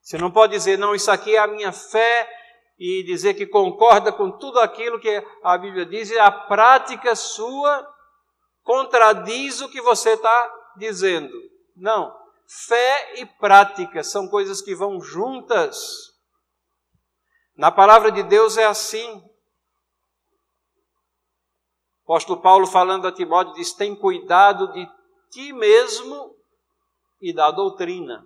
Você 0.00 0.16
não 0.16 0.30
pode 0.30 0.52
dizer, 0.52 0.78
não, 0.78 0.94
isso 0.94 1.10
aqui 1.10 1.34
é 1.34 1.38
a 1.38 1.46
minha 1.46 1.72
fé, 1.72 2.28
e 2.78 3.02
dizer 3.04 3.34
que 3.34 3.46
concorda 3.46 4.12
com 4.12 4.30
tudo 4.30 4.60
aquilo 4.60 5.00
que 5.00 5.24
a 5.42 5.56
Bíblia 5.56 5.86
diz, 5.86 6.10
e 6.10 6.18
a 6.18 6.30
prática 6.30 7.14
sua 7.14 7.86
contradiz 8.62 9.60
o 9.60 9.68
que 9.68 9.80
você 9.80 10.10
está 10.10 10.72
dizendo. 10.76 11.32
Não. 11.74 12.14
Fé 12.48 13.20
e 13.20 13.26
prática 13.26 14.02
são 14.04 14.28
coisas 14.28 14.60
que 14.60 14.74
vão 14.74 15.00
juntas. 15.00 16.14
Na 17.56 17.72
palavra 17.72 18.12
de 18.12 18.22
Deus 18.22 18.56
é 18.56 18.66
assim. 18.66 19.22
O 22.04 22.12
apóstolo 22.12 22.40
Paulo, 22.40 22.66
falando 22.66 23.08
a 23.08 23.12
Timóteo, 23.12 23.54
diz: 23.54 23.72
tem 23.72 23.96
cuidado 23.96 24.70
de 24.72 24.86
ti 25.30 25.52
mesmo 25.52 26.36
e 27.20 27.32
da 27.32 27.50
doutrina. 27.50 28.24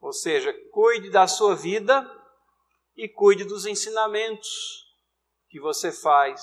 Ou 0.00 0.12
seja, 0.12 0.52
cuide 0.72 1.08
da 1.10 1.26
sua 1.26 1.54
vida 1.54 2.04
e 2.96 3.08
cuide 3.08 3.44
dos 3.44 3.66
ensinamentos 3.66 4.48
que 5.48 5.60
você 5.60 5.92
faz. 5.92 6.42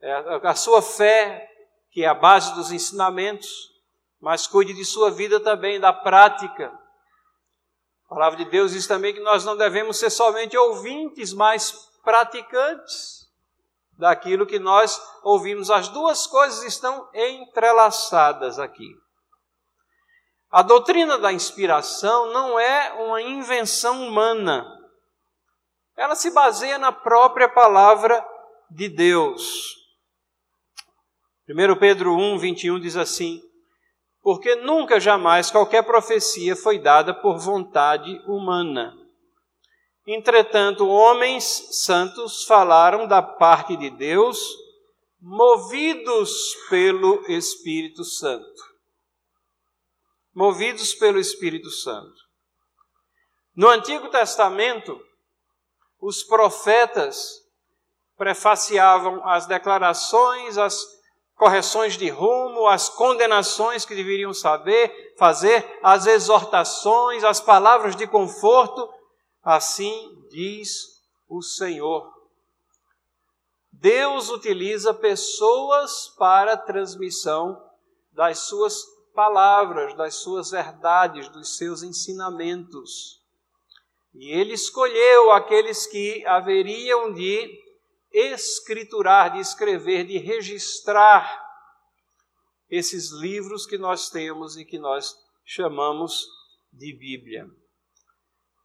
É, 0.00 0.12
a 0.42 0.54
sua 0.54 0.80
fé, 0.82 1.48
que 1.90 2.04
é 2.04 2.08
a 2.08 2.14
base 2.14 2.54
dos 2.54 2.72
ensinamentos, 2.72 3.48
mas 4.20 4.46
cuide 4.46 4.74
de 4.74 4.84
sua 4.84 5.10
vida 5.10 5.40
também, 5.40 5.80
da 5.80 5.92
prática. 5.92 6.72
A 8.06 8.08
palavra 8.08 8.38
de 8.38 8.50
Deus 8.50 8.72
diz 8.72 8.86
também 8.86 9.14
que 9.14 9.20
nós 9.20 9.44
não 9.44 9.56
devemos 9.56 9.98
ser 9.98 10.10
somente 10.10 10.56
ouvintes, 10.56 11.32
mas 11.32 11.72
praticantes 12.02 13.28
daquilo 13.96 14.46
que 14.46 14.58
nós 14.58 15.00
ouvimos. 15.22 15.70
As 15.70 15.88
duas 15.88 16.26
coisas 16.26 16.64
estão 16.64 17.08
entrelaçadas 17.14 18.58
aqui. 18.58 18.88
A 20.50 20.62
doutrina 20.62 21.16
da 21.18 21.32
inspiração 21.32 22.32
não 22.32 22.58
é 22.58 22.92
uma 22.94 23.22
invenção 23.22 24.04
humana 24.04 24.79
ela 26.00 26.16
se 26.16 26.30
baseia 26.30 26.78
na 26.78 26.90
própria 26.90 27.46
palavra 27.46 28.26
de 28.70 28.88
Deus. 28.88 29.76
1 31.46 31.78
Pedro 31.78 32.16
1, 32.16 32.38
21 32.38 32.80
diz 32.80 32.96
assim: 32.96 33.42
Porque 34.22 34.56
nunca 34.56 34.98
jamais 34.98 35.50
qualquer 35.50 35.82
profecia 35.82 36.56
foi 36.56 36.78
dada 36.78 37.12
por 37.12 37.38
vontade 37.38 38.18
humana. 38.26 38.96
Entretanto, 40.06 40.88
homens 40.88 41.44
santos 41.82 42.44
falaram 42.44 43.06
da 43.06 43.20
parte 43.20 43.76
de 43.76 43.90
Deus, 43.90 44.38
movidos 45.20 46.56
pelo 46.70 47.30
Espírito 47.30 48.04
Santo. 48.04 48.62
Movidos 50.34 50.94
pelo 50.94 51.18
Espírito 51.18 51.68
Santo. 51.68 52.18
No 53.54 53.68
Antigo 53.68 54.08
Testamento, 54.08 54.98
os 56.00 56.22
profetas 56.22 57.44
prefaciavam 58.16 59.26
as 59.26 59.46
declarações, 59.46 60.58
as 60.58 60.86
correções 61.36 61.96
de 61.96 62.08
rumo, 62.08 62.66
as 62.66 62.88
condenações 62.88 63.84
que 63.84 63.94
deveriam 63.94 64.34
saber, 64.34 65.14
fazer, 65.18 65.78
as 65.82 66.06
exortações, 66.06 67.24
as 67.24 67.40
palavras 67.40 67.96
de 67.96 68.06
conforto. 68.06 68.88
Assim 69.42 70.26
diz 70.30 71.00
o 71.28 71.40
Senhor. 71.40 72.12
Deus 73.72 74.28
utiliza 74.28 74.92
pessoas 74.92 76.08
para 76.18 76.58
transmissão 76.58 77.58
das 78.12 78.40
suas 78.40 78.84
palavras, 79.14 79.94
das 79.94 80.16
suas 80.16 80.50
verdades, 80.50 81.28
dos 81.30 81.56
seus 81.56 81.82
ensinamentos. 81.82 83.19
E 84.14 84.30
ele 84.32 84.54
escolheu 84.54 85.30
aqueles 85.30 85.86
que 85.86 86.24
haveriam 86.26 87.12
de 87.12 87.58
escriturar, 88.12 89.32
de 89.32 89.38
escrever, 89.38 90.04
de 90.04 90.18
registrar 90.18 91.48
esses 92.68 93.10
livros 93.12 93.66
que 93.66 93.78
nós 93.78 94.10
temos 94.10 94.56
e 94.56 94.64
que 94.64 94.78
nós 94.78 95.14
chamamos 95.44 96.26
de 96.72 96.92
Bíblia. 96.96 97.46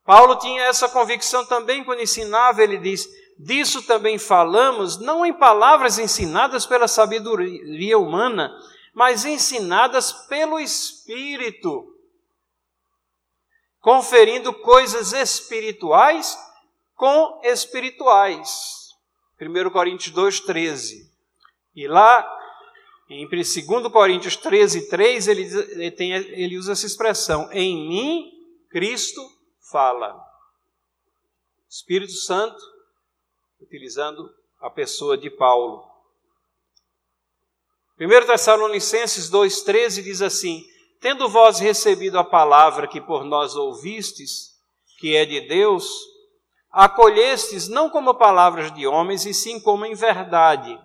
Paulo 0.04 0.38
tinha 0.38 0.64
essa 0.64 0.88
convicção 0.88 1.46
também 1.46 1.84
quando 1.84 2.02
ensinava, 2.02 2.64
ele 2.64 2.78
diz: 2.78 3.08
Disso 3.38 3.82
também 3.84 4.20
falamos, 4.20 4.98
não 5.00 5.26
em 5.26 5.34
palavras 5.34 5.98
ensinadas 5.98 6.66
pela 6.66 6.88
sabedoria 6.88 7.98
humana, 7.98 8.52
mas 8.94 9.26
ensinadas 9.26 10.12
pelo 10.28 10.60
Espírito 10.60 11.95
conferindo 13.86 14.52
coisas 14.52 15.14
espirituais 15.14 16.36
com 16.96 17.40
espirituais. 17.44 18.90
1 19.40 19.70
Coríntios 19.70 20.12
2,13. 20.12 21.08
E 21.76 21.88
lá, 21.88 22.28
em 23.08 23.30
2 23.30 23.88
Coríntios 23.94 24.36
13, 24.38 24.90
3, 24.90 25.28
ele, 25.28 25.92
tem, 25.92 26.14
ele 26.14 26.58
usa 26.58 26.72
essa 26.72 26.88
expressão: 26.88 27.48
Em 27.52 27.88
mim, 27.88 28.32
Cristo 28.72 29.22
fala. 29.72 30.20
Espírito 31.70 32.14
Santo, 32.14 32.58
utilizando 33.62 34.34
a 34.62 34.70
pessoa 34.72 35.16
de 35.16 35.30
Paulo. 35.30 35.88
1 38.00 38.26
Tessalonicenses 38.26 39.30
2,13 39.30 40.02
diz 40.02 40.24
assim: 40.24 40.66
Tendo 41.06 41.30
vós 41.30 41.60
recebido 41.60 42.18
a 42.18 42.24
palavra 42.24 42.88
que 42.88 43.00
por 43.00 43.24
nós 43.24 43.56
ouvistes, 43.56 44.56
que 44.98 45.16
é 45.16 45.24
de 45.24 45.42
Deus, 45.42 45.88
acolhestes 46.72 47.68
não 47.68 47.92
como 47.92 48.16
palavras 48.16 48.74
de 48.74 48.88
homens, 48.88 49.24
e 49.24 49.32
sim 49.32 49.60
como 49.60 49.86
em 49.86 49.94
verdade. 49.94 50.76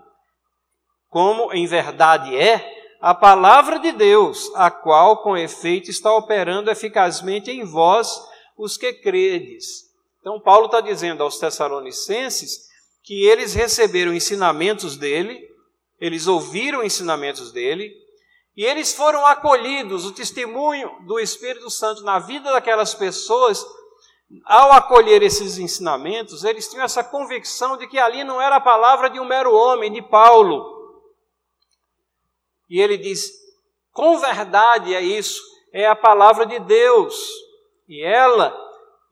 Como 1.08 1.50
em 1.54 1.66
verdade 1.66 2.36
é 2.36 2.70
a 3.00 3.14
palavra 3.14 3.78
de 3.78 3.92
Deus, 3.92 4.52
a 4.56 4.70
qual 4.70 5.22
com 5.22 5.38
efeito 5.38 5.88
está 5.88 6.14
operando 6.14 6.70
eficazmente 6.70 7.50
em 7.50 7.64
vós 7.64 8.22
os 8.58 8.76
que 8.76 8.92
credes. 8.92 9.86
Então, 10.20 10.38
Paulo 10.38 10.66
está 10.66 10.82
dizendo 10.82 11.22
aos 11.22 11.38
Tessalonicenses 11.38 12.68
que 13.02 13.24
eles 13.24 13.54
receberam 13.54 14.12
ensinamentos 14.12 14.98
dele, 14.98 15.40
eles 15.98 16.26
ouviram 16.26 16.84
ensinamentos 16.84 17.52
dele, 17.52 17.90
e 18.56 18.64
eles 18.64 18.94
foram 18.94 19.24
acolhidos, 19.26 20.04
o 20.04 20.12
testemunho 20.12 20.90
do 21.06 21.18
Espírito 21.18 21.70
Santo 21.70 22.02
na 22.02 22.18
vida 22.18 22.52
daquelas 22.52 22.94
pessoas, 22.94 23.64
ao 24.44 24.72
acolher 24.72 25.22
esses 25.22 25.58
ensinamentos, 25.58 26.44
eles 26.44 26.68
tinham 26.68 26.84
essa 26.84 27.02
convicção 27.02 27.76
de 27.76 27.86
que 27.86 27.98
ali 27.98 28.22
não 28.22 28.40
era 28.40 28.56
a 28.56 28.60
palavra 28.60 29.08
de 29.10 29.18
um 29.18 29.24
mero 29.24 29.52
homem, 29.52 29.92
de 29.92 30.02
Paulo. 30.02 30.78
E 32.68 32.80
ele 32.80 32.96
diz: 32.96 33.30
com 33.92 34.18
verdade 34.18 34.94
é 34.94 35.00
isso, 35.00 35.42
é 35.72 35.86
a 35.86 35.96
palavra 35.96 36.46
de 36.46 36.58
Deus, 36.60 37.14
e 37.88 38.04
ela 38.04 38.56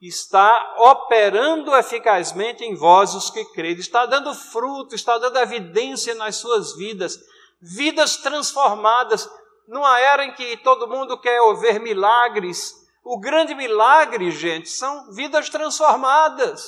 está 0.01 0.75
operando 0.77 1.75
eficazmente 1.75 2.63
em 2.63 2.73
vós 2.73 3.13
os 3.13 3.29
que 3.29 3.43
credes, 3.53 3.85
está 3.85 4.05
dando 4.05 4.33
fruto, 4.33 4.95
está 4.95 5.17
dando 5.17 5.37
evidência 5.39 6.15
nas 6.15 6.37
suas 6.37 6.75
vidas, 6.77 7.19
vidas 7.61 8.17
transformadas, 8.17 9.29
numa 9.67 9.99
era 9.99 10.25
em 10.25 10.33
que 10.33 10.57
todo 10.57 10.87
mundo 10.87 11.19
quer 11.19 11.39
ver 11.55 11.79
milagres. 11.79 12.73
O 13.03 13.19
grande 13.19 13.55
milagre, 13.55 14.31
gente, 14.31 14.69
são 14.69 15.11
vidas 15.11 15.49
transformadas. 15.49 16.63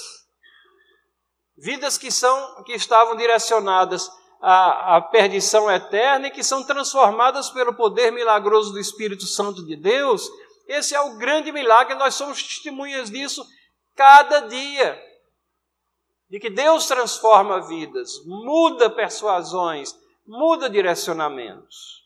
Vidas 1.58 1.98
que 1.98 2.12
são 2.12 2.64
que 2.64 2.74
estavam 2.74 3.16
direcionadas 3.16 4.10
à, 4.42 4.98
à 4.98 5.02
perdição 5.02 5.70
eterna 5.70 6.28
e 6.28 6.32
que 6.32 6.44
são 6.44 6.64
transformadas 6.64 7.50
pelo 7.50 7.74
poder 7.74 8.12
milagroso 8.12 8.72
do 8.72 8.80
Espírito 8.80 9.26
Santo 9.26 9.66
de 9.66 9.76
Deus 9.76 10.28
esse 10.72 10.96
é 10.96 11.02
o 11.02 11.18
grande 11.18 11.52
milagre, 11.52 11.96
nós 11.96 12.16
somos 12.16 12.42
testemunhas 12.42 13.12
disso 13.12 13.46
cada 13.94 14.40
dia. 14.48 14.98
De 16.30 16.40
que 16.40 16.50
Deus 16.50 16.88
transforma 16.88 17.68
vidas, 17.68 18.24
muda 18.26 18.90
persuasões, 18.90 19.94
muda 20.26 20.70
direcionamentos. 20.70 22.02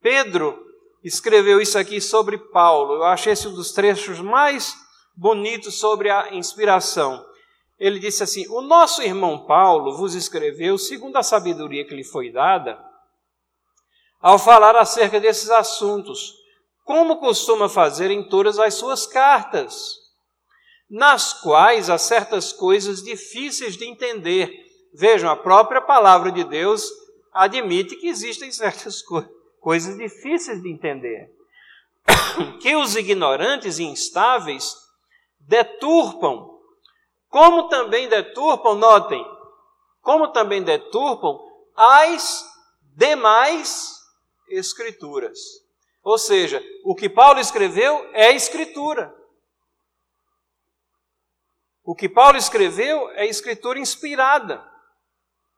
Pedro 0.00 0.58
escreveu 1.04 1.60
isso 1.60 1.78
aqui 1.78 2.00
sobre 2.00 2.38
Paulo. 2.38 2.94
Eu 2.94 3.04
achei 3.04 3.32
esse 3.32 3.46
um 3.48 3.54
dos 3.54 3.72
trechos 3.72 4.20
mais 4.20 4.74
bonitos 5.16 5.78
sobre 5.78 6.10
a 6.10 6.34
inspiração. 6.34 7.24
Ele 7.78 7.98
disse 7.98 8.22
assim: 8.22 8.46
O 8.48 8.60
nosso 8.60 9.02
irmão 9.02 9.46
Paulo 9.46 9.96
vos 9.96 10.14
escreveu 10.14 10.78
segundo 10.78 11.16
a 11.16 11.22
sabedoria 11.22 11.86
que 11.86 11.94
lhe 11.94 12.04
foi 12.04 12.30
dada, 12.30 12.78
ao 14.20 14.38
falar 14.38 14.76
acerca 14.76 15.18
desses 15.18 15.50
assuntos 15.50 16.40
como 16.84 17.18
costuma 17.18 17.68
fazer 17.68 18.10
em 18.10 18.28
todas 18.28 18.58
as 18.58 18.74
suas 18.74 19.06
cartas, 19.06 19.94
nas 20.90 21.32
quais 21.32 21.88
há 21.88 21.96
certas 21.96 22.52
coisas 22.52 23.00
difíceis 23.00 23.76
de 23.76 23.84
entender. 23.84 24.50
Vejam, 24.92 25.30
a 25.30 25.36
própria 25.36 25.80
palavra 25.80 26.32
de 26.32 26.44
Deus 26.44 26.82
admite 27.32 27.96
que 27.96 28.08
existem 28.08 28.50
certas 28.50 29.02
co 29.02 29.22
coisas 29.60 29.96
difíceis 29.96 30.62
de 30.62 30.72
entender, 30.72 31.30
que 32.60 32.74
os 32.76 32.96
ignorantes 32.96 33.78
e 33.78 33.84
instáveis 33.84 34.74
deturpam, 35.38 36.58
como 37.28 37.68
também 37.68 38.08
deturpam, 38.08 38.74
notem, 38.74 39.22
como 40.00 40.28
também 40.28 40.62
deturpam 40.62 41.38
as 41.76 42.44
demais 42.96 44.00
escrituras. 44.48 45.38
Ou 46.02 46.18
seja, 46.18 46.62
o 46.84 46.94
que 46.94 47.08
Paulo 47.08 47.38
escreveu 47.38 48.08
é 48.14 48.32
escritura. 48.32 49.14
O 51.84 51.94
que 51.94 52.08
Paulo 52.08 52.36
escreveu 52.36 53.10
é 53.10 53.26
escritura 53.26 53.78
inspirada. 53.78 54.64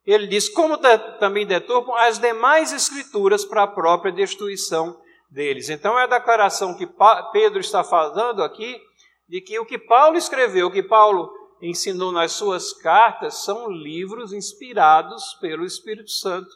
Ele 0.05 0.27
diz 0.27 0.49
como 0.49 0.79
também 1.21 1.47
deturpam 1.47 1.95
as 1.95 2.19
demais 2.19 2.73
escrituras 2.73 3.45
para 3.45 3.63
a 3.63 3.69
própria 3.69 4.13
destruição 4.13 5.01
deles. 5.31 5.69
Então 5.69 5.99
é 5.99 6.05
a 6.05 6.19
declaração 6.19 6.77
que 6.77 6.89
Pedro 7.33 7.61
está 7.61 7.85
falando 7.85 8.43
aqui 8.43 8.81
de 9.29 9.41
que 9.41 9.59
o 9.59 9.65
que 9.65 9.79
Paulo 9.79 10.17
escreveu, 10.17 10.67
o 10.67 10.73
que 10.73 10.83
Paulo 10.83 11.33
ensinou 11.61 12.11
nas 12.11 12.33
suas 12.33 12.73
cartas, 12.73 13.45
são 13.45 13.71
livros 13.71 14.33
inspirados 14.33 15.35
pelo 15.41 15.65
Espírito 15.65 16.11
Santo 16.11 16.51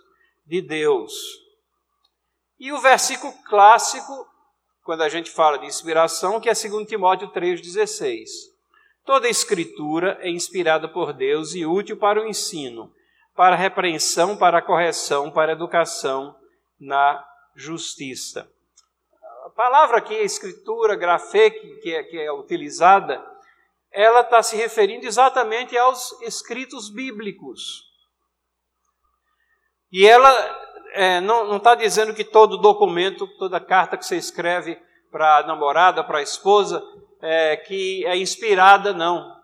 de 0.45 0.61
Deus. 0.61 1.13
E 2.59 2.73
o 2.73 2.81
versículo 2.81 3.33
clássico, 3.45 4.27
quando 4.83 5.03
a 5.03 5.09
gente 5.09 5.31
fala 5.31 5.59
de 5.59 5.67
inspiração, 5.67 6.41
que 6.41 6.49
é 6.49 6.53
2 6.53 6.89
Timóteo 6.89 7.29
3,16. 7.29 8.27
Toda 9.05 9.29
escritura 9.29 10.19
é 10.21 10.29
inspirada 10.29 10.89
por 10.89 11.13
Deus 11.13 11.55
e 11.55 11.65
útil 11.65 11.97
para 11.97 12.21
o 12.21 12.27
ensino, 12.27 12.93
para 13.37 13.55
repreensão, 13.55 14.37
para 14.37 14.63
correção, 14.63 15.31
para 15.31 15.53
educação 15.53 16.35
na 16.81 17.23
justiça. 17.55 18.51
A 19.45 19.51
palavra 19.51 19.99
aqui, 19.99 20.15
a 20.15 20.23
escritura, 20.23 20.97
grafê, 20.97 21.51
que 21.51 21.95
é, 21.95 22.03
que 22.03 22.19
é 22.19 22.33
utilizada, 22.33 23.25
ela 23.93 24.21
está 24.21 24.43
se 24.43 24.57
referindo 24.57 25.07
exatamente 25.07 25.77
aos 25.77 26.21
escritos 26.23 26.91
bíblicos. 26.91 27.85
E 29.93 30.07
ela 30.07 30.31
é, 30.93 31.21
não 31.21 31.57
está 31.57 31.75
dizendo 31.75 32.15
que 32.15 32.25
todo 32.25 32.59
documento, 32.59 33.27
toda 33.39 33.61
carta 33.61 33.97
que 33.97 34.05
você 34.05 34.17
escreve 34.17 34.81
para 35.11 35.39
a 35.39 35.47
namorada, 35.47 36.03
para 36.03 36.19
a 36.19 36.23
esposa, 36.23 36.83
é, 37.23 37.57
que 37.57 38.05
é 38.07 38.17
inspirada, 38.17 38.93
não. 38.93 39.36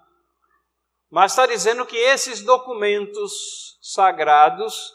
Mas 1.13 1.33
está 1.33 1.47
dizendo 1.47 1.85
que 1.87 1.97
esses 1.97 2.41
documentos 2.41 3.79
sagrados 3.83 4.93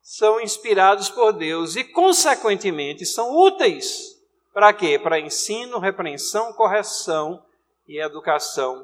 são 0.00 0.40
inspirados 0.40 1.10
por 1.10 1.32
Deus 1.32 1.76
e, 1.76 1.84
consequentemente, 1.84 3.04
são 3.04 3.36
úteis. 3.36 4.18
Para 4.52 4.72
quê? 4.72 4.98
Para 4.98 5.20
ensino, 5.20 5.78
repreensão, 5.78 6.52
correção 6.54 7.44
e 7.86 8.00
educação 8.00 8.82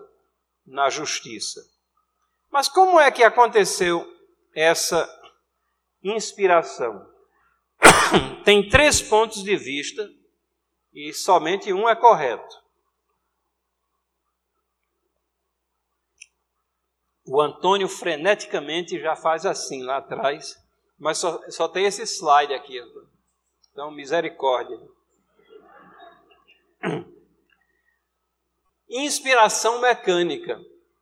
na 0.67 0.91
justiça. 0.91 1.61
Mas 2.51 2.69
como 2.69 3.01
é 3.01 3.11
que 3.11 3.25
aconteceu 3.25 4.07
essa 4.55 5.09
inspiração. 6.03 7.07
Tem 8.45 8.69
três 8.69 9.01
pontos 9.01 9.43
de 9.43 9.57
vista 9.57 10.09
e 10.93 11.13
somente 11.13 11.73
um 11.73 11.89
é 11.89 11.95
correto. 11.95 12.68
O 17.31 17.43
Antônio 17.43 17.87
freneticamente 17.89 18.99
já 18.99 19.15
faz 19.15 19.45
assim 19.45 19.83
lá 19.83 19.99
atrás, 19.99 20.57
mas 20.99 21.19
só, 21.19 21.39
só 21.51 21.69
tem 21.69 21.85
esse 21.85 22.03
slide 22.03 22.55
aqui. 22.55 22.81
Então, 23.71 23.91
misericórdia. 23.91 24.81
Inspiração 28.89 29.79
mecânica. 29.79 30.59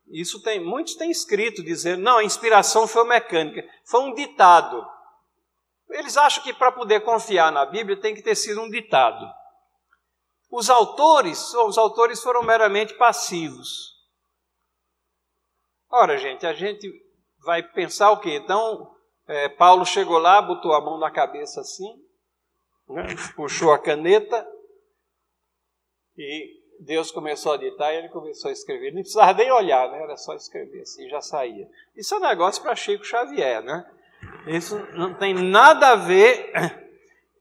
Isso 0.08 0.42
tem, 0.42 0.58
muitos 0.58 0.96
têm 0.96 1.12
escrito 1.12 1.62
dizendo, 1.62 2.02
não, 2.02 2.18
a 2.18 2.24
inspiração 2.24 2.88
foi 2.88 3.04
mecânica, 3.04 3.64
foi 3.84 4.00
um 4.00 4.12
ditado. 4.12 4.84
Eles 5.88 6.16
acham 6.16 6.42
que 6.42 6.52
para 6.52 6.72
poder 6.72 7.00
confiar 7.04 7.52
na 7.52 7.64
Bíblia 7.64 8.00
tem 8.00 8.14
que 8.14 8.22
ter 8.22 8.34
sido 8.34 8.60
um 8.60 8.68
ditado. 8.68 9.24
Os 10.50 10.68
autores, 10.70 11.54
os 11.54 11.78
autores 11.78 12.20
foram 12.20 12.42
meramente 12.42 12.94
passivos. 12.94 13.95
Ora, 15.90 16.18
gente, 16.18 16.46
a 16.46 16.52
gente 16.52 16.90
vai 17.44 17.62
pensar 17.62 18.10
o 18.10 18.20
quê? 18.20 18.34
Então, 18.36 18.94
é, 19.26 19.48
Paulo 19.48 19.84
chegou 19.84 20.18
lá, 20.18 20.42
botou 20.42 20.72
a 20.72 20.80
mão 20.80 20.98
na 20.98 21.10
cabeça 21.10 21.60
assim, 21.60 22.02
né, 22.88 23.06
puxou 23.34 23.72
a 23.72 23.78
caneta 23.78 24.46
e 26.16 26.56
Deus 26.80 27.10
começou 27.10 27.52
a 27.52 27.56
ditar 27.56 27.92
e 27.92 27.98
ele 27.98 28.08
começou 28.08 28.48
a 28.48 28.52
escrever. 28.52 28.92
Não 28.92 29.00
precisava 29.00 29.32
nem 29.34 29.50
olhar, 29.50 29.90
né? 29.90 30.02
era 30.02 30.16
só 30.16 30.34
escrever 30.34 30.82
assim, 30.82 31.08
já 31.08 31.20
saía. 31.20 31.68
Isso 31.96 32.14
é 32.14 32.18
um 32.18 32.28
negócio 32.28 32.62
para 32.62 32.76
Chico 32.76 33.04
Xavier, 33.04 33.62
né? 33.62 33.90
Isso 34.46 34.76
não 34.94 35.14
tem 35.14 35.34
nada 35.34 35.88
a 35.88 35.96
ver 35.96 36.52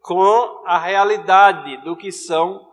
com 0.02 0.64
a 0.66 0.78
realidade 0.78 1.78
do 1.84 1.96
que 1.96 2.12
são 2.12 2.72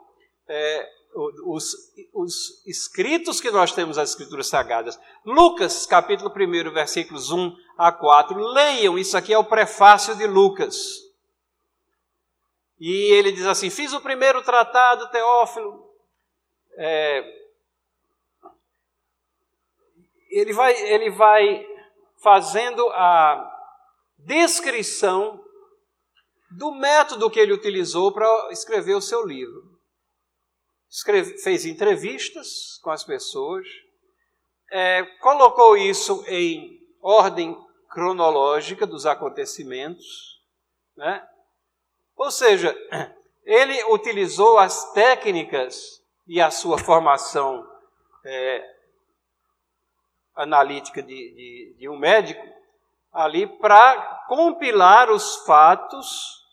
é, 0.48 0.88
os, 1.14 1.74
os, 2.12 2.66
escritos 2.66 3.40
que 3.40 3.50
nós 3.50 3.72
temos 3.72 3.98
as 3.98 4.10
Escrituras 4.10 4.46
Sagradas. 4.46 4.98
Lucas, 5.24 5.86
capítulo 5.86 6.30
1, 6.30 6.72
versículos 6.72 7.30
1 7.30 7.54
a 7.76 7.92
4. 7.92 8.38
Leiam, 8.38 8.98
isso 8.98 9.16
aqui 9.16 9.32
é 9.32 9.38
o 9.38 9.44
prefácio 9.44 10.14
de 10.16 10.26
Lucas. 10.26 10.76
E 12.78 13.12
ele 13.12 13.32
diz 13.32 13.46
assim: 13.46 13.70
Fiz 13.70 13.92
o 13.92 14.00
primeiro 14.00 14.42
tratado, 14.42 15.10
Teófilo, 15.10 15.88
é, 16.76 17.22
ele, 20.30 20.52
vai, 20.52 20.74
ele 20.92 21.10
vai 21.10 21.66
fazendo 22.22 22.88
a 22.90 23.50
descrição 24.18 25.42
do 26.50 26.72
método 26.72 27.30
que 27.30 27.40
ele 27.40 27.52
utilizou 27.52 28.12
para 28.12 28.50
escrever 28.50 28.94
o 28.94 29.00
seu 29.00 29.24
livro. 29.26 29.71
Escreve, 30.92 31.38
fez 31.38 31.64
entrevistas 31.64 32.78
com 32.82 32.90
as 32.90 33.02
pessoas, 33.02 33.66
é, 34.70 35.02
colocou 35.20 35.74
isso 35.74 36.22
em 36.28 36.78
ordem 37.00 37.56
cronológica 37.88 38.86
dos 38.86 39.06
acontecimentos, 39.06 40.38
né? 40.94 41.26
ou 42.14 42.30
seja, 42.30 42.76
ele 43.42 43.82
utilizou 43.84 44.58
as 44.58 44.92
técnicas 44.92 46.04
e 46.26 46.40
a 46.42 46.50
sua 46.50 46.76
formação 46.76 47.66
é, 48.24 48.76
analítica 50.36 51.02
de, 51.02 51.34
de, 51.34 51.74
de 51.78 51.88
um 51.88 51.96
médico 51.96 52.46
ali 53.10 53.46
para 53.46 54.24
compilar 54.28 55.10
os 55.10 55.36
fatos 55.46 56.46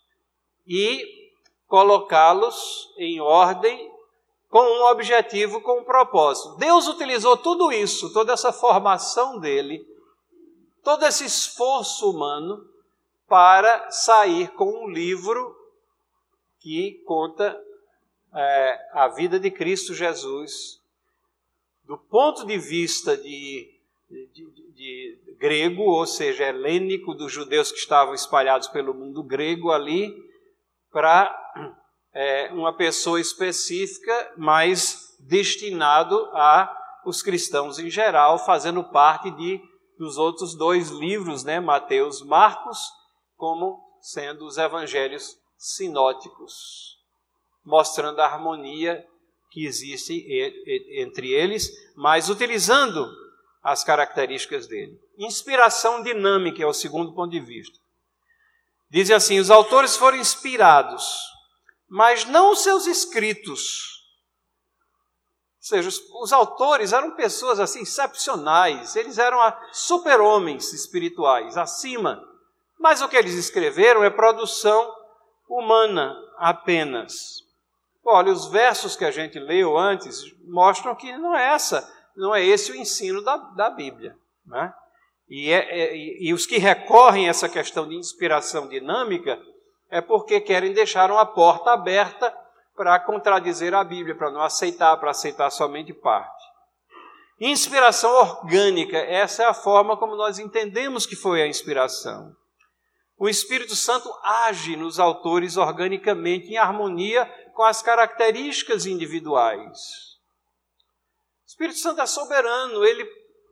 e 0.66 1.30
colocá-los 1.66 2.92
em 2.98 3.20
ordem 3.20 3.99
com 4.50 4.60
um 4.60 4.90
objetivo, 4.90 5.60
com 5.62 5.80
um 5.80 5.84
propósito. 5.84 6.56
Deus 6.56 6.88
utilizou 6.88 7.36
tudo 7.36 7.72
isso, 7.72 8.12
toda 8.12 8.32
essa 8.32 8.52
formação 8.52 9.38
dele, 9.38 9.86
todo 10.82 11.06
esse 11.06 11.24
esforço 11.24 12.10
humano 12.10 12.68
para 13.28 13.90
sair 13.90 14.48
com 14.54 14.84
um 14.84 14.90
livro 14.90 15.56
que 16.58 17.00
conta 17.06 17.58
é, 18.34 18.90
a 18.92 19.08
vida 19.08 19.38
de 19.38 19.50
Cristo 19.50 19.94
Jesus 19.94 20.80
do 21.84 21.96
ponto 21.98 22.46
de 22.46 22.56
vista 22.56 23.16
de, 23.16 23.68
de, 24.08 24.26
de, 24.32 25.18
de 25.24 25.36
grego, 25.40 25.82
ou 25.82 26.06
seja, 26.06 26.44
helênico, 26.44 27.14
dos 27.14 27.32
judeus 27.32 27.72
que 27.72 27.78
estavam 27.78 28.14
espalhados 28.14 28.68
pelo 28.68 28.94
mundo 28.94 29.24
grego 29.24 29.72
ali, 29.72 30.14
para 30.92 31.36
é, 32.12 32.50
uma 32.52 32.76
pessoa 32.76 33.20
específica, 33.20 34.34
mas 34.36 35.16
destinado 35.20 36.16
a 36.34 36.76
os 37.04 37.22
cristãos 37.22 37.78
em 37.78 37.88
geral, 37.88 38.38
fazendo 38.38 38.84
parte 38.84 39.30
de 39.30 39.60
dos 39.98 40.16
outros 40.16 40.54
dois 40.54 40.88
livros, 40.88 41.44
né, 41.44 41.60
Mateus, 41.60 42.22
Marcos, 42.22 42.78
como 43.36 43.78
sendo 44.00 44.46
os 44.46 44.56
evangelhos 44.56 45.36
sinóticos, 45.58 46.96
mostrando 47.62 48.18
a 48.20 48.24
harmonia 48.24 49.04
que 49.50 49.66
existe 49.66 50.24
entre 50.96 51.32
eles, 51.32 51.70
mas 51.96 52.30
utilizando 52.30 53.06
as 53.62 53.84
características 53.84 54.66
dele. 54.66 54.98
Inspiração 55.18 56.02
dinâmica 56.02 56.62
é 56.62 56.66
o 56.66 56.72
segundo 56.72 57.14
ponto 57.14 57.30
de 57.30 57.40
vista. 57.40 57.78
Dizem 58.90 59.14
assim: 59.14 59.38
os 59.38 59.50
autores 59.50 59.96
foram 59.96 60.16
inspirados, 60.16 61.04
mas 61.90 62.24
não 62.24 62.52
os 62.52 62.62
seus 62.62 62.86
escritos. 62.86 63.98
Ou 65.58 65.62
seja, 65.62 65.88
os, 65.88 66.00
os 66.22 66.32
autores 66.32 66.92
eram 66.92 67.16
pessoas 67.16 67.58
assim 67.58 67.82
excepcionais, 67.82 68.94
eles 68.94 69.18
eram 69.18 69.38
super-homens 69.72 70.72
espirituais, 70.72 71.56
acima. 71.56 72.22
Mas 72.78 73.02
o 73.02 73.08
que 73.08 73.16
eles 73.16 73.34
escreveram 73.34 74.04
é 74.04 74.08
produção 74.08 74.90
humana 75.48 76.16
apenas. 76.38 77.42
Olha, 78.04 78.32
os 78.32 78.46
versos 78.46 78.96
que 78.96 79.04
a 79.04 79.10
gente 79.10 79.38
leu 79.38 79.76
antes 79.76 80.22
mostram 80.44 80.94
que 80.94 81.14
não 81.18 81.36
é 81.36 81.52
essa, 81.52 81.86
não 82.16 82.34
é 82.34 82.42
esse 82.42 82.72
o 82.72 82.76
ensino 82.76 83.22
da, 83.22 83.36
da 83.36 83.68
Bíblia. 83.68 84.16
Né? 84.46 84.72
E, 85.28 85.50
é, 85.50 85.58
é, 85.58 85.96
e, 85.96 86.32
os 86.32 86.46
que 86.46 86.56
recorrem 86.58 87.26
a 87.26 87.30
essa 87.30 87.48
questão 87.48 87.86
de 87.88 87.96
inspiração 87.96 88.68
dinâmica 88.68 89.40
é 89.90 90.00
porque 90.00 90.40
querem 90.40 90.72
deixar 90.72 91.10
uma 91.10 91.26
porta 91.26 91.72
aberta 91.72 92.34
para 92.76 92.98
contradizer 93.00 93.74
a 93.74 93.84
Bíblia, 93.84 94.14
para 94.14 94.30
não 94.30 94.40
aceitar, 94.40 94.96
para 94.96 95.10
aceitar 95.10 95.50
somente 95.50 95.92
parte. 95.92 96.44
Inspiração 97.40 98.12
orgânica, 98.12 98.96
essa 98.98 99.42
é 99.42 99.46
a 99.46 99.54
forma 99.54 99.96
como 99.96 100.14
nós 100.14 100.38
entendemos 100.38 101.06
que 101.06 101.16
foi 101.16 101.42
a 101.42 101.46
inspiração. 101.46 102.34
O 103.18 103.28
Espírito 103.28 103.74
Santo 103.74 104.10
age 104.22 104.76
nos 104.76 104.98
autores 104.98 105.56
organicamente, 105.56 106.48
em 106.48 106.56
harmonia 106.56 107.26
com 107.54 107.62
as 107.62 107.82
características 107.82 108.86
individuais. 108.86 110.18
O 111.44 111.46
Espírito 111.46 111.78
Santo 111.78 112.00
é 112.00 112.06
soberano, 112.06 112.84
ele 112.84 113.04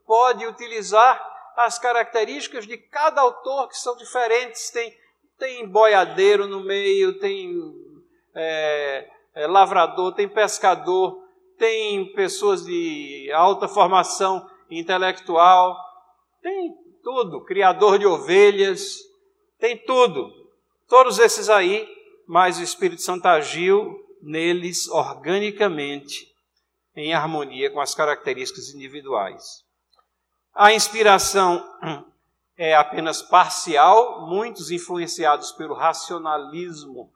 pode 0.07 0.47
utilizar 0.47 1.22
as 1.57 1.78
características 1.78 2.66
de 2.66 2.78
cada 2.78 3.20
autor 3.20 3.68
que 3.68 3.76
são 3.76 3.97
diferentes. 3.97 4.70
Tem, 4.70 4.97
tem 5.39 5.66
boiadeiro 5.66 6.47
no 6.47 6.61
meio, 6.61 7.18
tem 7.18 7.55
é, 8.34 9.09
é, 9.34 9.47
lavrador, 9.47 10.12
tem 10.12 10.28
pescador, 10.28 11.22
tem 11.57 12.12
pessoas 12.12 12.64
de 12.64 13.30
alta 13.32 13.68
formação 13.68 14.49
intelectual, 14.70 15.76
tem 16.43 16.74
tudo, 17.03 17.45
criador 17.45 17.99
de 17.99 18.07
ovelhas, 18.07 18.99
tem 19.59 19.76
tudo. 19.76 20.30
Todos 20.89 21.18
esses 21.18 21.49
aí, 21.49 21.89
mas 22.26 22.59
o 22.59 22.62
Espírito 22.62 23.03
Santo 23.03 23.26
agiu 23.26 23.97
neles 24.20 24.89
organicamente, 24.89 26.26
em 26.97 27.14
harmonia 27.14 27.70
com 27.70 27.80
as 27.80 27.95
características 27.95 28.74
individuais. 28.74 29.64
A 30.53 30.72
inspiração 30.72 31.64
é 32.59 32.75
apenas 32.75 33.23
parcial, 33.23 34.27
muitos 34.27 34.73
influenciados 34.73 35.53
pelo 35.53 35.75
racionalismo 35.75 37.09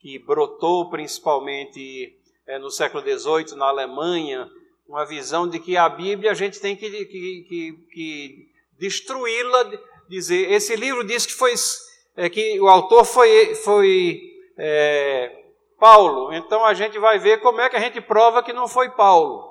que 0.00 0.18
brotou 0.18 0.90
principalmente 0.90 2.18
é, 2.46 2.58
no 2.58 2.68
século 2.68 3.02
XVIII 3.02 3.56
na 3.56 3.66
Alemanha, 3.66 4.50
uma 4.88 5.06
visão 5.06 5.48
de 5.48 5.60
que 5.60 5.76
a 5.76 5.88
Bíblia 5.88 6.32
a 6.32 6.34
gente 6.34 6.60
tem 6.60 6.74
que, 6.74 6.90
que, 6.90 7.06
que, 7.06 7.72
que 7.92 8.48
destruí-la, 8.76 9.70
dizer, 10.08 10.50
esse 10.50 10.74
livro 10.74 11.04
diz 11.04 11.24
que 11.24 11.34
foi 11.34 11.54
é, 12.16 12.28
que 12.28 12.60
o 12.60 12.68
autor 12.68 13.04
foi, 13.04 13.54
foi 13.54 14.20
é, 14.58 15.44
Paulo, 15.78 16.32
então 16.32 16.64
a 16.64 16.74
gente 16.74 16.98
vai 16.98 17.20
ver 17.20 17.40
como 17.40 17.60
é 17.60 17.68
que 17.68 17.76
a 17.76 17.80
gente 17.80 18.00
prova 18.00 18.42
que 18.42 18.52
não 18.52 18.66
foi 18.66 18.90
Paulo. 18.90 19.46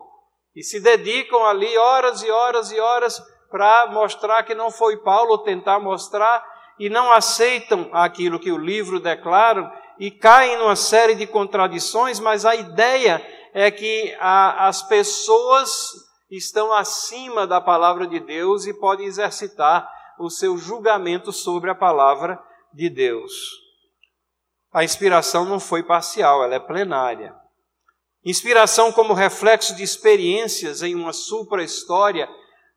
E 0.54 0.62
se 0.62 0.82
dedicam 0.82 1.46
ali 1.46 1.78
horas 1.78 2.22
e 2.22 2.30
horas 2.30 2.72
e 2.72 2.80
horas 2.80 3.22
para 3.50 3.88
mostrar 3.88 4.44
que 4.44 4.56
não 4.56 4.72
foi 4.72 4.98
Paulo, 4.98 5.40
tentar 5.40 5.80
mostrar, 5.80 6.44
e 6.80 6.90
não 6.90 7.12
aceitam 7.12 7.90
aquilo 7.92 8.40
que 8.40 8.52
o 8.52 8.58
livro 8.58 9.00
declara 9.00 9.72
e 10.00 10.12
caem 10.12 10.58
numa 10.58 10.76
série 10.76 11.16
de 11.16 11.26
contradições, 11.26 12.20
mas 12.20 12.46
a 12.46 12.56
ideia 12.56 13.26
é 13.54 13.72
que 13.72 14.16
a, 14.20 14.68
as 14.68 14.84
pessoas 14.84 15.92
estão 16.30 16.72
acima 16.72 17.48
da 17.48 17.60
palavra 17.60 18.06
de 18.06 18.20
Deus 18.20 18.68
e 18.68 18.74
podem 18.74 19.08
exercitar 19.08 19.90
o 20.20 20.30
seu 20.30 20.58
julgamento 20.58 21.32
sobre 21.32 21.70
a 21.70 21.76
palavra 21.76 22.40
de 22.74 22.90
Deus. 22.90 23.34
A 24.72 24.84
inspiração 24.84 25.46
não 25.46 25.60
foi 25.60 25.82
parcial, 25.82 26.44
ela 26.44 26.56
é 26.56 26.60
plenária. 26.60 27.34
Inspiração 28.24 28.92
como 28.92 29.14
reflexo 29.14 29.76
de 29.76 29.84
experiências 29.84 30.84
em 30.84 30.94
uma 30.94 31.14
supra-história 31.14 32.30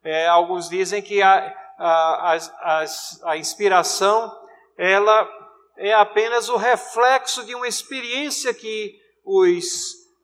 é, 0.03 0.27
alguns 0.27 0.69
dizem 0.69 1.03
que 1.03 1.21
a, 1.21 1.55
a, 1.79 2.37
a, 2.37 2.85
a 3.25 3.37
inspiração 3.37 4.31
ela 4.77 5.29
é 5.77 5.93
apenas 5.95 6.49
o 6.49 6.57
reflexo 6.57 7.45
de 7.45 7.55
uma 7.55 7.69
experiência 7.69 8.53
que 8.55 8.99
os 9.25 9.67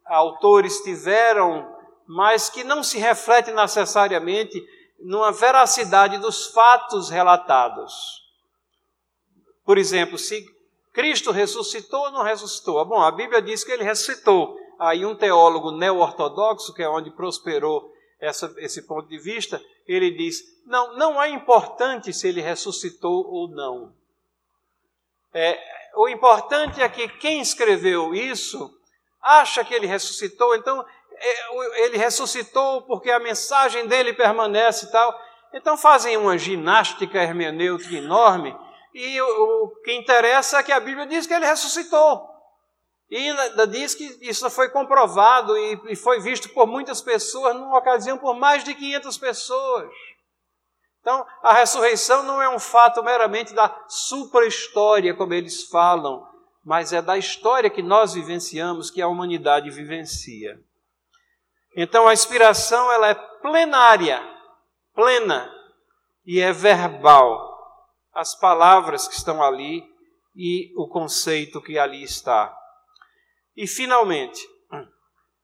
autores 0.04 0.82
tiveram, 0.82 1.74
mas 2.06 2.48
que 2.48 2.64
não 2.64 2.82
se 2.82 2.98
reflete 2.98 3.50
necessariamente 3.52 4.62
numa 5.00 5.32
veracidade 5.32 6.18
dos 6.18 6.46
fatos 6.48 7.10
relatados. 7.10 8.22
Por 9.64 9.78
exemplo, 9.78 10.16
se 10.16 10.46
Cristo 10.92 11.32
ressuscitou 11.32 12.00
ou 12.00 12.12
não 12.12 12.22
ressuscitou? 12.22 12.82
Bom, 12.84 13.00
a 13.02 13.10
Bíblia 13.10 13.42
diz 13.42 13.62
que 13.64 13.72
ele 13.72 13.84
ressuscitou. 13.84 14.56
Aí 14.78 15.04
um 15.04 15.14
teólogo 15.14 15.70
neo-ortodoxo, 15.70 16.72
que 16.72 16.82
é 16.82 16.88
onde 16.88 17.10
prosperou 17.10 17.92
essa, 18.20 18.54
esse 18.58 18.82
ponto 18.82 19.08
de 19.08 19.18
vista, 19.18 19.62
ele 19.86 20.10
diz: 20.10 20.42
não, 20.64 20.96
não 20.96 21.22
é 21.22 21.28
importante 21.28 22.12
se 22.12 22.28
ele 22.28 22.40
ressuscitou 22.40 23.26
ou 23.26 23.48
não. 23.48 23.94
É, 25.32 25.58
o 25.96 26.08
importante 26.08 26.80
é 26.80 26.88
que 26.88 27.08
quem 27.08 27.40
escreveu 27.40 28.14
isso 28.14 28.70
acha 29.22 29.64
que 29.64 29.74
ele 29.74 29.86
ressuscitou, 29.86 30.54
então 30.54 30.84
é, 31.12 31.84
ele 31.84 31.98
ressuscitou 31.98 32.82
porque 32.82 33.10
a 33.10 33.18
mensagem 33.18 33.86
dele 33.86 34.12
permanece 34.12 34.86
e 34.86 34.90
tal. 34.90 35.18
Então 35.52 35.76
fazem 35.76 36.16
uma 36.16 36.36
ginástica 36.36 37.18
hermenêutica 37.18 37.94
enorme 37.94 38.56
e 38.94 39.20
o, 39.20 39.64
o 39.64 39.68
que 39.82 39.92
interessa 39.92 40.58
é 40.58 40.62
que 40.62 40.72
a 40.72 40.80
Bíblia 40.80 41.06
diz 41.06 41.26
que 41.26 41.34
ele 41.34 41.46
ressuscitou. 41.46 42.35
E 43.08 43.16
ainda 43.16 43.66
diz 43.66 43.94
que 43.94 44.04
isso 44.20 44.48
foi 44.50 44.68
comprovado 44.68 45.56
e, 45.56 45.94
foi 45.94 46.20
visto 46.20 46.48
por 46.50 46.66
muitas 46.66 47.00
pessoas, 47.00 47.54
numa 47.54 47.78
ocasião 47.78 48.18
por 48.18 48.34
mais 48.34 48.64
de 48.64 48.74
500 48.74 49.18
pessoas. 49.18 49.90
Então, 51.00 51.24
a 51.40 51.52
ressurreição 51.52 52.24
não 52.24 52.42
é 52.42 52.48
um 52.48 52.58
fato 52.58 53.02
meramente 53.04 53.54
da 53.54 53.84
supra-história, 53.88 55.14
como 55.14 55.34
eles 55.34 55.68
falam, 55.68 56.26
mas 56.64 56.92
é 56.92 57.00
da 57.00 57.16
história 57.16 57.70
que 57.70 57.80
nós 57.80 58.14
vivenciamos, 58.14 58.90
que 58.90 59.00
a 59.00 59.06
humanidade 59.06 59.70
vivencia. 59.70 60.58
Então 61.76 62.08
a 62.08 62.14
inspiração 62.14 62.90
ela 62.90 63.10
é 63.10 63.14
plenária, 63.14 64.20
plena 64.94 65.52
e 66.24 66.40
é 66.40 66.50
verbal. 66.50 67.54
As 68.14 68.34
palavras 68.34 69.06
que 69.06 69.14
estão 69.14 69.42
ali 69.42 69.84
e 70.34 70.72
o 70.74 70.88
conceito 70.88 71.60
que 71.60 71.78
ali 71.78 72.02
está. 72.02 72.56
E 73.56 73.66
finalmente, 73.66 74.40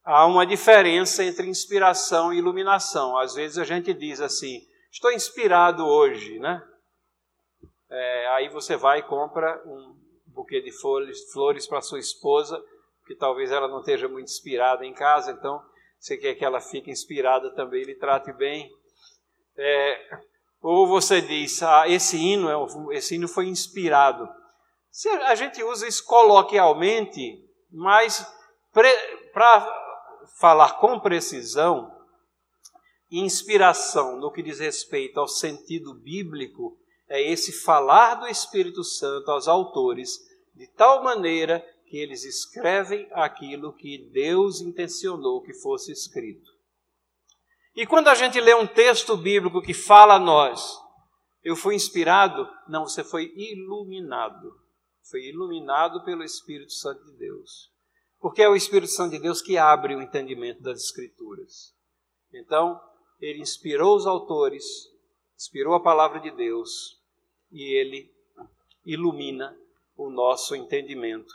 há 0.05 0.27
uma 0.27 0.45
diferença 0.45 1.25
entre 1.25 1.49
inspiração 1.49 2.33
e 2.33 2.39
iluminação. 2.39 3.17
Às 3.17 3.35
vezes 3.35 3.59
a 3.59 3.65
gente 3.65 3.95
diz 3.95 4.21
assim: 4.21 4.61
estou 4.91 5.11
inspirado 5.13 5.87
hoje, 5.87 6.39
né? 6.39 6.63
É, 7.91 8.29
aí 8.29 8.49
você 8.49 8.77
vai 8.77 9.01
e 9.01 9.03
compra 9.03 9.63
um 9.67 9.97
buquê 10.27 10.61
de 10.61 10.73
flores, 10.73 11.31
flores 11.33 11.67
para 11.67 11.83
sua 11.83 11.99
esposa, 11.99 12.63
que 13.07 13.15
talvez 13.15 13.51
ela 13.51 13.69
não 13.69 13.81
esteja 13.81 14.09
muito 14.09 14.29
inspirada 14.29 14.85
em 14.85 14.95
casa, 14.95 15.33
então 15.33 15.63
você 15.99 16.17
quer 16.17 16.35
que 16.35 16.45
ela 16.45 16.61
fique 16.61 16.91
inspirada 16.91 17.55
também, 17.55 17.85
lhe 17.85 17.95
trate 17.95 18.33
bem. 18.33 18.71
É, 19.57 20.19
ou 20.63 20.87
você 20.87 21.21
diz, 21.21 21.63
ah, 21.63 21.89
esse 21.89 22.17
hino, 22.17 22.49
é, 22.49 22.97
esse 22.97 23.15
hino 23.15 23.29
foi 23.29 23.47
inspirado. 23.47 24.29
Se 24.91 25.09
a 25.09 25.35
gente 25.35 25.63
usa 25.63 25.87
isso 25.87 26.05
coloquialmente, 26.05 27.43
mas 27.73 28.27
para 28.73 29.67
falar 30.39 30.75
com 30.79 31.01
precisão, 31.01 31.91
inspiração 33.11 34.19
no 34.19 34.31
que 34.31 34.43
diz 34.43 34.61
respeito 34.61 35.19
ao 35.19 35.29
sentido 35.29 35.95
bíblico 35.95 36.79
é 37.09 37.21
esse 37.21 37.53
falar 37.53 38.15
do 38.15 38.27
Espírito 38.27 38.83
Santo 38.83 39.31
aos 39.31 39.47
autores 39.49 40.19
de 40.55 40.67
tal 40.67 41.03
maneira 41.03 41.65
que 41.87 41.99
eles 41.99 42.25
escrevem 42.25 43.07
aquilo 43.13 43.75
que 43.75 44.11
Deus 44.13 44.61
intencionou 44.61 45.43
que 45.43 45.53
fosse 45.53 45.93
escrito. 45.93 46.51
E 47.75 47.87
quando 47.87 48.09
a 48.09 48.15
gente 48.15 48.41
lê 48.41 48.55
um 48.55 48.67
texto 48.67 49.17
bíblico 49.17 49.61
que 49.61 49.75
fala 49.75 50.15
a 50.15 50.19
nós, 50.19 50.79
eu 51.43 51.57
fui 51.57 51.75
inspirado, 51.75 52.49
não, 52.69 52.85
você 52.85 53.03
foi 53.03 53.33
iluminado. 53.35 54.62
Foi 55.03 55.21
iluminado 55.25 56.05
pelo 56.05 56.23
Espírito 56.23 56.73
Santo 56.73 57.05
de 57.05 57.13
Deus. 57.17 57.71
Porque 58.21 58.43
é 58.43 58.49
o 58.49 58.57
Espírito 58.57 58.93
Santo 58.93 59.13
de 59.13 59.19
Deus 59.19 59.43
que 59.43 59.59
abre 59.59 59.95
o 59.95 60.03
entendimento 60.03 60.63
das 60.63 60.81
Escrituras. 60.81 61.75
Então, 62.33 62.81
ele 63.21 63.41
inspirou 63.41 63.97
os 63.97 64.07
autores, 64.07 64.65
inspirou 65.37 65.75
a 65.75 65.83
palavra 65.83 66.21
de 66.21 66.31
Deus 66.31 67.01
e 67.51 67.75
ele 67.75 68.13
ilumina 68.85 69.57
o 69.97 70.09
nosso 70.09 70.55
entendimento, 70.57 71.35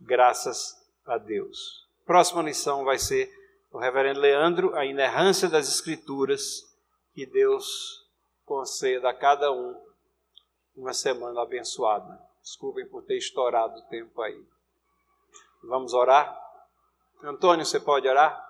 graças 0.00 0.76
a 1.04 1.18
Deus. 1.18 1.86
Próxima 2.04 2.42
lição 2.42 2.84
vai 2.84 2.98
ser 2.98 3.30
o 3.70 3.78
reverendo 3.78 4.20
Leandro, 4.20 4.74
a 4.74 4.84
inerrância 4.84 5.48
das 5.48 5.68
Escrituras, 5.68 6.64
que 7.12 7.26
Deus 7.26 8.06
conceda 8.44 9.10
a 9.10 9.14
cada 9.14 9.52
um 9.52 9.76
uma 10.74 10.92
semana 10.92 11.42
abençoada. 11.42 12.27
Desculpem 12.48 12.88
por 12.88 13.04
ter 13.04 13.18
estourado 13.18 13.78
o 13.78 13.82
tempo 13.90 14.22
aí. 14.22 14.42
Vamos 15.64 15.92
orar? 15.92 16.34
Antônio, 17.22 17.66
você 17.66 17.78
pode 17.78 18.08
orar? 18.08 18.42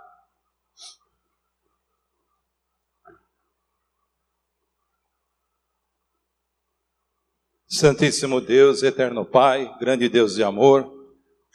Santíssimo 7.66 8.40
Deus, 8.40 8.84
eterno 8.84 9.24
Pai, 9.26 9.76
grande 9.80 10.08
Deus 10.08 10.36
de 10.36 10.44
amor, 10.44 10.88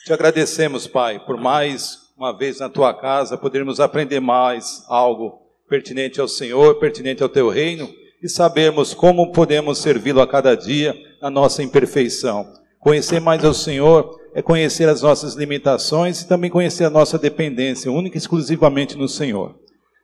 te 0.04 0.12
agradecemos, 0.12 0.86
Pai, 0.86 1.26
por 1.26 1.38
mais 1.38 2.14
uma 2.18 2.38
vez 2.38 2.60
na 2.60 2.70
tua 2.70 2.94
casa 2.94 3.38
podermos 3.38 3.80
aprender 3.80 4.20
mais 4.20 4.84
algo 4.90 5.50
pertinente 5.70 6.20
ao 6.20 6.28
Senhor, 6.28 6.78
pertinente 6.78 7.24
ao 7.24 7.30
teu 7.30 7.48
reino 7.48 7.90
e 8.22 8.28
sabermos 8.28 8.94
como 8.94 9.32
podemos 9.32 9.78
servi-lo 9.78 10.20
a 10.20 10.28
cada 10.28 10.56
dia 10.56 10.94
na 11.24 11.30
nossa 11.30 11.64
imperfeição. 11.64 12.52
Conhecer 12.82 13.22
mais 13.22 13.46
ao 13.46 13.54
Senhor 13.54 14.20
é 14.36 14.42
conhecer 14.42 14.90
as 14.90 15.02
nossas 15.02 15.36
limitações 15.36 16.22
e 16.22 16.28
também 16.28 16.52
conhecer 16.52 16.84
a 16.84 16.90
nossa 16.90 17.18
dependência, 17.18 17.90
única 17.90 18.18
e 18.18 18.20
exclusivamente 18.20 18.98
no 18.98 19.08
Senhor. 19.08 19.56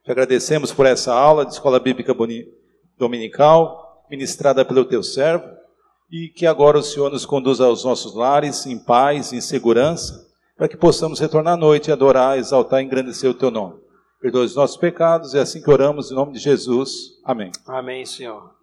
Te 0.06 0.12
agradecemos 0.12 0.72
por 0.72 0.86
essa 0.86 1.14
aula 1.14 1.46
de 1.46 1.52
Escola 1.52 1.78
Bíblica 1.78 2.16
Dominical, 2.98 4.06
ministrada 4.10 4.64
pelo 4.64 4.86
teu 4.86 5.04
servo 5.04 5.44
e 6.10 6.30
que 6.30 6.48
agora 6.48 6.78
o 6.78 6.84
Senhor 6.84 7.12
nos 7.12 7.26
conduza 7.26 7.66
aos 7.66 7.84
nossos 7.84 8.16
lares 8.16 8.66
em 8.66 8.80
paz, 8.80 9.34
em 9.34 9.42
segurança, 9.42 10.26
para 10.56 10.70
que 10.70 10.78
possamos 10.78 11.20
retornar 11.20 11.56
à 11.56 11.58
noite 11.58 11.90
e 11.90 11.92
adorar, 11.92 12.38
exaltar 12.38 12.82
e 12.82 12.86
engrandecer 12.86 13.30
o 13.30 13.34
teu 13.34 13.52
nome. 13.52 13.78
Perdoe 14.22 14.46
os 14.46 14.56
nossos 14.56 14.78
pecados, 14.78 15.36
é 15.36 15.42
assim 15.42 15.62
que 15.62 15.70
oramos 15.70 16.12
em 16.12 16.16
nome 16.16 16.32
de 16.32 16.40
Jesus. 16.40 17.20
Amém. 17.26 17.52
Amém, 17.68 18.06
Senhor. 18.06 18.59